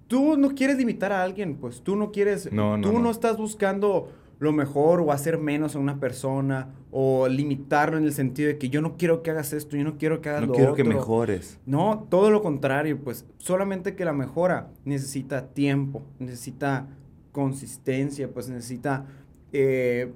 tú 0.07 0.37
no 0.37 0.55
quieres 0.55 0.79
limitar 0.79 1.12
a 1.12 1.24
alguien, 1.24 1.57
pues 1.57 1.83
tú 1.83 1.96
no 1.96 2.12
quieres, 2.12 2.53
No, 2.53 2.76
no, 2.76 2.87
tú 2.88 2.92
no, 2.94 3.00
no. 3.00 3.11
estás 3.11 3.37
buscando 3.37 4.12
lo 4.40 4.53
mejor 4.53 5.03
o 5.03 5.12
hacer 5.12 5.38
menos 5.38 5.76
a 5.76 5.79
una 5.79 6.00
persona 6.00 6.74
o 6.90 7.29
limitarlo 7.29 7.98
en 7.98 8.05
el 8.05 8.14
sentido 8.14 8.48
de 8.48 8.59
que 8.59 8.70
yo 8.70 8.81
no 8.81 8.96
quiero 8.96 9.22
que 9.22 9.31
hagas 9.31 9.53
esto, 9.53 9.76
yo 9.76 9.85
no 9.85 9.98
quiero 9.98 10.22
que 10.22 10.31
hagas 10.31 10.40
No 10.40 10.46
lo 10.48 10.55
quiero 10.55 10.74
que 10.74 10.83
mejores. 10.83 11.59
No, 11.66 12.07
todo 12.09 12.31
lo 12.31 12.42
contrario, 12.42 12.98
pues 12.98 13.26
solamente 13.37 13.94
que 13.94 14.07
la 14.07 14.14
mejora 14.14 14.70
necesita 14.87 15.48
tiempo, 15.48 16.03
necesita 16.18 16.88
consistencia, 17.33 18.33
pues 18.33 18.48
necesita 18.48 19.05
eh, 19.53 20.11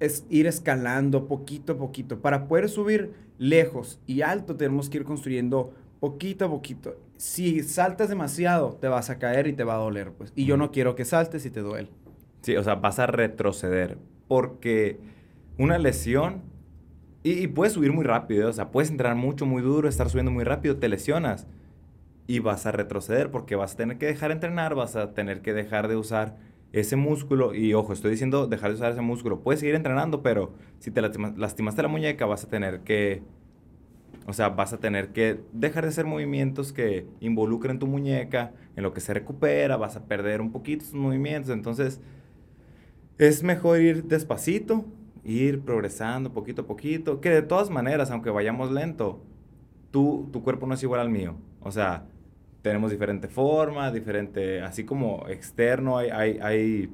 es 0.00 0.24
ir 0.28 0.48
escalando 0.48 1.28
poquito 1.28 1.74
a 1.74 1.78
poquito. 1.78 2.18
Para 2.18 2.48
poder 2.48 2.68
subir 2.68 3.12
lejos 3.38 4.00
y 4.08 4.22
alto 4.22 4.56
tenemos 4.56 4.90
que 4.90 4.98
ir 4.98 5.04
construyendo 5.04 5.72
poquito 6.00 6.46
a 6.46 6.50
poquito. 6.50 6.96
Si 7.16 7.62
saltas 7.62 8.08
demasiado, 8.08 8.72
te 8.80 8.88
vas 8.88 9.08
a 9.08 9.20
caer 9.20 9.46
y 9.46 9.52
te 9.52 9.62
va 9.62 9.74
a 9.74 9.78
doler, 9.78 10.10
pues. 10.10 10.32
Y 10.34 10.46
yo 10.46 10.56
no 10.56 10.72
quiero 10.72 10.96
que 10.96 11.04
saltes 11.04 11.46
y 11.46 11.50
te 11.50 11.60
duele. 11.60 11.90
Sí, 12.42 12.56
o 12.56 12.62
sea, 12.64 12.76
vas 12.76 12.98
a 12.98 13.06
retroceder. 13.06 13.98
Porque 14.28 14.98
una 15.58 15.78
lesión. 15.78 16.42
Y, 17.24 17.32
y 17.32 17.48
puedes 17.48 17.74
subir 17.74 17.92
muy 17.92 18.04
rápido, 18.04 18.44
¿eh? 18.48 18.50
o 18.50 18.52
sea, 18.52 18.70
puedes 18.70 18.90
entrar 18.90 19.16
mucho, 19.16 19.46
muy 19.46 19.62
duro, 19.62 19.88
estar 19.88 20.08
subiendo 20.10 20.30
muy 20.32 20.44
rápido, 20.44 20.76
te 20.78 20.88
lesionas. 20.88 21.46
Y 22.26 22.40
vas 22.40 22.66
a 22.66 22.72
retroceder 22.72 23.30
porque 23.30 23.56
vas 23.56 23.74
a 23.74 23.76
tener 23.76 23.98
que 23.98 24.06
dejar 24.06 24.30
de 24.30 24.34
entrenar, 24.34 24.74
vas 24.74 24.96
a 24.96 25.14
tener 25.14 25.42
que 25.42 25.54
dejar 25.54 25.88
de 25.88 25.96
usar 25.96 26.36
ese 26.72 26.96
músculo. 26.96 27.54
Y 27.54 27.74
ojo, 27.74 27.92
estoy 27.92 28.12
diciendo 28.12 28.46
dejar 28.48 28.70
de 28.70 28.76
usar 28.76 28.92
ese 28.92 29.02
músculo. 29.02 29.40
Puedes 29.40 29.60
seguir 29.60 29.74
entrenando, 29.76 30.22
pero 30.22 30.54
si 30.80 30.90
te 30.90 31.02
lastima- 31.02 31.34
lastimaste 31.36 31.82
la 31.82 31.88
muñeca, 31.88 32.26
vas 32.26 32.44
a 32.44 32.48
tener 32.48 32.80
que. 32.80 33.22
O 34.26 34.32
sea, 34.34 34.50
vas 34.50 34.72
a 34.74 34.78
tener 34.78 35.08
que 35.12 35.40
dejar 35.52 35.84
de 35.84 35.88
hacer 35.88 36.04
movimientos 36.04 36.72
que 36.72 37.06
involucren 37.20 37.78
tu 37.78 37.86
muñeca, 37.86 38.52
en 38.76 38.82
lo 38.82 38.92
que 38.92 39.00
se 39.00 39.14
recupera, 39.14 39.76
vas 39.78 39.96
a 39.96 40.04
perder 40.06 40.40
un 40.42 40.52
poquito 40.52 40.84
tus 40.84 40.94
movimientos. 40.94 41.50
Entonces, 41.50 42.00
es 43.18 43.42
mejor 43.42 43.80
ir 43.80 44.04
despacito, 44.04 44.84
ir 45.24 45.60
progresando 45.62 46.32
poquito 46.32 46.62
a 46.62 46.66
poquito, 46.66 47.20
que 47.20 47.30
de 47.30 47.42
todas 47.42 47.70
maneras, 47.70 48.10
aunque 48.10 48.30
vayamos 48.30 48.70
lento, 48.70 49.20
tú, 49.90 50.28
tu 50.32 50.42
cuerpo 50.42 50.66
no 50.66 50.74
es 50.74 50.82
igual 50.82 51.00
al 51.00 51.10
mío. 51.10 51.36
O 51.60 51.70
sea, 51.72 52.06
tenemos 52.62 52.90
diferente 52.90 53.28
forma, 53.28 53.90
diferente, 53.92 54.62
así 54.62 54.84
como 54.84 55.26
externo 55.28 55.98
hay, 55.98 56.10
hay, 56.10 56.38
hay, 56.42 56.90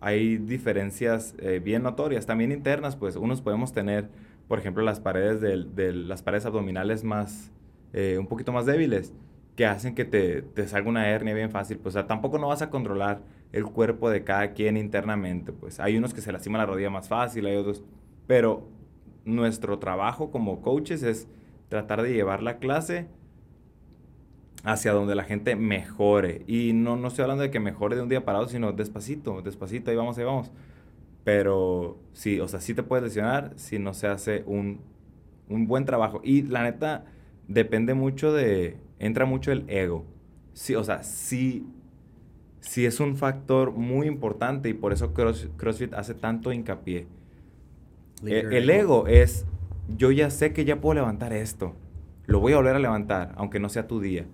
hay 0.00 0.38
diferencias 0.38 1.34
eh, 1.38 1.60
bien 1.62 1.82
notorias, 1.82 2.26
también 2.26 2.52
internas, 2.52 2.96
pues 2.96 3.16
unos 3.16 3.42
podemos 3.42 3.72
tener, 3.72 4.08
por 4.48 4.58
ejemplo, 4.58 4.82
las 4.82 5.00
paredes, 5.00 5.40
del, 5.40 5.74
del- 5.74 6.08
las 6.08 6.22
paredes 6.22 6.46
abdominales 6.46 7.04
más, 7.04 7.50
eh, 7.92 8.16
un 8.18 8.26
poquito 8.26 8.52
más 8.52 8.66
débiles, 8.66 9.12
que 9.56 9.66
hacen 9.66 9.94
que 9.94 10.04
te, 10.06 10.42
te 10.42 10.66
salga 10.68 10.88
una 10.88 11.08
hernia 11.10 11.34
bien 11.34 11.50
fácil. 11.50 11.78
Pues, 11.78 11.94
o 11.94 11.98
sea, 11.98 12.06
tampoco 12.06 12.38
no 12.38 12.48
vas 12.48 12.62
a 12.62 12.70
controlar 12.70 13.20
el 13.52 13.64
cuerpo 13.64 14.10
de 14.10 14.24
cada 14.24 14.52
quien 14.52 14.76
internamente. 14.76 15.52
Pues 15.52 15.80
hay 15.80 15.96
unos 15.96 16.14
que 16.14 16.20
se 16.20 16.32
lastiman 16.32 16.60
la 16.60 16.66
rodilla 16.66 16.90
más 16.90 17.08
fácil, 17.08 17.46
hay 17.46 17.56
otros. 17.56 17.82
Pero 18.26 18.68
nuestro 19.24 19.78
trabajo 19.78 20.30
como 20.30 20.62
coaches 20.62 21.02
es 21.02 21.28
tratar 21.68 22.02
de 22.02 22.12
llevar 22.12 22.42
la 22.42 22.58
clase 22.58 23.08
hacia 24.64 24.92
donde 24.92 25.14
la 25.14 25.24
gente 25.24 25.56
mejore. 25.56 26.42
Y 26.46 26.72
no, 26.72 26.96
no 26.96 27.08
estoy 27.08 27.22
hablando 27.22 27.42
de 27.42 27.50
que 27.50 27.60
mejore 27.60 27.96
de 27.96 28.02
un 28.02 28.08
día 28.08 28.24
para 28.24 28.38
otro, 28.38 28.50
sino 28.50 28.72
despacito, 28.72 29.42
despacito, 29.42 29.90
ahí 29.90 29.96
vamos, 29.96 30.18
ahí 30.18 30.24
vamos. 30.24 30.50
Pero 31.24 31.98
sí, 32.12 32.40
o 32.40 32.48
sea, 32.48 32.60
sí 32.60 32.74
te 32.74 32.82
puedes 32.82 33.04
lesionar 33.04 33.52
si 33.56 33.78
no 33.78 33.94
se 33.94 34.06
hace 34.06 34.42
un, 34.46 34.80
un 35.48 35.66
buen 35.66 35.84
trabajo. 35.84 36.20
Y 36.24 36.42
la 36.42 36.62
neta, 36.62 37.04
depende 37.48 37.94
mucho 37.94 38.32
de, 38.32 38.78
entra 38.98 39.24
mucho 39.26 39.52
el 39.52 39.64
ego. 39.68 40.04
Sí, 40.52 40.74
o 40.74 40.84
sea, 40.84 41.02
sí, 41.02 41.66
sí 42.60 42.86
es 42.86 43.00
un 43.00 43.16
factor 43.16 43.72
muy 43.72 44.06
importante 44.06 44.68
y 44.68 44.74
por 44.74 44.92
eso 44.92 45.12
CrossFit 45.12 45.94
hace 45.94 46.14
tanto 46.14 46.52
hincapié. 46.52 47.06
El, 48.24 48.52
el 48.52 48.70
ego 48.70 49.06
es, 49.06 49.46
yo 49.96 50.10
ya 50.10 50.30
sé 50.30 50.52
que 50.52 50.64
ya 50.64 50.80
puedo 50.80 50.94
levantar 50.94 51.32
esto, 51.32 51.74
lo 52.26 52.38
voy 52.40 52.52
a 52.52 52.56
volver 52.56 52.76
a 52.76 52.78
levantar, 52.78 53.32
aunque 53.36 53.60
no 53.60 53.68
sea 53.68 53.86
tu 53.88 54.00
día. 54.00 54.26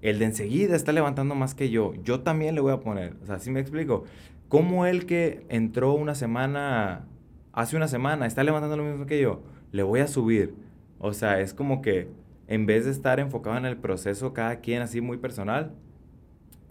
El 0.00 0.18
de 0.18 0.24
enseguida 0.24 0.74
está 0.74 0.92
levantando 0.92 1.34
más 1.34 1.54
que 1.54 1.70
yo, 1.70 1.94
yo 2.02 2.20
también 2.20 2.54
le 2.54 2.60
voy 2.60 2.72
a 2.72 2.80
poner. 2.80 3.14
O 3.22 3.26
sea, 3.26 3.38
¿sí 3.38 3.50
me 3.50 3.60
explico? 3.60 4.04
¿Cómo 4.48 4.86
el 4.86 5.06
que 5.06 5.46
entró 5.48 5.94
una 5.94 6.14
semana, 6.14 7.06
hace 7.52 7.76
una 7.76 7.88
semana, 7.88 8.26
está 8.26 8.42
levantando 8.42 8.76
lo 8.76 8.84
mismo 8.84 9.06
que 9.06 9.20
yo? 9.20 9.42
Le 9.70 9.82
voy 9.82 10.00
a 10.00 10.08
subir. 10.08 10.54
O 10.98 11.12
sea, 11.12 11.40
es 11.40 11.54
como 11.54 11.82
que 11.82 12.08
en 12.48 12.66
vez 12.66 12.84
de 12.84 12.90
estar 12.90 13.20
enfocado 13.20 13.56
en 13.56 13.64
el 13.64 13.76
proceso, 13.76 14.32
cada 14.32 14.56
quien 14.56 14.82
así 14.82 15.00
muy 15.00 15.16
personal, 15.18 15.72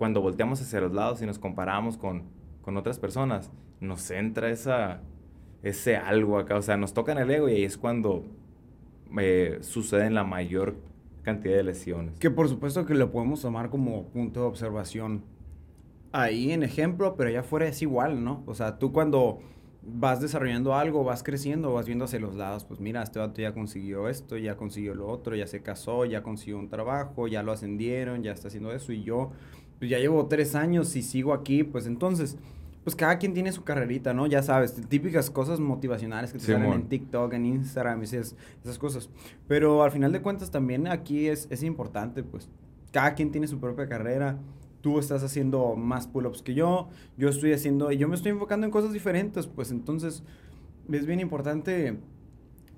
cuando 0.01 0.19
volteamos 0.19 0.59
hacia 0.59 0.81
los 0.81 0.93
lados 0.93 1.21
y 1.21 1.27
nos 1.27 1.37
comparamos 1.37 1.95
con, 1.95 2.23
con 2.63 2.75
otras 2.75 2.97
personas, 2.97 3.51
nos 3.81 4.09
entra 4.09 4.49
esa, 4.49 5.01
ese 5.61 5.95
algo 5.95 6.39
acá, 6.39 6.55
o 6.55 6.63
sea, 6.63 6.75
nos 6.75 6.95
toca 6.95 7.11
en 7.11 7.19
el 7.19 7.29
ego 7.29 7.47
y 7.47 7.53
ahí 7.53 7.63
es 7.63 7.77
cuando 7.77 8.25
eh, 9.19 9.59
suceden 9.61 10.15
la 10.15 10.23
mayor 10.23 10.77
cantidad 11.21 11.55
de 11.55 11.61
lesiones. 11.61 12.17
Que 12.17 12.31
por 12.31 12.49
supuesto 12.49 12.83
que 12.87 12.95
lo 12.95 13.11
podemos 13.11 13.43
tomar 13.43 13.69
como 13.69 14.07
punto 14.07 14.39
de 14.39 14.47
observación 14.47 15.23
ahí 16.11 16.51
en 16.51 16.63
ejemplo, 16.63 17.13
pero 17.15 17.29
allá 17.29 17.41
afuera 17.41 17.67
es 17.67 17.79
igual, 17.83 18.23
¿no? 18.23 18.41
O 18.47 18.55
sea, 18.55 18.79
tú 18.79 18.91
cuando 18.91 19.41
vas 19.83 20.19
desarrollando 20.19 20.73
algo, 20.73 21.03
vas 21.03 21.21
creciendo, 21.21 21.73
vas 21.73 21.85
viendo 21.85 22.05
hacia 22.05 22.19
los 22.19 22.33
lados, 22.33 22.65
pues 22.65 22.79
mira, 22.79 23.03
este 23.03 23.19
vato 23.19 23.39
ya 23.39 23.53
consiguió 23.53 24.09
esto, 24.09 24.35
ya 24.37 24.55
consiguió 24.55 24.95
lo 24.95 25.07
otro, 25.07 25.35
ya 25.35 25.45
se 25.45 25.61
casó, 25.61 26.05
ya 26.05 26.23
consiguió 26.23 26.57
un 26.57 26.69
trabajo, 26.69 27.27
ya 27.27 27.43
lo 27.43 27.51
ascendieron, 27.51 28.23
ya 28.23 28.31
está 28.31 28.47
haciendo 28.47 28.71
eso 28.71 28.93
y 28.93 29.03
yo, 29.03 29.31
pues 29.81 29.89
ya 29.89 29.97
llevo 29.97 30.27
tres 30.27 30.53
años 30.53 30.95
y 30.95 31.01
sigo 31.01 31.33
aquí, 31.33 31.63
pues 31.63 31.87
entonces, 31.87 32.37
pues 32.83 32.95
cada 32.95 33.17
quien 33.17 33.33
tiene 33.33 33.51
su 33.51 33.63
carrerita, 33.63 34.13
¿no? 34.13 34.27
Ya 34.27 34.43
sabes, 34.43 34.75
típicas 34.75 35.31
cosas 35.31 35.59
motivacionales 35.59 36.31
que 36.31 36.37
te 36.37 36.45
salen 36.45 36.71
en 36.71 36.83
TikTok, 36.87 37.33
en 37.33 37.47
Instagram, 37.47 38.03
esas, 38.03 38.35
esas 38.63 38.77
cosas. 38.77 39.09
Pero 39.47 39.81
al 39.81 39.89
final 39.89 40.11
de 40.11 40.21
cuentas 40.21 40.51
también 40.51 40.87
aquí 40.87 41.29
es, 41.29 41.47
es 41.49 41.63
importante, 41.63 42.21
pues, 42.21 42.47
cada 42.91 43.15
quien 43.15 43.31
tiene 43.31 43.47
su 43.47 43.59
propia 43.59 43.87
carrera 43.87 44.37
tú 44.81 44.99
estás 44.99 45.23
haciendo 45.23 45.75
más 45.75 46.05
pull-ups 46.05 46.43
que 46.43 46.53
yo, 46.53 46.89
yo 47.17 47.29
estoy 47.29 47.53
haciendo, 47.53 47.91
yo 47.91 48.07
me 48.07 48.15
estoy 48.15 48.33
enfocando 48.33 48.67
en 48.67 48.71
cosas 48.71 48.93
diferentes, 48.93 49.47
pues 49.47 49.71
entonces 49.71 50.21
es 50.91 51.05
bien 51.07 51.19
importante 51.19 51.97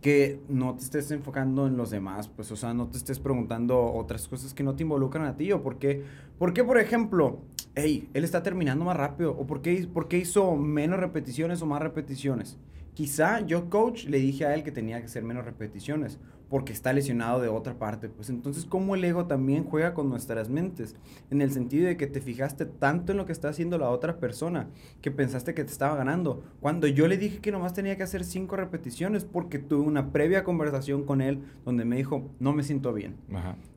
que 0.04 0.42
no 0.50 0.76
te 0.76 0.84
estés 0.84 1.10
enfocando 1.12 1.66
en 1.66 1.78
los 1.78 1.90
demás, 1.90 2.28
pues, 2.28 2.52
o 2.52 2.56
sea, 2.58 2.74
no 2.74 2.90
te 2.90 2.98
estés 2.98 3.20
preguntando 3.20 3.82
otras 3.82 4.28
cosas 4.28 4.54
que 4.54 4.62
no 4.62 4.76
te 4.76 4.84
involucran 4.84 5.26
a 5.26 5.38
ti, 5.38 5.52
o 5.54 5.64
por 5.64 5.80
qué, 5.80 6.04
por 6.38 6.78
ejemplo, 6.78 7.40
hey, 7.74 8.10
él 8.14 8.26
está 8.26 8.44
terminando 8.44 8.84
más 8.84 8.98
rápido, 8.98 9.32
o 9.32 9.48
por 9.48 9.62
qué 9.62 10.18
hizo 10.18 10.56
menos 10.58 11.00
repeticiones 11.00 11.62
o 11.62 11.66
más 11.66 11.82
repeticiones. 11.82 12.60
Quizá 12.94 13.40
yo, 13.40 13.70
coach, 13.70 14.06
le 14.06 14.20
dije 14.20 14.46
a 14.46 14.54
él 14.54 14.64
que 14.64 14.72
tenía 14.74 15.00
que 15.00 15.06
hacer 15.06 15.24
menos 15.24 15.46
repeticiones, 15.46 16.20
porque 16.54 16.72
está 16.72 16.94
lesionado 16.94 17.42
de 17.42 17.48
otra 17.48 17.80
parte. 17.80 18.10
Pues 18.10 18.30
entonces, 18.30 18.64
¿cómo 18.66 18.94
el 18.94 19.04
ego 19.04 19.26
también 19.26 19.64
juega 19.64 19.96
con 19.96 20.08
nuestras 20.08 20.50
mentes? 20.50 20.96
En 21.32 21.42
el 21.42 21.52
sentido 21.52 21.88
de 21.88 21.98
que 21.98 22.06
te 22.06 22.22
fijaste 22.22 22.68
tanto 22.68 23.12
en 23.12 23.18
lo 23.18 23.26
que 23.26 23.32
está 23.32 23.50
haciendo 23.50 23.80
la 23.80 23.90
otra 23.90 24.20
persona, 24.20 24.68
que 25.02 25.10
pensaste 25.10 25.56
que 25.56 25.64
te 25.64 25.72
estaba 25.72 25.96
ganando. 25.96 26.44
Cuando 26.60 26.86
yo 26.86 27.08
le 27.08 27.18
dije 27.18 27.40
que 27.40 27.52
nomás 27.52 27.74
tenía 27.74 27.98
que 27.98 28.04
hacer 28.04 28.24
cinco 28.24 28.56
repeticiones, 28.56 29.26
porque 29.26 29.58
tuve 29.58 29.82
una 29.82 30.12
previa 30.12 30.44
conversación 30.44 31.06
con 31.06 31.22
él 31.22 31.40
donde 31.66 31.86
me 31.86 31.96
dijo, 31.96 32.30
no 32.40 32.54
me 32.54 32.62
siento 32.62 32.94
bien. 32.94 33.16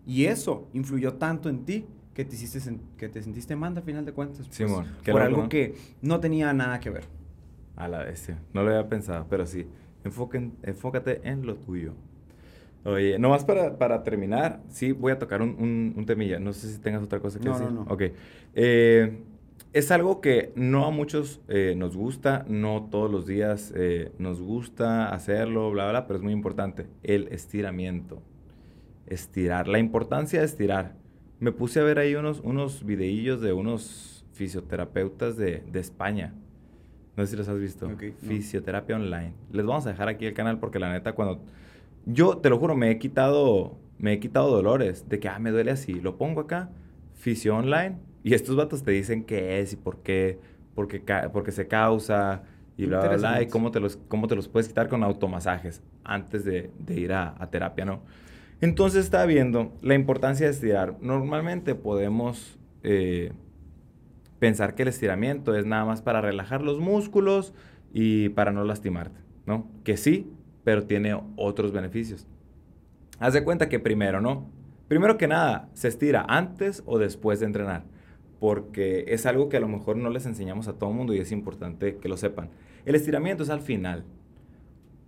Y 0.06 0.26
eso 0.26 0.68
influyó 0.74 1.14
tanto 1.14 1.48
en 1.48 1.64
ti 1.64 1.86
que 2.12 2.26
te, 2.26 2.34
hiciste, 2.34 2.60
que 2.98 3.08
te 3.08 3.22
sentiste 3.22 3.56
mal 3.56 3.74
al 3.74 3.84
final 3.84 4.04
de 4.04 4.12
cuentas. 4.12 4.50
Pues, 4.54 4.70
por 5.10 5.22
algo 5.22 5.48
que 5.48 5.76
no 6.02 6.20
tenía 6.20 6.52
nada 6.52 6.78
que 6.78 6.90
ver. 6.90 7.04
A 7.74 7.88
la 7.88 8.04
vez, 8.04 8.30
no 8.52 8.62
lo 8.62 8.68
había 8.68 8.86
pensado, 8.86 9.24
pero 9.30 9.46
sí, 9.46 9.66
enfócate 10.04 11.22
en 11.26 11.46
lo 11.46 11.56
tuyo. 11.56 11.94
Oye, 12.86 13.18
nomás 13.18 13.44
para, 13.44 13.78
para 13.78 14.02
terminar, 14.04 14.60
sí 14.68 14.92
voy 14.92 15.10
a 15.12 15.18
tocar 15.18 15.42
un, 15.42 15.94
un, 15.96 16.06
temilla. 16.06 16.38
No 16.38 16.52
sé 16.52 16.68
si 16.68 16.78
tengas 16.78 17.02
otra 17.02 17.18
cosa 17.18 17.40
que 17.40 17.48
decir. 17.48 17.66
No, 17.66 17.84
no, 17.84 17.92
Ok. 17.92 18.02
Eh, 18.54 19.18
es 19.72 19.90
algo 19.90 20.20
que 20.20 20.52
no 20.54 20.86
a 20.86 20.90
muchos 20.90 21.40
eh, 21.48 21.74
nos 21.76 21.96
gusta, 21.96 22.46
no 22.48 22.88
todos 22.90 23.10
los 23.10 23.26
días 23.26 23.74
eh, 23.76 24.12
nos 24.18 24.40
gusta 24.40 25.08
hacerlo, 25.08 25.70
bla, 25.70 25.90
bla, 25.90 26.06
pero 26.06 26.18
es 26.18 26.22
muy 26.22 26.32
importante. 26.32 26.86
El 27.02 27.28
estiramiento. 27.28 28.22
Estirar. 29.06 29.68
La 29.68 29.78
importancia 29.78 30.40
de 30.40 30.46
estirar. 30.46 30.94
Me 31.40 31.52
puse 31.52 31.80
a 31.80 31.82
ver 31.82 31.98
ahí 31.98 32.14
unos, 32.14 32.40
unos 32.40 32.86
videillos 32.86 33.40
de 33.40 33.52
unos 33.52 34.24
fisioterapeutas 34.32 35.36
de, 35.36 35.62
de 35.70 35.80
España. 35.80 36.34
No 37.16 37.24
sé 37.24 37.32
si 37.32 37.36
los 37.36 37.48
has 37.48 37.58
visto. 37.58 37.90
Fisioterapia 38.26 38.96
online. 38.96 39.32
Les 39.52 39.66
vamos 39.66 39.86
a 39.86 39.90
dejar 39.90 40.08
aquí 40.08 40.26
el 40.26 40.34
canal 40.34 40.58
porque 40.58 40.78
la 40.78 40.92
neta 40.92 41.12
cuando 41.12 41.40
yo, 42.06 42.38
te 42.38 42.48
lo 42.48 42.58
juro, 42.58 42.76
me 42.76 42.90
he 42.90 42.98
quitado, 42.98 43.76
me 43.98 44.14
he 44.14 44.20
quitado 44.20 44.50
dolores 44.50 45.08
de 45.08 45.18
que, 45.18 45.28
ah, 45.28 45.38
me 45.38 45.50
duele 45.50 45.72
así. 45.72 45.94
Lo 45.94 46.16
pongo 46.16 46.40
acá, 46.40 46.70
fisio 47.14 47.56
online, 47.56 47.96
y 48.22 48.34
estos 48.34 48.56
vatos 48.56 48.82
te 48.82 48.92
dicen 48.92 49.24
qué 49.24 49.60
es 49.60 49.72
y 49.72 49.76
por 49.76 49.98
qué, 49.98 50.38
porque, 50.74 51.02
porque 51.32 51.52
se 51.52 51.66
causa 51.66 52.42
y 52.76 52.86
bla, 52.86 53.00
bla, 53.00 53.16
bla, 53.16 53.42
y 53.42 53.46
cómo 53.46 53.70
te, 53.70 53.80
los, 53.80 53.96
cómo 54.08 54.28
te 54.28 54.36
los 54.36 54.48
puedes 54.48 54.68
quitar 54.68 54.88
con 54.88 55.02
automasajes 55.02 55.82
antes 56.04 56.44
de, 56.44 56.70
de 56.78 57.00
ir 57.00 57.12
a, 57.12 57.34
a, 57.38 57.50
terapia, 57.50 57.84
¿no? 57.84 58.02
Entonces 58.60 59.04
está 59.04 59.24
viendo 59.26 59.72
la 59.82 59.94
importancia 59.94 60.46
de 60.46 60.52
estirar. 60.52 60.96
Normalmente 61.00 61.74
podemos 61.74 62.58
eh, 62.82 63.32
pensar 64.38 64.74
que 64.74 64.82
el 64.82 64.88
estiramiento 64.88 65.54
es 65.54 65.66
nada 65.66 65.84
más 65.84 66.02
para 66.02 66.20
relajar 66.20 66.62
los 66.62 66.78
músculos 66.78 67.54
y 67.92 68.28
para 68.30 68.52
no 68.52 68.64
lastimarte, 68.64 69.18
¿no? 69.46 69.68
Que 69.82 69.96
sí, 69.96 70.30
pero 70.66 70.84
tiene 70.84 71.16
otros 71.36 71.70
beneficios. 71.70 72.26
Haz 73.20 73.34
de 73.34 73.44
cuenta 73.44 73.68
que 73.68 73.78
primero, 73.78 74.20
¿no? 74.20 74.50
Primero 74.88 75.16
que 75.16 75.28
nada, 75.28 75.68
se 75.74 75.86
estira 75.86 76.26
antes 76.28 76.82
o 76.86 76.98
después 76.98 77.38
de 77.38 77.46
entrenar, 77.46 77.84
porque 78.40 79.04
es 79.06 79.26
algo 79.26 79.48
que 79.48 79.58
a 79.58 79.60
lo 79.60 79.68
mejor 79.68 79.96
no 79.96 80.10
les 80.10 80.26
enseñamos 80.26 80.66
a 80.66 80.72
todo 80.72 80.90
el 80.90 80.96
mundo 80.96 81.14
y 81.14 81.18
es 81.18 81.30
importante 81.30 81.98
que 81.98 82.08
lo 82.08 82.16
sepan. 82.16 82.50
El 82.84 82.96
estiramiento 82.96 83.44
es 83.44 83.50
al 83.50 83.60
final, 83.60 84.06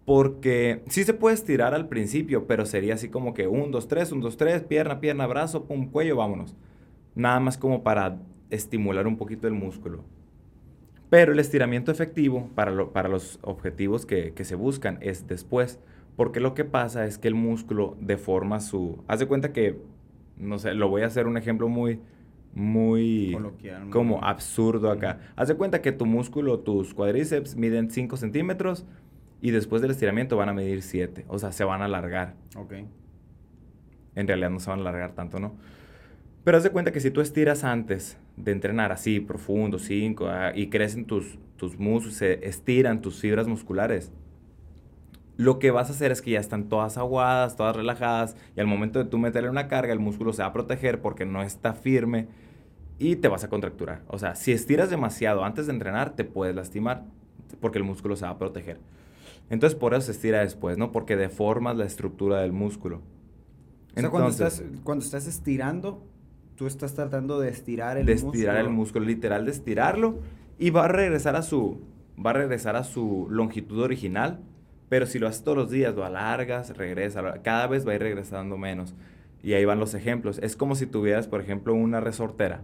porque 0.05 0.85
sí 0.87 1.03
se 1.03 1.13
puede 1.13 1.35
estirar 1.35 1.75
al 1.75 1.89
principio, 1.89 2.47
pero 2.47 2.65
sería 2.65 2.95
así 2.95 3.09
como 3.09 3.35
que 3.35 3.49
un, 3.49 3.73
dos, 3.73 3.89
tres, 3.89 4.13
un, 4.13 4.21
dos, 4.21 4.37
tres, 4.37 4.63
pierna, 4.63 5.01
pierna, 5.01 5.27
brazo, 5.27 5.65
pum, 5.65 5.91
cuello, 5.91 6.15
vámonos. 6.15 6.55
Nada 7.17 7.41
más 7.41 7.59
como 7.59 7.83
para 7.83 8.21
estimular 8.51 9.09
un 9.09 9.17
poquito 9.17 9.49
el 9.49 9.55
músculo. 9.55 10.05
Pero 11.11 11.33
el 11.33 11.39
estiramiento 11.39 11.91
efectivo 11.91 12.51
para, 12.55 12.87
para 12.91 13.09
los 13.09 13.39
objetivos 13.43 14.05
que, 14.05 14.33
se 14.37 14.55
buscan 14.55 14.99
es 15.01 15.27
después. 15.27 15.81
Porque 16.17 16.41
lo 16.41 16.55
que 16.55 16.65
pasa 16.65 17.07
es 17.07 17.17
que 17.17 17.29
el 17.29 17.35
músculo 17.35 17.97
deforma 18.01 18.61
su... 18.61 19.03
Haz 19.07 19.21
de 19.21 19.27
cuenta 19.27 19.53
que, 19.53 19.79
no 20.37 20.59
sé, 20.59 20.75
lo 20.75 20.89
voy 20.89 21.03
a 21.03 21.07
hacer 21.07 21.27
un 21.27 21.37
ejemplo 21.37 21.69
muy, 21.69 22.01
muy 22.55 23.39
como 23.91 24.23
absurdo 24.25 24.91
acá. 24.91 25.21
Haz 25.37 25.49
de 25.49 25.55
cuenta 25.55 25.81
que 25.81 25.93
tu 25.93 26.07
músculo, 26.07 26.59
tus 26.59 26.93
cuádriceps 26.93 27.57
miden 27.57 27.91
5 27.91 28.17
centímetros 28.17 28.85
y 29.41 29.53
después 29.53 29.81
del 29.81 29.93
estiramiento 29.93 30.37
van 30.37 30.49
a 30.49 30.53
medir 30.53 30.83
7. 30.83 31.25
O 31.29 31.39
sea, 31.39 31.53
se 31.53 31.65
van 31.65 31.83
a 31.83 31.85
alargar. 31.85 32.35
Ok. 32.57 32.75
En 34.17 34.27
realidad 34.27 34.51
no 34.51 34.59
se 34.59 34.69
van 34.69 34.81
a 34.81 34.83
alargar 34.83 35.13
tanto, 35.13 35.39
¿no? 35.39 35.55
Pero 36.43 36.57
haz 36.57 36.65
de 36.65 36.71
cuenta 36.71 36.91
que 36.91 37.01
si 37.01 37.11
tú 37.13 37.21
estiras 37.21 37.63
antes 37.63 38.19
de 38.43 38.53
entrenar 38.53 38.93
así, 38.93 39.21
profundo, 39.21 39.79
5, 39.79 40.27
ah, 40.29 40.53
y 40.55 40.69
crecen 40.69 41.05
tus, 41.05 41.39
tus 41.57 41.79
músculos, 41.79 42.17
se 42.17 42.47
estiran 42.47 43.01
tus 43.01 43.21
fibras 43.21 43.47
musculares, 43.47 44.13
lo 45.39 45.61
que 45.61 45.71
vas 45.71 45.89
a 45.89 45.93
hacer 45.93 46.11
es 46.11 46.21
que 46.21 46.33
ya 46.33 46.41
están 46.41 46.69
todas 46.69 46.99
aguadas, 46.99 47.55
todas 47.55 47.77
relajadas, 47.77 48.37
y 48.57 48.61
al 48.61 48.67
momento 48.67 48.99
de 48.99 49.05
tú 49.05 49.19
meterle 49.19 49.49
una 49.49 49.69
carga, 49.69 49.93
el 49.93 50.01
músculo 50.01 50.33
se 50.33 50.43
va 50.43 50.49
a 50.49 50.53
proteger 50.53 51.01
porque 51.01 51.25
no 51.25 51.43
está 51.43 51.75
firme 51.75 52.27
y 52.99 53.15
te 53.17 53.29
vas 53.29 53.45
a 53.45 53.49
contracturar. 53.49 54.03
O 54.09 54.19
sea, 54.19 54.35
si 54.35 54.51
estiras 54.51 54.91
demasiado 54.91 55.45
antes 55.45 55.67
de 55.67 55.73
entrenar, 55.73 56.17
te 56.17 56.25
puedes 56.25 56.57
lastimar 56.57 57.05
porque 57.61 57.79
el 57.79 57.85
músculo 57.85 58.17
se 58.17 58.25
va 58.25 58.33
a 58.33 58.39
proteger. 58.39 58.81
Entonces, 59.49 59.79
por 59.79 59.95
eso 59.95 60.03
se 60.03 60.13
estira 60.13 60.41
después, 60.41 60.77
¿no? 60.77 60.91
Porque 60.91 61.17
deformas 61.17 61.77
la 61.77 61.85
estructura 61.85 62.41
del 62.41 62.53
músculo. 62.53 63.01
O 63.97 64.01
sea, 64.01 64.11
cuando 64.11 64.31
estás, 64.31 64.65
cuando 64.83 65.05
estás 65.05 65.29
estirando, 65.29 66.03
tú 66.59 66.67
estás 66.67 66.93
tratando 66.95 67.39
de 67.39 67.49
estirar 67.49 67.97
el 67.97 68.05
de 68.05 68.15
músculo. 68.15 68.33
De 68.33 68.39
estirar 68.39 68.57
el 68.59 68.69
músculo, 68.69 69.07
literal, 69.07 69.45
de 69.45 69.53
estirarlo. 69.53 70.19
Y 70.59 70.71
va 70.71 70.87
a 70.87 70.89
regresar 70.89 71.37
a 71.37 71.43
su, 71.43 71.81
va 72.25 72.31
a 72.31 72.33
regresar 72.35 72.75
a 72.75 72.83
su 72.83 73.29
longitud 73.31 73.81
original. 73.81 74.41
Pero 74.89 75.07
si 75.07 75.21
lo 75.21 75.29
haces 75.29 75.45
todos 75.45 75.57
los 75.57 75.71
días, 75.71 75.95
lo 75.95 76.05
alargas, 76.05 76.77
regresa, 76.77 77.23
cada 77.43 77.69
vez 77.69 77.87
va 77.87 77.93
a 77.93 77.95
ir 77.95 78.03
regresando 78.03 78.59
menos. 78.59 78.95
Y 79.43 79.53
ahí 79.53 79.65
van 79.65 79.79
los 79.79 79.95
ejemplos. 79.95 80.41
Es 80.43 80.57
como 80.57 80.75
si 80.75 80.87
tuvieras, 80.87 81.29
por 81.29 81.41
ejemplo, 81.41 81.75
una 81.75 82.01
resortera. 82.01 82.63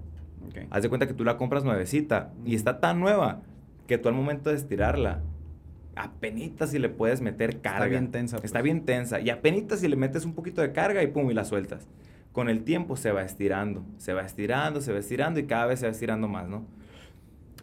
Haz 0.70 0.82
de 0.82 0.88
cuenta 0.88 1.06
que 1.06 1.14
tú 1.14 1.24
la 1.24 1.36
compras 1.36 1.64
nuevecita 1.64 2.32
y 2.44 2.54
está 2.54 2.80
tan 2.80 3.00
nueva 3.00 3.42
que 3.86 3.98
tú 3.98 4.08
al 4.08 4.14
momento 4.14 4.50
de 4.50 4.56
estirarla, 4.56 5.22
apenas 5.94 6.70
si 6.70 6.78
le 6.78 6.88
puedes 6.88 7.20
meter 7.20 7.60
carga. 7.60 7.84
Está 7.84 7.88
bien 7.88 8.10
tensa. 8.10 8.36
Está 8.38 8.60
pues. 8.60 8.64
bien 8.64 8.84
tensa. 8.84 9.20
Y 9.20 9.30
apenas 9.30 9.80
si 9.80 9.88
le 9.88 9.96
metes 9.96 10.24
un 10.24 10.34
poquito 10.34 10.62
de 10.62 10.72
carga 10.72 11.02
y 11.02 11.06
pum, 11.08 11.30
y 11.30 11.34
la 11.34 11.44
sueltas. 11.44 11.86
Con 12.34 12.48
el 12.48 12.64
tiempo 12.64 12.96
se 12.96 13.12
va 13.12 13.22
estirando, 13.22 13.86
se 13.96 14.12
va 14.12 14.22
estirando, 14.22 14.80
se 14.80 14.92
va 14.92 14.98
estirando 14.98 15.38
y 15.38 15.46
cada 15.46 15.66
vez 15.66 15.78
se 15.78 15.86
va 15.86 15.92
estirando 15.92 16.26
más, 16.26 16.48
¿no? 16.48 16.66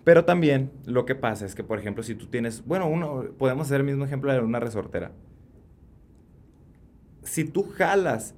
Pero 0.06 0.24
también 0.24 0.72
lo 0.86 1.06
que 1.06 1.14
pasa 1.14 1.46
es 1.46 1.56
que, 1.56 1.64
por 1.66 1.78
ejemplo, 1.78 2.04
si 2.04 2.16
tú 2.16 2.28
tienes, 2.28 2.66
bueno, 2.66 2.88
uno, 2.88 3.26
podemos 3.38 3.68
hacer 3.68 3.82
el 3.82 3.86
mismo 3.86 4.06
ejemplo 4.06 4.32
de 4.32 4.40
una 4.40 4.62
resortera. 4.62 5.12
Si 7.24 7.44
tú 7.44 7.64
jalas, 7.64 8.34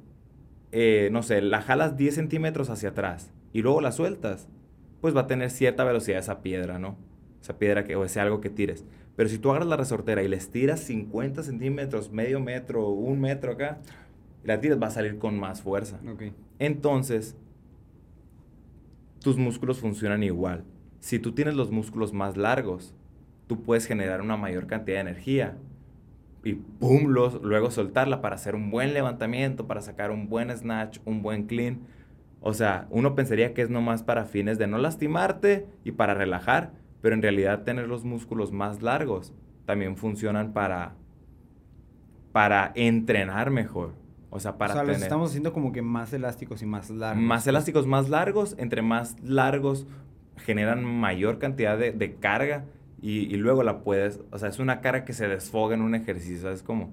eh, 0.71 1.09
no 1.11 1.21
sé, 1.21 1.39
la 1.43 1.61
jalas 1.61 1.97
10 1.97 2.15
centímetros 2.15 2.71
hacia 2.71 2.89
atrás 2.89 3.31
y 3.53 3.61
luego 3.61 3.79
la 3.79 3.91
sueltas, 3.91 4.49
pues 5.01 5.15
va 5.15 5.21
a 5.21 5.27
tener 5.27 5.51
cierta 5.51 5.83
velocidad 5.83 6.17
esa 6.17 6.41
piedra, 6.41 6.79
¿no? 6.79 6.97
Esa 7.43 7.59
piedra 7.59 7.83
que, 7.83 7.95
o 7.95 8.05
ese 8.05 8.19
algo 8.19 8.41
que 8.41 8.49
tires. 8.49 8.85
Pero 9.15 9.29
si 9.29 9.37
tú 9.37 9.51
agarras 9.51 9.69
la 9.69 9.77
resortera 9.77 10.23
y 10.23 10.27
le 10.27 10.35
estiras 10.35 10.79
50 10.79 11.43
centímetros, 11.43 12.11
medio 12.11 12.39
metro, 12.39 12.89
un 12.89 13.21
metro 13.21 13.51
acá, 13.51 13.79
y 14.43 14.47
la 14.47 14.59
tiras, 14.59 14.81
va 14.81 14.87
a 14.87 14.91
salir 14.91 15.17
con 15.17 15.39
más 15.39 15.61
fuerza. 15.61 15.99
Entonces, 16.59 17.35
tus 19.21 19.37
músculos 19.37 19.79
funcionan 19.79 20.23
igual. 20.23 20.65
Si 20.99 21.19
tú 21.19 21.31
tienes 21.33 21.55
los 21.55 21.71
músculos 21.71 22.13
más 22.13 22.37
largos, 22.37 22.93
tú 23.47 23.63
puedes 23.63 23.85
generar 23.85 24.21
una 24.21 24.37
mayor 24.37 24.67
cantidad 24.67 24.97
de 24.97 25.01
energía 25.09 25.57
y 26.43 26.53
pum, 26.53 27.07
luego 27.07 27.71
soltarla 27.71 28.21
para 28.21 28.35
hacer 28.35 28.55
un 28.55 28.69
buen 28.69 28.93
levantamiento, 28.93 29.65
para 29.65 29.81
sacar 29.81 30.11
un 30.11 30.27
buen 30.27 30.55
snatch, 30.55 30.99
un 31.05 31.21
buen 31.21 31.45
clean. 31.45 31.79
O 32.41 32.53
sea, 32.53 32.87
uno 32.89 33.15
pensaría 33.15 33.53
que 33.53 33.61
es 33.61 33.69
nomás 33.69 34.03
para 34.03 34.25
fines 34.25 34.57
de 34.57 34.67
no 34.67 34.77
lastimarte 34.77 35.65
y 35.85 35.93
para 35.93 36.13
relajar, 36.13 36.73
pero 37.01 37.15
en 37.15 37.21
realidad 37.21 37.63
tener 37.63 37.87
los 37.87 38.03
músculos 38.03 38.51
más 38.51 38.81
largos 38.81 39.33
también 39.65 39.95
funcionan 39.95 40.51
para, 40.51 40.95
para 42.33 42.73
entrenar 42.75 43.49
mejor. 43.49 44.02
O 44.33 44.39
sea, 44.39 44.57
para 44.57 44.73
o 44.73 44.77
sea, 44.77 44.83
los 44.83 45.01
estamos 45.01 45.29
haciendo 45.29 45.53
como 45.53 45.71
que 45.71 45.81
más 45.81 46.11
elásticos 46.11 46.61
y 46.61 46.65
más 46.65 46.89
largos. 46.89 47.23
Más 47.23 47.47
elásticos, 47.47 47.87
más 47.87 48.09
largos. 48.09 48.55
Entre 48.57 48.81
más 48.81 49.15
largos 49.23 49.87
generan 50.37 50.83
mayor 50.83 51.39
cantidad 51.39 51.77
de, 51.77 51.91
de 51.91 52.15
carga 52.15 52.65
y, 53.01 53.19
y, 53.33 53.37
luego 53.37 53.63
la 53.63 53.83
puedes... 53.83 54.21
O 54.31 54.39
sea, 54.39 54.49
es 54.49 54.59
una 54.59 54.81
carga 54.81 55.05
que 55.05 55.13
se 55.13 55.27
desfoga 55.27 55.75
en 55.75 55.81
un 55.81 55.93
ejercicio. 55.93 56.49
Es 56.49 56.63
como... 56.63 56.91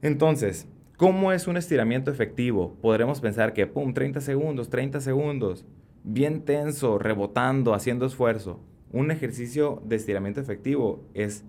Entonces, 0.00 0.66
¿Cómo 1.02 1.32
es 1.32 1.48
un 1.48 1.56
estiramiento 1.56 2.12
efectivo? 2.12 2.76
Podremos 2.80 3.20
pensar 3.20 3.54
que, 3.54 3.66
pum, 3.66 3.92
30 3.92 4.20
segundos, 4.20 4.70
30 4.70 5.00
segundos, 5.00 5.64
bien 6.04 6.44
tenso, 6.44 6.96
rebotando, 6.96 7.74
haciendo 7.74 8.06
esfuerzo. 8.06 8.60
Un 8.92 9.10
ejercicio 9.10 9.82
de 9.84 9.96
estiramiento 9.96 10.40
efectivo 10.40 11.04
es, 11.12 11.44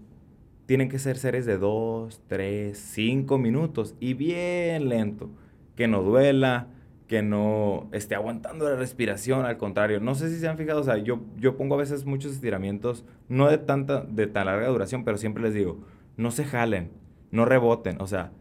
tienen 0.65 0.89
que 0.89 0.99
ser 0.99 1.17
series 1.17 1.45
de 1.45 1.57
2, 1.57 2.21
3, 2.27 2.77
5 2.77 3.37
minutos 3.37 3.95
y 3.99 4.13
bien 4.13 4.89
lento. 4.89 5.29
Que 5.75 5.87
no 5.87 6.03
duela, 6.03 6.67
que 7.07 7.21
no 7.21 7.89
esté 7.91 8.15
aguantando 8.15 8.69
la 8.69 8.75
respiración, 8.75 9.45
al 9.45 9.57
contrario. 9.57 9.99
No 9.99 10.15
sé 10.15 10.29
si 10.29 10.39
se 10.39 10.47
han 10.47 10.57
fijado, 10.57 10.81
o 10.81 10.83
sea, 10.83 10.97
yo, 10.97 11.21
yo 11.37 11.57
pongo 11.57 11.75
a 11.75 11.79
veces 11.79 12.05
muchos 12.05 12.33
estiramientos, 12.33 13.05
no 13.27 13.49
de 13.49 13.57
tanta, 13.57 14.01
de 14.01 14.27
tan 14.27 14.45
larga 14.45 14.67
duración, 14.67 15.03
pero 15.03 15.17
siempre 15.17 15.43
les 15.43 15.53
digo, 15.53 15.79
no 16.17 16.31
se 16.31 16.45
jalen, 16.45 16.91
no 17.31 17.45
reboten, 17.45 18.01
o 18.01 18.07
sea, 18.07 18.31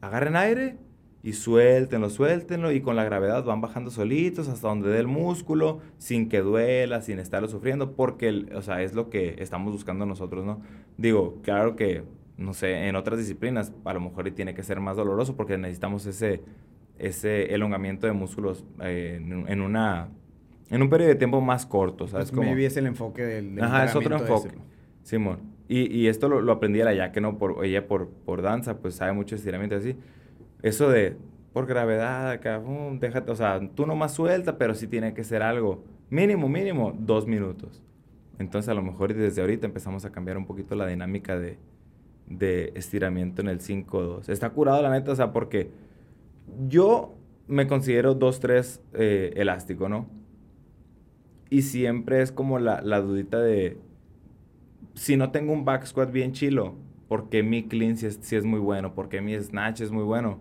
agarren 0.00 0.36
aire 0.36 0.78
y 1.22 1.34
suéltenlo, 1.34 2.08
suéltenlo 2.08 2.72
y 2.72 2.80
con 2.80 2.96
la 2.96 3.04
gravedad 3.04 3.44
van 3.44 3.60
bajando 3.60 3.90
solitos 3.90 4.48
hasta 4.48 4.68
donde 4.68 4.88
dé 4.88 5.00
el 5.00 5.06
músculo, 5.06 5.80
sin 5.98 6.30
que 6.30 6.40
duela, 6.40 7.02
sin 7.02 7.18
estarlo 7.18 7.48
sufriendo, 7.48 7.92
porque, 7.92 8.46
o 8.54 8.62
sea, 8.62 8.82
es 8.82 8.94
lo 8.94 9.10
que 9.10 9.36
estamos 9.38 9.72
buscando 9.72 10.06
nosotros, 10.06 10.46
¿no? 10.46 10.62
Digo, 10.96 11.38
claro 11.42 11.76
que, 11.76 12.04
no 12.38 12.54
sé, 12.54 12.88
en 12.88 12.96
otras 12.96 13.18
disciplinas 13.18 13.72
a 13.84 13.92
lo 13.92 14.00
mejor 14.00 14.30
tiene 14.30 14.54
que 14.54 14.62
ser 14.62 14.80
más 14.80 14.96
doloroso 14.96 15.36
porque 15.36 15.58
necesitamos 15.58 16.06
ese, 16.06 16.40
ese 16.98 17.54
elongamiento 17.54 18.06
de 18.06 18.14
músculos 18.14 18.64
eh, 18.82 19.20
en, 19.20 19.60
una... 19.60 20.08
En 20.70 20.80
un 20.80 20.88
periodo 20.88 21.10
de 21.10 21.16
tiempo 21.16 21.42
más 21.42 21.66
corto, 21.66 22.08
¿sabes? 22.08 22.30
Pues 22.30 22.48
me 22.48 22.64
es 22.64 22.76
el 22.78 22.86
enfoque 22.86 23.22
del, 23.22 23.62
Ajá, 23.62 23.84
es 23.84 23.94
otro 23.94 24.16
enfoque. 24.16 24.52
Simón. 25.02 25.38
Y, 25.68 25.94
y, 25.94 26.08
esto 26.08 26.28
lo, 26.28 26.40
lo 26.40 26.52
aprendí 26.52 26.80
allá, 26.80 27.12
que 27.12 27.20
no, 27.20 27.38
por, 27.38 27.64
ella 27.64 27.86
por, 27.86 28.08
por 28.08 28.42
danza, 28.42 28.78
pues 28.78 28.94
sabe 28.94 29.12
mucho 29.12 29.36
estiramiento 29.36 29.76
así. 29.76 29.96
Eso 30.62 30.88
de, 30.90 31.16
por 31.52 31.66
gravedad, 31.66 32.30
acá, 32.30 32.62
déjate, 32.98 33.30
o 33.30 33.36
sea, 33.36 33.60
tú 33.74 33.86
nomás 33.86 34.14
suelta, 34.14 34.58
pero 34.58 34.74
sí 34.74 34.86
tiene 34.86 35.14
que 35.14 35.24
ser 35.24 35.42
algo, 35.42 35.84
mínimo, 36.10 36.48
mínimo, 36.48 36.92
dos 36.98 37.26
minutos. 37.26 37.82
Entonces, 38.38 38.68
a 38.68 38.74
lo 38.74 38.82
mejor 38.82 39.14
desde 39.14 39.40
ahorita 39.40 39.66
empezamos 39.66 40.04
a 40.04 40.12
cambiar 40.12 40.38
un 40.38 40.46
poquito 40.46 40.74
la 40.74 40.86
dinámica 40.86 41.38
de, 41.38 41.58
de 42.26 42.72
estiramiento 42.74 43.42
en 43.42 43.48
el 43.48 43.60
5-2. 43.60 44.28
Está 44.28 44.50
curado, 44.50 44.80
la 44.82 44.90
neta, 44.90 45.12
o 45.12 45.16
sea, 45.16 45.32
porque 45.32 45.70
yo 46.68 47.14
me 47.48 47.66
considero 47.66 48.18
2-3 48.18 48.80
eh, 48.94 49.32
elástico, 49.36 49.88
¿no? 49.88 50.08
Y 51.50 51.62
siempre 51.62 52.22
es 52.22 52.30
como 52.32 52.58
la, 52.60 52.80
la 52.80 53.00
dudita 53.00 53.40
de, 53.40 53.76
si 54.94 55.16
no 55.16 55.30
tengo 55.30 55.52
un 55.52 55.64
back 55.64 55.84
squat 55.84 56.12
bien 56.12 56.32
chilo, 56.32 56.74
porque 57.08 57.42
mi 57.42 57.66
clean 57.66 57.96
si 57.96 58.06
es, 58.06 58.32
es 58.32 58.44
muy 58.44 58.60
bueno, 58.60 58.94
porque 58.94 59.20
mi 59.20 59.34
snatch 59.36 59.80
es 59.80 59.90
muy 59.90 60.04
bueno. 60.04 60.40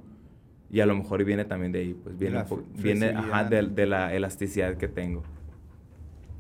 Y 0.71 0.81
a 0.81 0.85
lo 0.85 0.95
mejor 0.95 1.23
viene 1.23 1.45
también 1.45 1.71
de 1.71 1.79
ahí, 1.79 1.93
pues 1.93 2.17
viene, 2.17 2.43
viene 2.75 3.13
de, 3.69 3.85
la 3.85 4.13
elasticidad 4.13 4.77
que 4.77 4.87
tengo. 4.87 5.23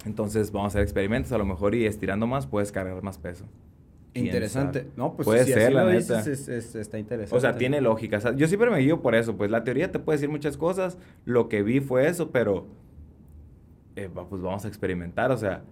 Entonces 0.05 0.51
vamos 0.51 0.65
a 0.65 0.67
hacer 0.69 0.83
experimentos, 0.83 1.31
a 1.31 1.37
lo 1.37 1.45
mejor 1.45 1.73
y 1.75 1.85
estirando 1.85 2.27
más 2.27 2.45
puedes 2.45 2.71
cargar 2.71 3.01
más 3.01 3.17
peso. 3.17 3.45
Interesante. 4.13 4.87
No, 4.95 5.15
pues 5.15 5.25
puede 5.25 5.45
ser, 5.45 5.73
la 5.73 5.85
neta. 5.85 6.19
está 6.19 6.99
interesante. 6.99 7.35
O 7.35 7.39
sea, 7.39 7.57
tiene 7.57 7.81
lógica. 7.81 8.19
yo 8.35 8.47
siempre 8.47 8.69
me 8.69 8.79
guío 8.79 9.01
por 9.01 9.15
eso. 9.15 9.35
Pues 9.35 9.51
la 9.51 9.63
teoría 9.63 9.91
te 9.91 9.99
puede 9.99 10.17
decir 10.17 10.29
muchas 10.29 10.57
cosas. 10.57 10.97
Lo 11.25 11.47
que 11.47 11.63
vi 11.63 11.79
fue 11.79 12.07
eso, 12.07 12.31
pero 12.31 12.67
eh, 13.95 14.09
pues 14.29 14.41
vamos 14.41 14.65
a 14.65 14.67
experimentar. 14.67 15.31
O 15.31 15.37
sea, 15.37 15.63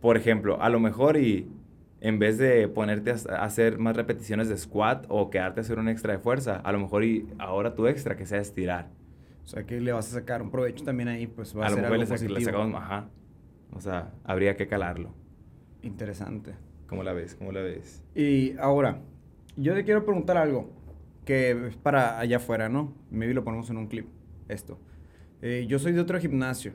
por 0.00 0.16
ejemplo, 0.16 0.60
a 0.60 0.68
lo 0.68 0.80
mejor 0.80 1.16
y 1.16 1.48
en 2.00 2.18
vez 2.18 2.38
de 2.38 2.68
ponerte 2.68 3.10
a 3.10 3.42
hacer 3.42 3.78
más 3.78 3.96
repeticiones 3.96 4.48
de 4.48 4.56
squat 4.56 5.06
o 5.08 5.30
quedarte 5.30 5.60
a 5.60 5.62
hacer 5.62 5.78
un 5.78 5.88
extra 5.88 6.12
de 6.12 6.18
fuerza, 6.18 6.56
a 6.56 6.72
lo 6.72 6.78
mejor 6.78 7.04
y 7.04 7.26
ahora 7.38 7.74
tu 7.74 7.86
extra 7.86 8.16
que 8.16 8.26
sea 8.26 8.38
estirar. 8.38 8.90
O 9.44 9.46
sea, 9.46 9.64
que 9.64 9.80
le 9.80 9.92
vas 9.92 10.08
a 10.08 10.20
sacar 10.20 10.42
un 10.42 10.50
provecho 10.50 10.84
también 10.84 11.08
ahí, 11.08 11.26
pues 11.26 11.56
va 11.56 11.66
a, 11.66 11.70
ser 11.70 11.84
algo 11.84 12.04
positivo. 12.04 12.38
Le 12.38 12.44
sacamos, 12.44 12.80
ajá. 12.80 13.08
O 13.72 13.80
sea, 13.80 14.12
habría 14.24 14.56
que 14.56 14.66
calarlo. 14.66 15.14
Interesante. 15.82 16.54
¿Cómo 16.86 17.02
la 17.02 17.12
ves? 17.12 17.34
¿Cómo 17.34 17.52
la 17.52 17.62
ves? 17.62 18.02
Y 18.14 18.56
ahora, 18.58 19.00
yo 19.56 19.74
te 19.74 19.84
quiero 19.84 20.04
preguntar 20.04 20.36
algo 20.36 20.70
que 21.24 21.68
es 21.68 21.76
para 21.76 22.18
allá 22.18 22.38
afuera, 22.38 22.68
¿no? 22.68 22.94
Maybe 23.10 23.34
lo 23.34 23.44
ponemos 23.44 23.68
en 23.70 23.76
un 23.76 23.86
clip, 23.86 24.06
esto. 24.48 24.78
Eh, 25.42 25.66
yo 25.68 25.78
soy 25.78 25.92
de 25.92 26.00
otro 26.00 26.18
gimnasio, 26.18 26.72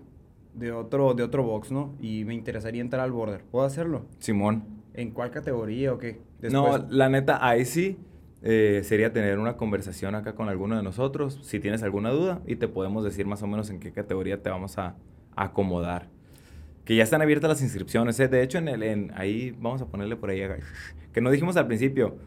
de 0.54 0.72
otro, 0.72 1.14
de 1.14 1.24
otro 1.24 1.44
box, 1.44 1.72
¿no? 1.72 1.96
Y 2.00 2.24
me 2.26 2.34
interesaría 2.34 2.82
entrar 2.82 3.04
al 3.04 3.12
border. 3.12 3.44
¿Puedo 3.44 3.66
hacerlo? 3.66 4.06
Simón. 4.20 4.73
¿En 4.94 5.12
cuál 5.12 5.32
categoría 5.32 5.94
o 5.94 5.98
qué? 5.98 6.22
No, 6.42 6.78
la 6.90 7.10
neta, 7.10 7.46
ahí 7.46 7.66
sí 7.66 7.98
eh, 8.46 8.82
sería 8.84 9.14
tener 9.14 9.40
una 9.40 9.56
conversación 9.56 10.16
acá 10.16 10.36
con 10.36 10.50
alguno 10.50 10.76
de 10.76 10.84
nosotros, 10.84 11.40
si 11.44 11.62
tienes 11.62 11.82
alguna 11.82 12.10
duda, 12.12 12.42
y 12.46 12.58
te 12.58 12.68
podemos 12.68 13.04
decir 13.04 13.26
más 13.26 13.42
o 13.42 13.48
menos 13.48 13.70
en 13.70 13.80
qué 13.80 13.92
categoría 13.92 14.42
te 14.42 14.50
vamos 14.50 14.78
a, 14.78 14.96
acomodar. 15.36 16.10
Que 16.86 16.96
ya 16.96 17.04
están 17.04 17.24
abiertas 17.24 17.50
las 17.50 17.62
inscripciones. 17.64 18.20
¿eh? 18.20 18.28
De 18.28 18.44
hecho, 18.44 18.60
en 18.60 18.68
el, 18.68 18.84
en, 18.84 19.12
ahí 19.16 19.56
vamos 19.60 19.82
a 19.82 19.88
ponerle 19.88 20.16
por 20.16 20.30
ahí, 20.30 20.44
que 21.12 21.22
no 21.22 21.32
dijimos 21.32 21.58
al 21.58 21.66
principio, 21.66 22.18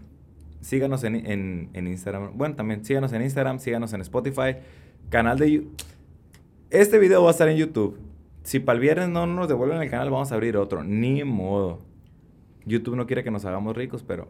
síganos 0.60 1.04
en, 1.04 1.14
en, 1.14 1.68
en, 1.72 1.86
Instagram. 1.86 2.36
Bueno, 2.36 2.56
también 2.56 2.84
síganos 2.84 3.12
en 3.12 3.22
Instagram, 3.22 3.60
síganos 3.60 3.92
en 3.92 4.00
Spotify, 4.00 4.56
canal 5.08 5.38
de... 5.38 5.68
Este 6.70 6.98
video 6.98 7.22
va 7.22 7.28
a 7.28 7.30
estar 7.30 7.48
en 7.48 7.58
YouTube. 7.58 8.00
Si 8.42 8.58
para 8.58 8.74
el 8.74 8.80
viernes 8.80 9.08
no 9.08 9.26
nos 9.26 9.46
devuelven 9.46 9.80
el 9.80 9.90
canal, 9.90 10.10
vamos 10.10 10.32
a 10.32 10.34
abrir 10.34 10.56
otro. 10.56 10.82
Ni 10.82 11.22
modo. 11.22 11.80
YouTube 12.66 12.96
no 12.96 13.06
quiere 13.06 13.24
que 13.24 13.30
nos 13.30 13.44
hagamos 13.44 13.76
ricos, 13.76 14.02
pero 14.02 14.28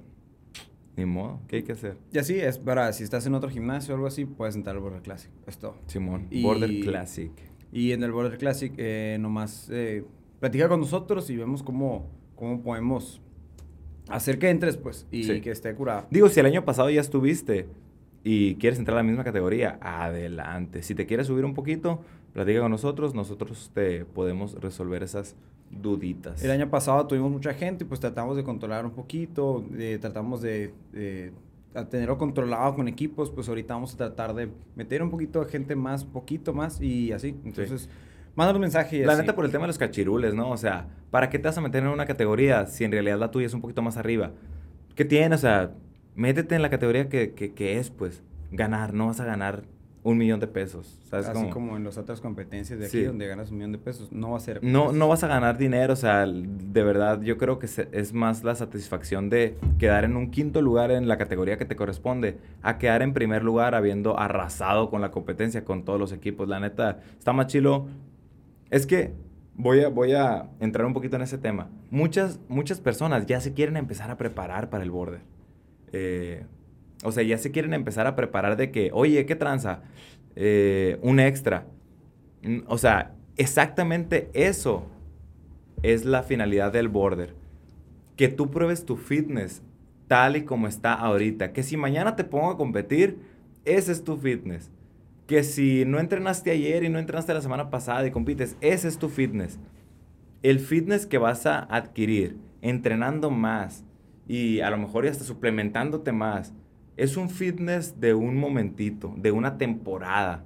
ni 0.97 1.05
modo, 1.05 1.41
¿qué 1.49 1.57
hay 1.57 1.63
que 1.63 1.73
hacer? 1.73 1.97
Y 2.13 2.19
así 2.19 2.39
es, 2.39 2.59
para 2.59 2.93
si 2.93 3.05
estás 3.05 3.27
en 3.27 3.35
otro 3.35 3.51
gimnasio 3.51 3.95
o 3.95 3.97
algo 3.97 4.07
así, 4.07 4.25
puedes 4.25 4.55
entrar 4.55 4.77
al 4.77 4.83
Border 4.83 5.03
Classic. 5.03 5.31
Esto. 5.47 5.77
Simón, 5.87 6.29
Border 6.43 6.81
Classic. 6.81 7.33
Y 7.73 7.93
en 7.93 8.03
el 8.03 8.13
Border 8.13 8.39
Classic, 8.39 8.73
eh, 8.77 9.19
nomás 9.21 9.69
eh, 9.71 10.05
platica 10.41 10.69
con 10.69 10.81
nosotros 10.81 11.29
y 11.31 11.37
vemos 11.37 11.63
cómo, 11.63 12.11
cómo 12.35 12.63
podemos 12.63 13.21
hacer 14.09 14.39
que 14.39 14.51
entres, 14.51 14.77
pues, 14.77 15.07
y 15.11 15.41
que 15.41 15.51
esté 15.51 15.75
curado. 15.75 16.07
Digo, 16.11 16.29
si 16.29 16.41
el 16.41 16.47
año 16.47 16.65
pasado 16.65 16.89
ya 16.91 17.01
estuviste 17.01 17.67
y 18.25 18.55
quieres 18.57 18.79
entrar 18.79 18.97
a 18.97 19.03
la 19.03 19.09
misma 19.09 19.25
categoría, 19.25 19.79
adelante. 19.81 20.83
Si 20.83 20.95
te 20.95 21.07
quieres 21.07 21.27
subir 21.27 21.45
un 21.45 21.55
poquito, 21.55 22.03
platica 22.37 22.61
con 22.61 22.71
nosotros, 22.71 23.15
nosotros 23.15 23.71
te 23.73 24.05
podemos 24.05 24.61
resolver 24.61 25.03
esas 25.03 25.35
duditas. 25.71 26.45
El 26.45 26.51
año 26.51 26.69
pasado 26.69 27.07
tuvimos 27.07 27.31
mucha 27.31 27.55
gente 27.55 27.85
y 27.85 27.87
pues 27.87 27.99
tratamos 27.99 28.37
de 28.37 28.45
controlar 28.45 28.85
un 28.85 28.91
poquito, 28.91 29.65
tratamos 30.03 30.43
de, 30.43 30.75
tenerlo 31.89 32.19
controlado 32.19 32.75
con 32.75 32.89
equipos, 32.89 33.31
pues 33.31 33.49
ahorita 33.49 33.73
vamos 33.73 33.95
a 33.95 33.97
tratar 33.97 34.35
de 34.35 34.51
meter 34.75 35.03
un 35.03 35.11
poquito 35.11 35.43
de 35.43 35.51
gente 35.51 35.75
más, 35.77 36.05
poquito 36.05 36.53
más 36.53 36.79
y 36.83 37.11
así. 37.13 37.35
Entonces, 37.43 37.89
manda 38.35 38.53
un 38.53 38.61
mensaje. 38.61 39.07
La 39.07 39.17
neta 39.17 39.35
por 39.35 39.47
el 39.47 39.51
tema 39.51 39.63
de 39.63 39.69
los 39.69 39.79
cachirules, 39.79 40.35
¿no? 40.35 40.51
O 40.51 40.59
sea, 40.59 40.89
¿para 41.11 41.31
qué 41.31 41.39
te 41.39 41.49
vas 41.49 41.57
a 41.57 41.63
meter 41.63 41.83
en 41.83 41.89
una 41.89 42.05
categoría 42.05 42.67
si 42.67 42.85
en 42.85 42.93
realidad 42.93 43.19
la 43.19 43.31
tuya 43.31 43.47
es 43.47 43.55
un 43.55 43.63
poquito 43.63 43.81
más 43.81 43.97
arriba? 43.97 44.33
¿Qué 44.95 45.07
tiene? 45.07 45.35
O 45.35 45.39
sea, 45.39 45.73
métete 46.15 46.55
en 46.55 46.61
la 46.61 46.69
categoría 46.69 47.09
que, 47.09 47.33
que, 47.33 47.79
es, 47.79 47.89
pues, 47.89 48.23
ganar. 48.51 48.93
No 48.93 49.07
vas 49.07 49.21
a 49.21 49.25
ganar 49.25 49.65
un 50.07 50.19
millón 50.19 50.39
de 50.39 50.47
pesos. 50.47 51.01
¿sabes? 51.11 51.27
Así 51.27 51.49
como 51.51 51.77
en 51.77 51.83
las 51.83 51.99
otras 51.99 52.21
competencias 52.21 52.79
de 52.79 52.87
aquí, 52.87 53.03
donde 53.03 53.27
ganas 53.27 53.51
un 53.51 53.57
millón 53.57 53.73
de 53.73 53.79
pesos, 53.79 54.13
no 54.13 54.31
va 54.31 54.37
a 54.37 54.41
ser... 54.41 54.63
No, 54.63 54.93
no 54.93 55.09
vas 55.09 55.25
a 55.25 55.27
ganar 55.27 55.59
dinero, 55.59 55.95
o 55.95 55.97
sea, 55.97 56.25
de 56.27 56.83
verdad, 56.85 57.21
yo 57.23 57.37
creo 57.39 57.59
que 57.59 57.67
es 57.67 58.13
más 58.13 58.45
la 58.45 58.55
satisfacción 58.55 59.31
de 59.31 59.57
quedar 59.81 60.05
en 60.05 60.17
un 60.17 60.31
quinto 60.31 60.63
lugar 60.63 60.93
en 60.93 61.09
la 61.09 61.19
categoría 61.19 61.59
que 61.59 61.65
te 61.65 61.75
corresponde, 61.75 62.39
a 62.63 62.79
quedar 62.79 63.03
en 63.03 63.15
primer 63.15 63.43
lugar 63.43 63.75
habiendo 63.75 64.17
arrasado 64.17 64.91
con 64.91 65.01
la 65.01 65.11
competencia, 65.11 65.65
con 65.65 65.85
todos 65.85 65.99
los 65.99 66.13
equipos. 66.13 66.47
La 66.47 66.61
neta, 66.61 67.01
está 67.19 67.33
más 67.33 67.49
chilo. 67.49 67.89
Es 68.71 68.87
que 68.87 69.13
voy 69.57 69.81
a, 69.81 69.89
voy 69.89 70.13
a 70.13 70.51
entrar 70.61 70.87
un 70.87 70.95
poquito 70.95 71.17
en 71.17 71.23
ese 71.23 71.37
tema. 71.37 71.69
Muchas, 71.91 72.39
muchas 72.47 72.81
personas 72.81 73.27
ya 73.27 73.41
se 73.41 73.55
quieren 73.55 73.77
empezar 73.77 74.13
a 74.13 74.17
preparar 74.17 74.71
para 74.71 74.85
el 74.85 74.93
border. 74.93 75.23
Eh, 75.93 76.45
o 77.05 77.13
sea, 77.13 77.23
ya 77.23 77.39
se 77.39 77.51
quieren 77.51 77.75
empezar 77.75 78.07
a 78.07 78.17
preparar 78.17 78.57
de 78.57 78.71
que, 78.71 78.91
oye, 78.93 79.27
¿qué 79.27 79.37
tranza? 79.37 79.83
Eh, 80.35 80.99
un 81.03 81.21
extra. 81.21 81.67
O 82.67 82.79
sea, 82.79 83.15
exactamente 83.37 84.31
eso 84.33 84.87
es 85.83 86.05
la 86.05 86.23
finalidad 86.23 86.73
del 86.73 86.89
border. 86.89 87.35
Que 88.17 88.29
tú 88.29 88.51
pruebes 88.51 88.85
tu 88.85 88.97
fitness 88.97 89.63
tal 90.09 90.37
y 90.37 90.45
como 90.45 90.69
está 90.69 90.95
ahorita. 90.95 91.53
Que 91.53 91.63
si 91.63 91.77
mañana 91.77 92.17
te 92.17 92.25
pongo 92.25 92.51
a 92.51 92.57
competir, 92.57 93.19
ese 93.65 93.93
es 93.93 94.05
tu 94.05 94.17
fitness. 94.17 94.71
Que 95.27 95.43
si 95.43 95.85
no 95.85 95.99
entrenaste 95.99 96.51
ayer 96.51 96.85
y 96.85 96.89
no 96.89 96.99
entrenaste 96.99 97.35
la 97.35 97.41
semana 97.41 97.69
pasada 97.71 98.07
y 98.07 98.11
compites, 98.11 98.57
ese 98.61 98.89
es 98.89 98.99
tu 98.99 99.09
fitness. 99.09 99.59
El 100.43 100.61
fitness 100.61 101.07
que 101.07 101.19
vas 101.19 101.47
a 101.47 101.59
adquirir 101.59 102.37
entrenando 102.63 103.31
más, 103.31 103.85
y 104.29 104.61
a 104.61 104.71
lo 104.71 104.79
mejor 104.79 105.05
ya 105.05 105.11
está 105.11 105.25
suplementándote 105.25 106.13
más. 106.13 106.55
Es 106.97 107.19
un 107.19 107.29
fitness 107.29 108.01
de 108.01 108.15
un 108.15 108.37
momentito, 108.37 109.13
de 109.19 109.31
una 109.31 109.59
temporada. 109.59 110.45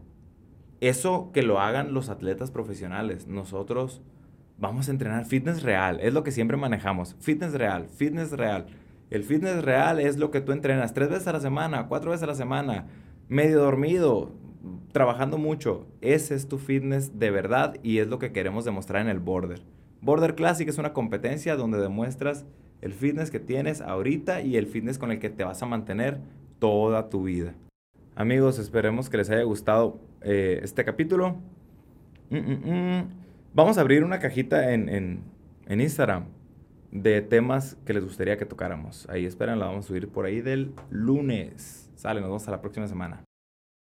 Eso 0.81 1.31
que 1.33 1.43
lo 1.43 1.61
hagan 1.61 1.95
los 1.95 2.09
atletas 2.09 2.51
profesionales. 2.51 3.29
Nosotros 3.29 4.03
vamos 4.59 4.89
a 4.89 4.91
entrenar 4.91 5.27
fitness 5.27 5.63
real. 5.63 6.01
Es 6.01 6.13
lo 6.13 6.25
que 6.25 6.33
siempre 6.33 6.57
manejamos. 6.57 7.15
Fitness 7.21 7.53
real, 7.53 7.87
fitness 7.89 8.33
real. 8.33 8.67
El 9.11 9.23
fitness 9.23 9.63
real 9.65 10.01
es 10.01 10.19
lo 10.19 10.33
que 10.33 10.41
tú 10.41 10.51
entrenas 10.51 10.93
tres 10.93 11.09
veces 11.09 11.29
a 11.29 11.33
la 11.33 11.41
semana, 11.41 11.87
cuatro 11.87 12.11
veces 12.11 12.25
a 12.25 12.29
la 12.29 12.35
semana, 12.35 12.87
medio 13.29 13.61
dormido, 13.61 14.33
trabajando 14.93 15.39
mucho. 15.39 15.87
Ese 16.01 16.35
es 16.35 16.49
tu 16.49 16.59
fitness 16.59 17.19
de 17.19 17.31
verdad 17.31 17.77
y 17.85 17.99
es 17.99 18.09
lo 18.09 18.19
que 18.19 18.33
queremos 18.33 18.65
demostrar 18.65 19.03
en 19.03 19.09
el 19.09 19.21
Border. 19.21 19.63
Border 20.01 20.35
Classic 20.35 20.69
es 20.69 20.79
una 20.79 20.93
competencia 20.93 21.55
donde 21.55 21.79
demuestras 21.79 22.45
el 22.81 22.93
fitness 22.93 23.31
que 23.31 23.41
tienes 23.41 23.81
ahorita 23.81 24.43
y 24.43 24.57
el 24.57 24.67
fitness 24.67 24.99
con 24.99 25.11
el 25.11 25.19
que 25.19 25.31
te 25.31 25.45
vas 25.45 25.63
a 25.63 25.67
mantener 25.67 26.19
toda 26.59 27.09
tu 27.09 27.25
vida. 27.25 27.55
Amigos, 28.15 28.59
esperemos 28.59 29.09
que 29.09 29.17
les 29.17 29.31
haya 29.31 29.43
gustado 29.43 30.01
eh, 30.23 30.61
este 30.63 30.85
capítulo. 30.85 31.37
Mm, 32.31 32.37
mm, 32.37 32.71
mm. 32.71 33.09
Vamos 33.55 33.79
a 33.79 33.81
abrir 33.81 34.05
una 34.05 34.19
cajita 34.19 34.73
en, 34.73 34.89
en, 34.89 35.81
Instagram 35.81 36.27
de 36.93 37.23
temas 37.23 37.77
que 37.85 37.95
les 37.95 38.05
gustaría 38.05 38.37
que 38.37 38.45
tocáramos. 38.45 39.09
Ahí 39.09 39.25
esperen, 39.25 39.59
la 39.59 39.67
vamos 39.67 39.85
a 39.85 39.89
subir 39.89 40.09
por 40.09 40.25
ahí 40.25 40.41
del 40.41 40.73
lunes. 40.91 41.91
Sale, 41.95 42.21
nos 42.21 42.29
vemos 42.29 42.43
hasta 42.43 42.53
la 42.53 42.61
próxima 42.61 42.87
semana. 42.87 43.25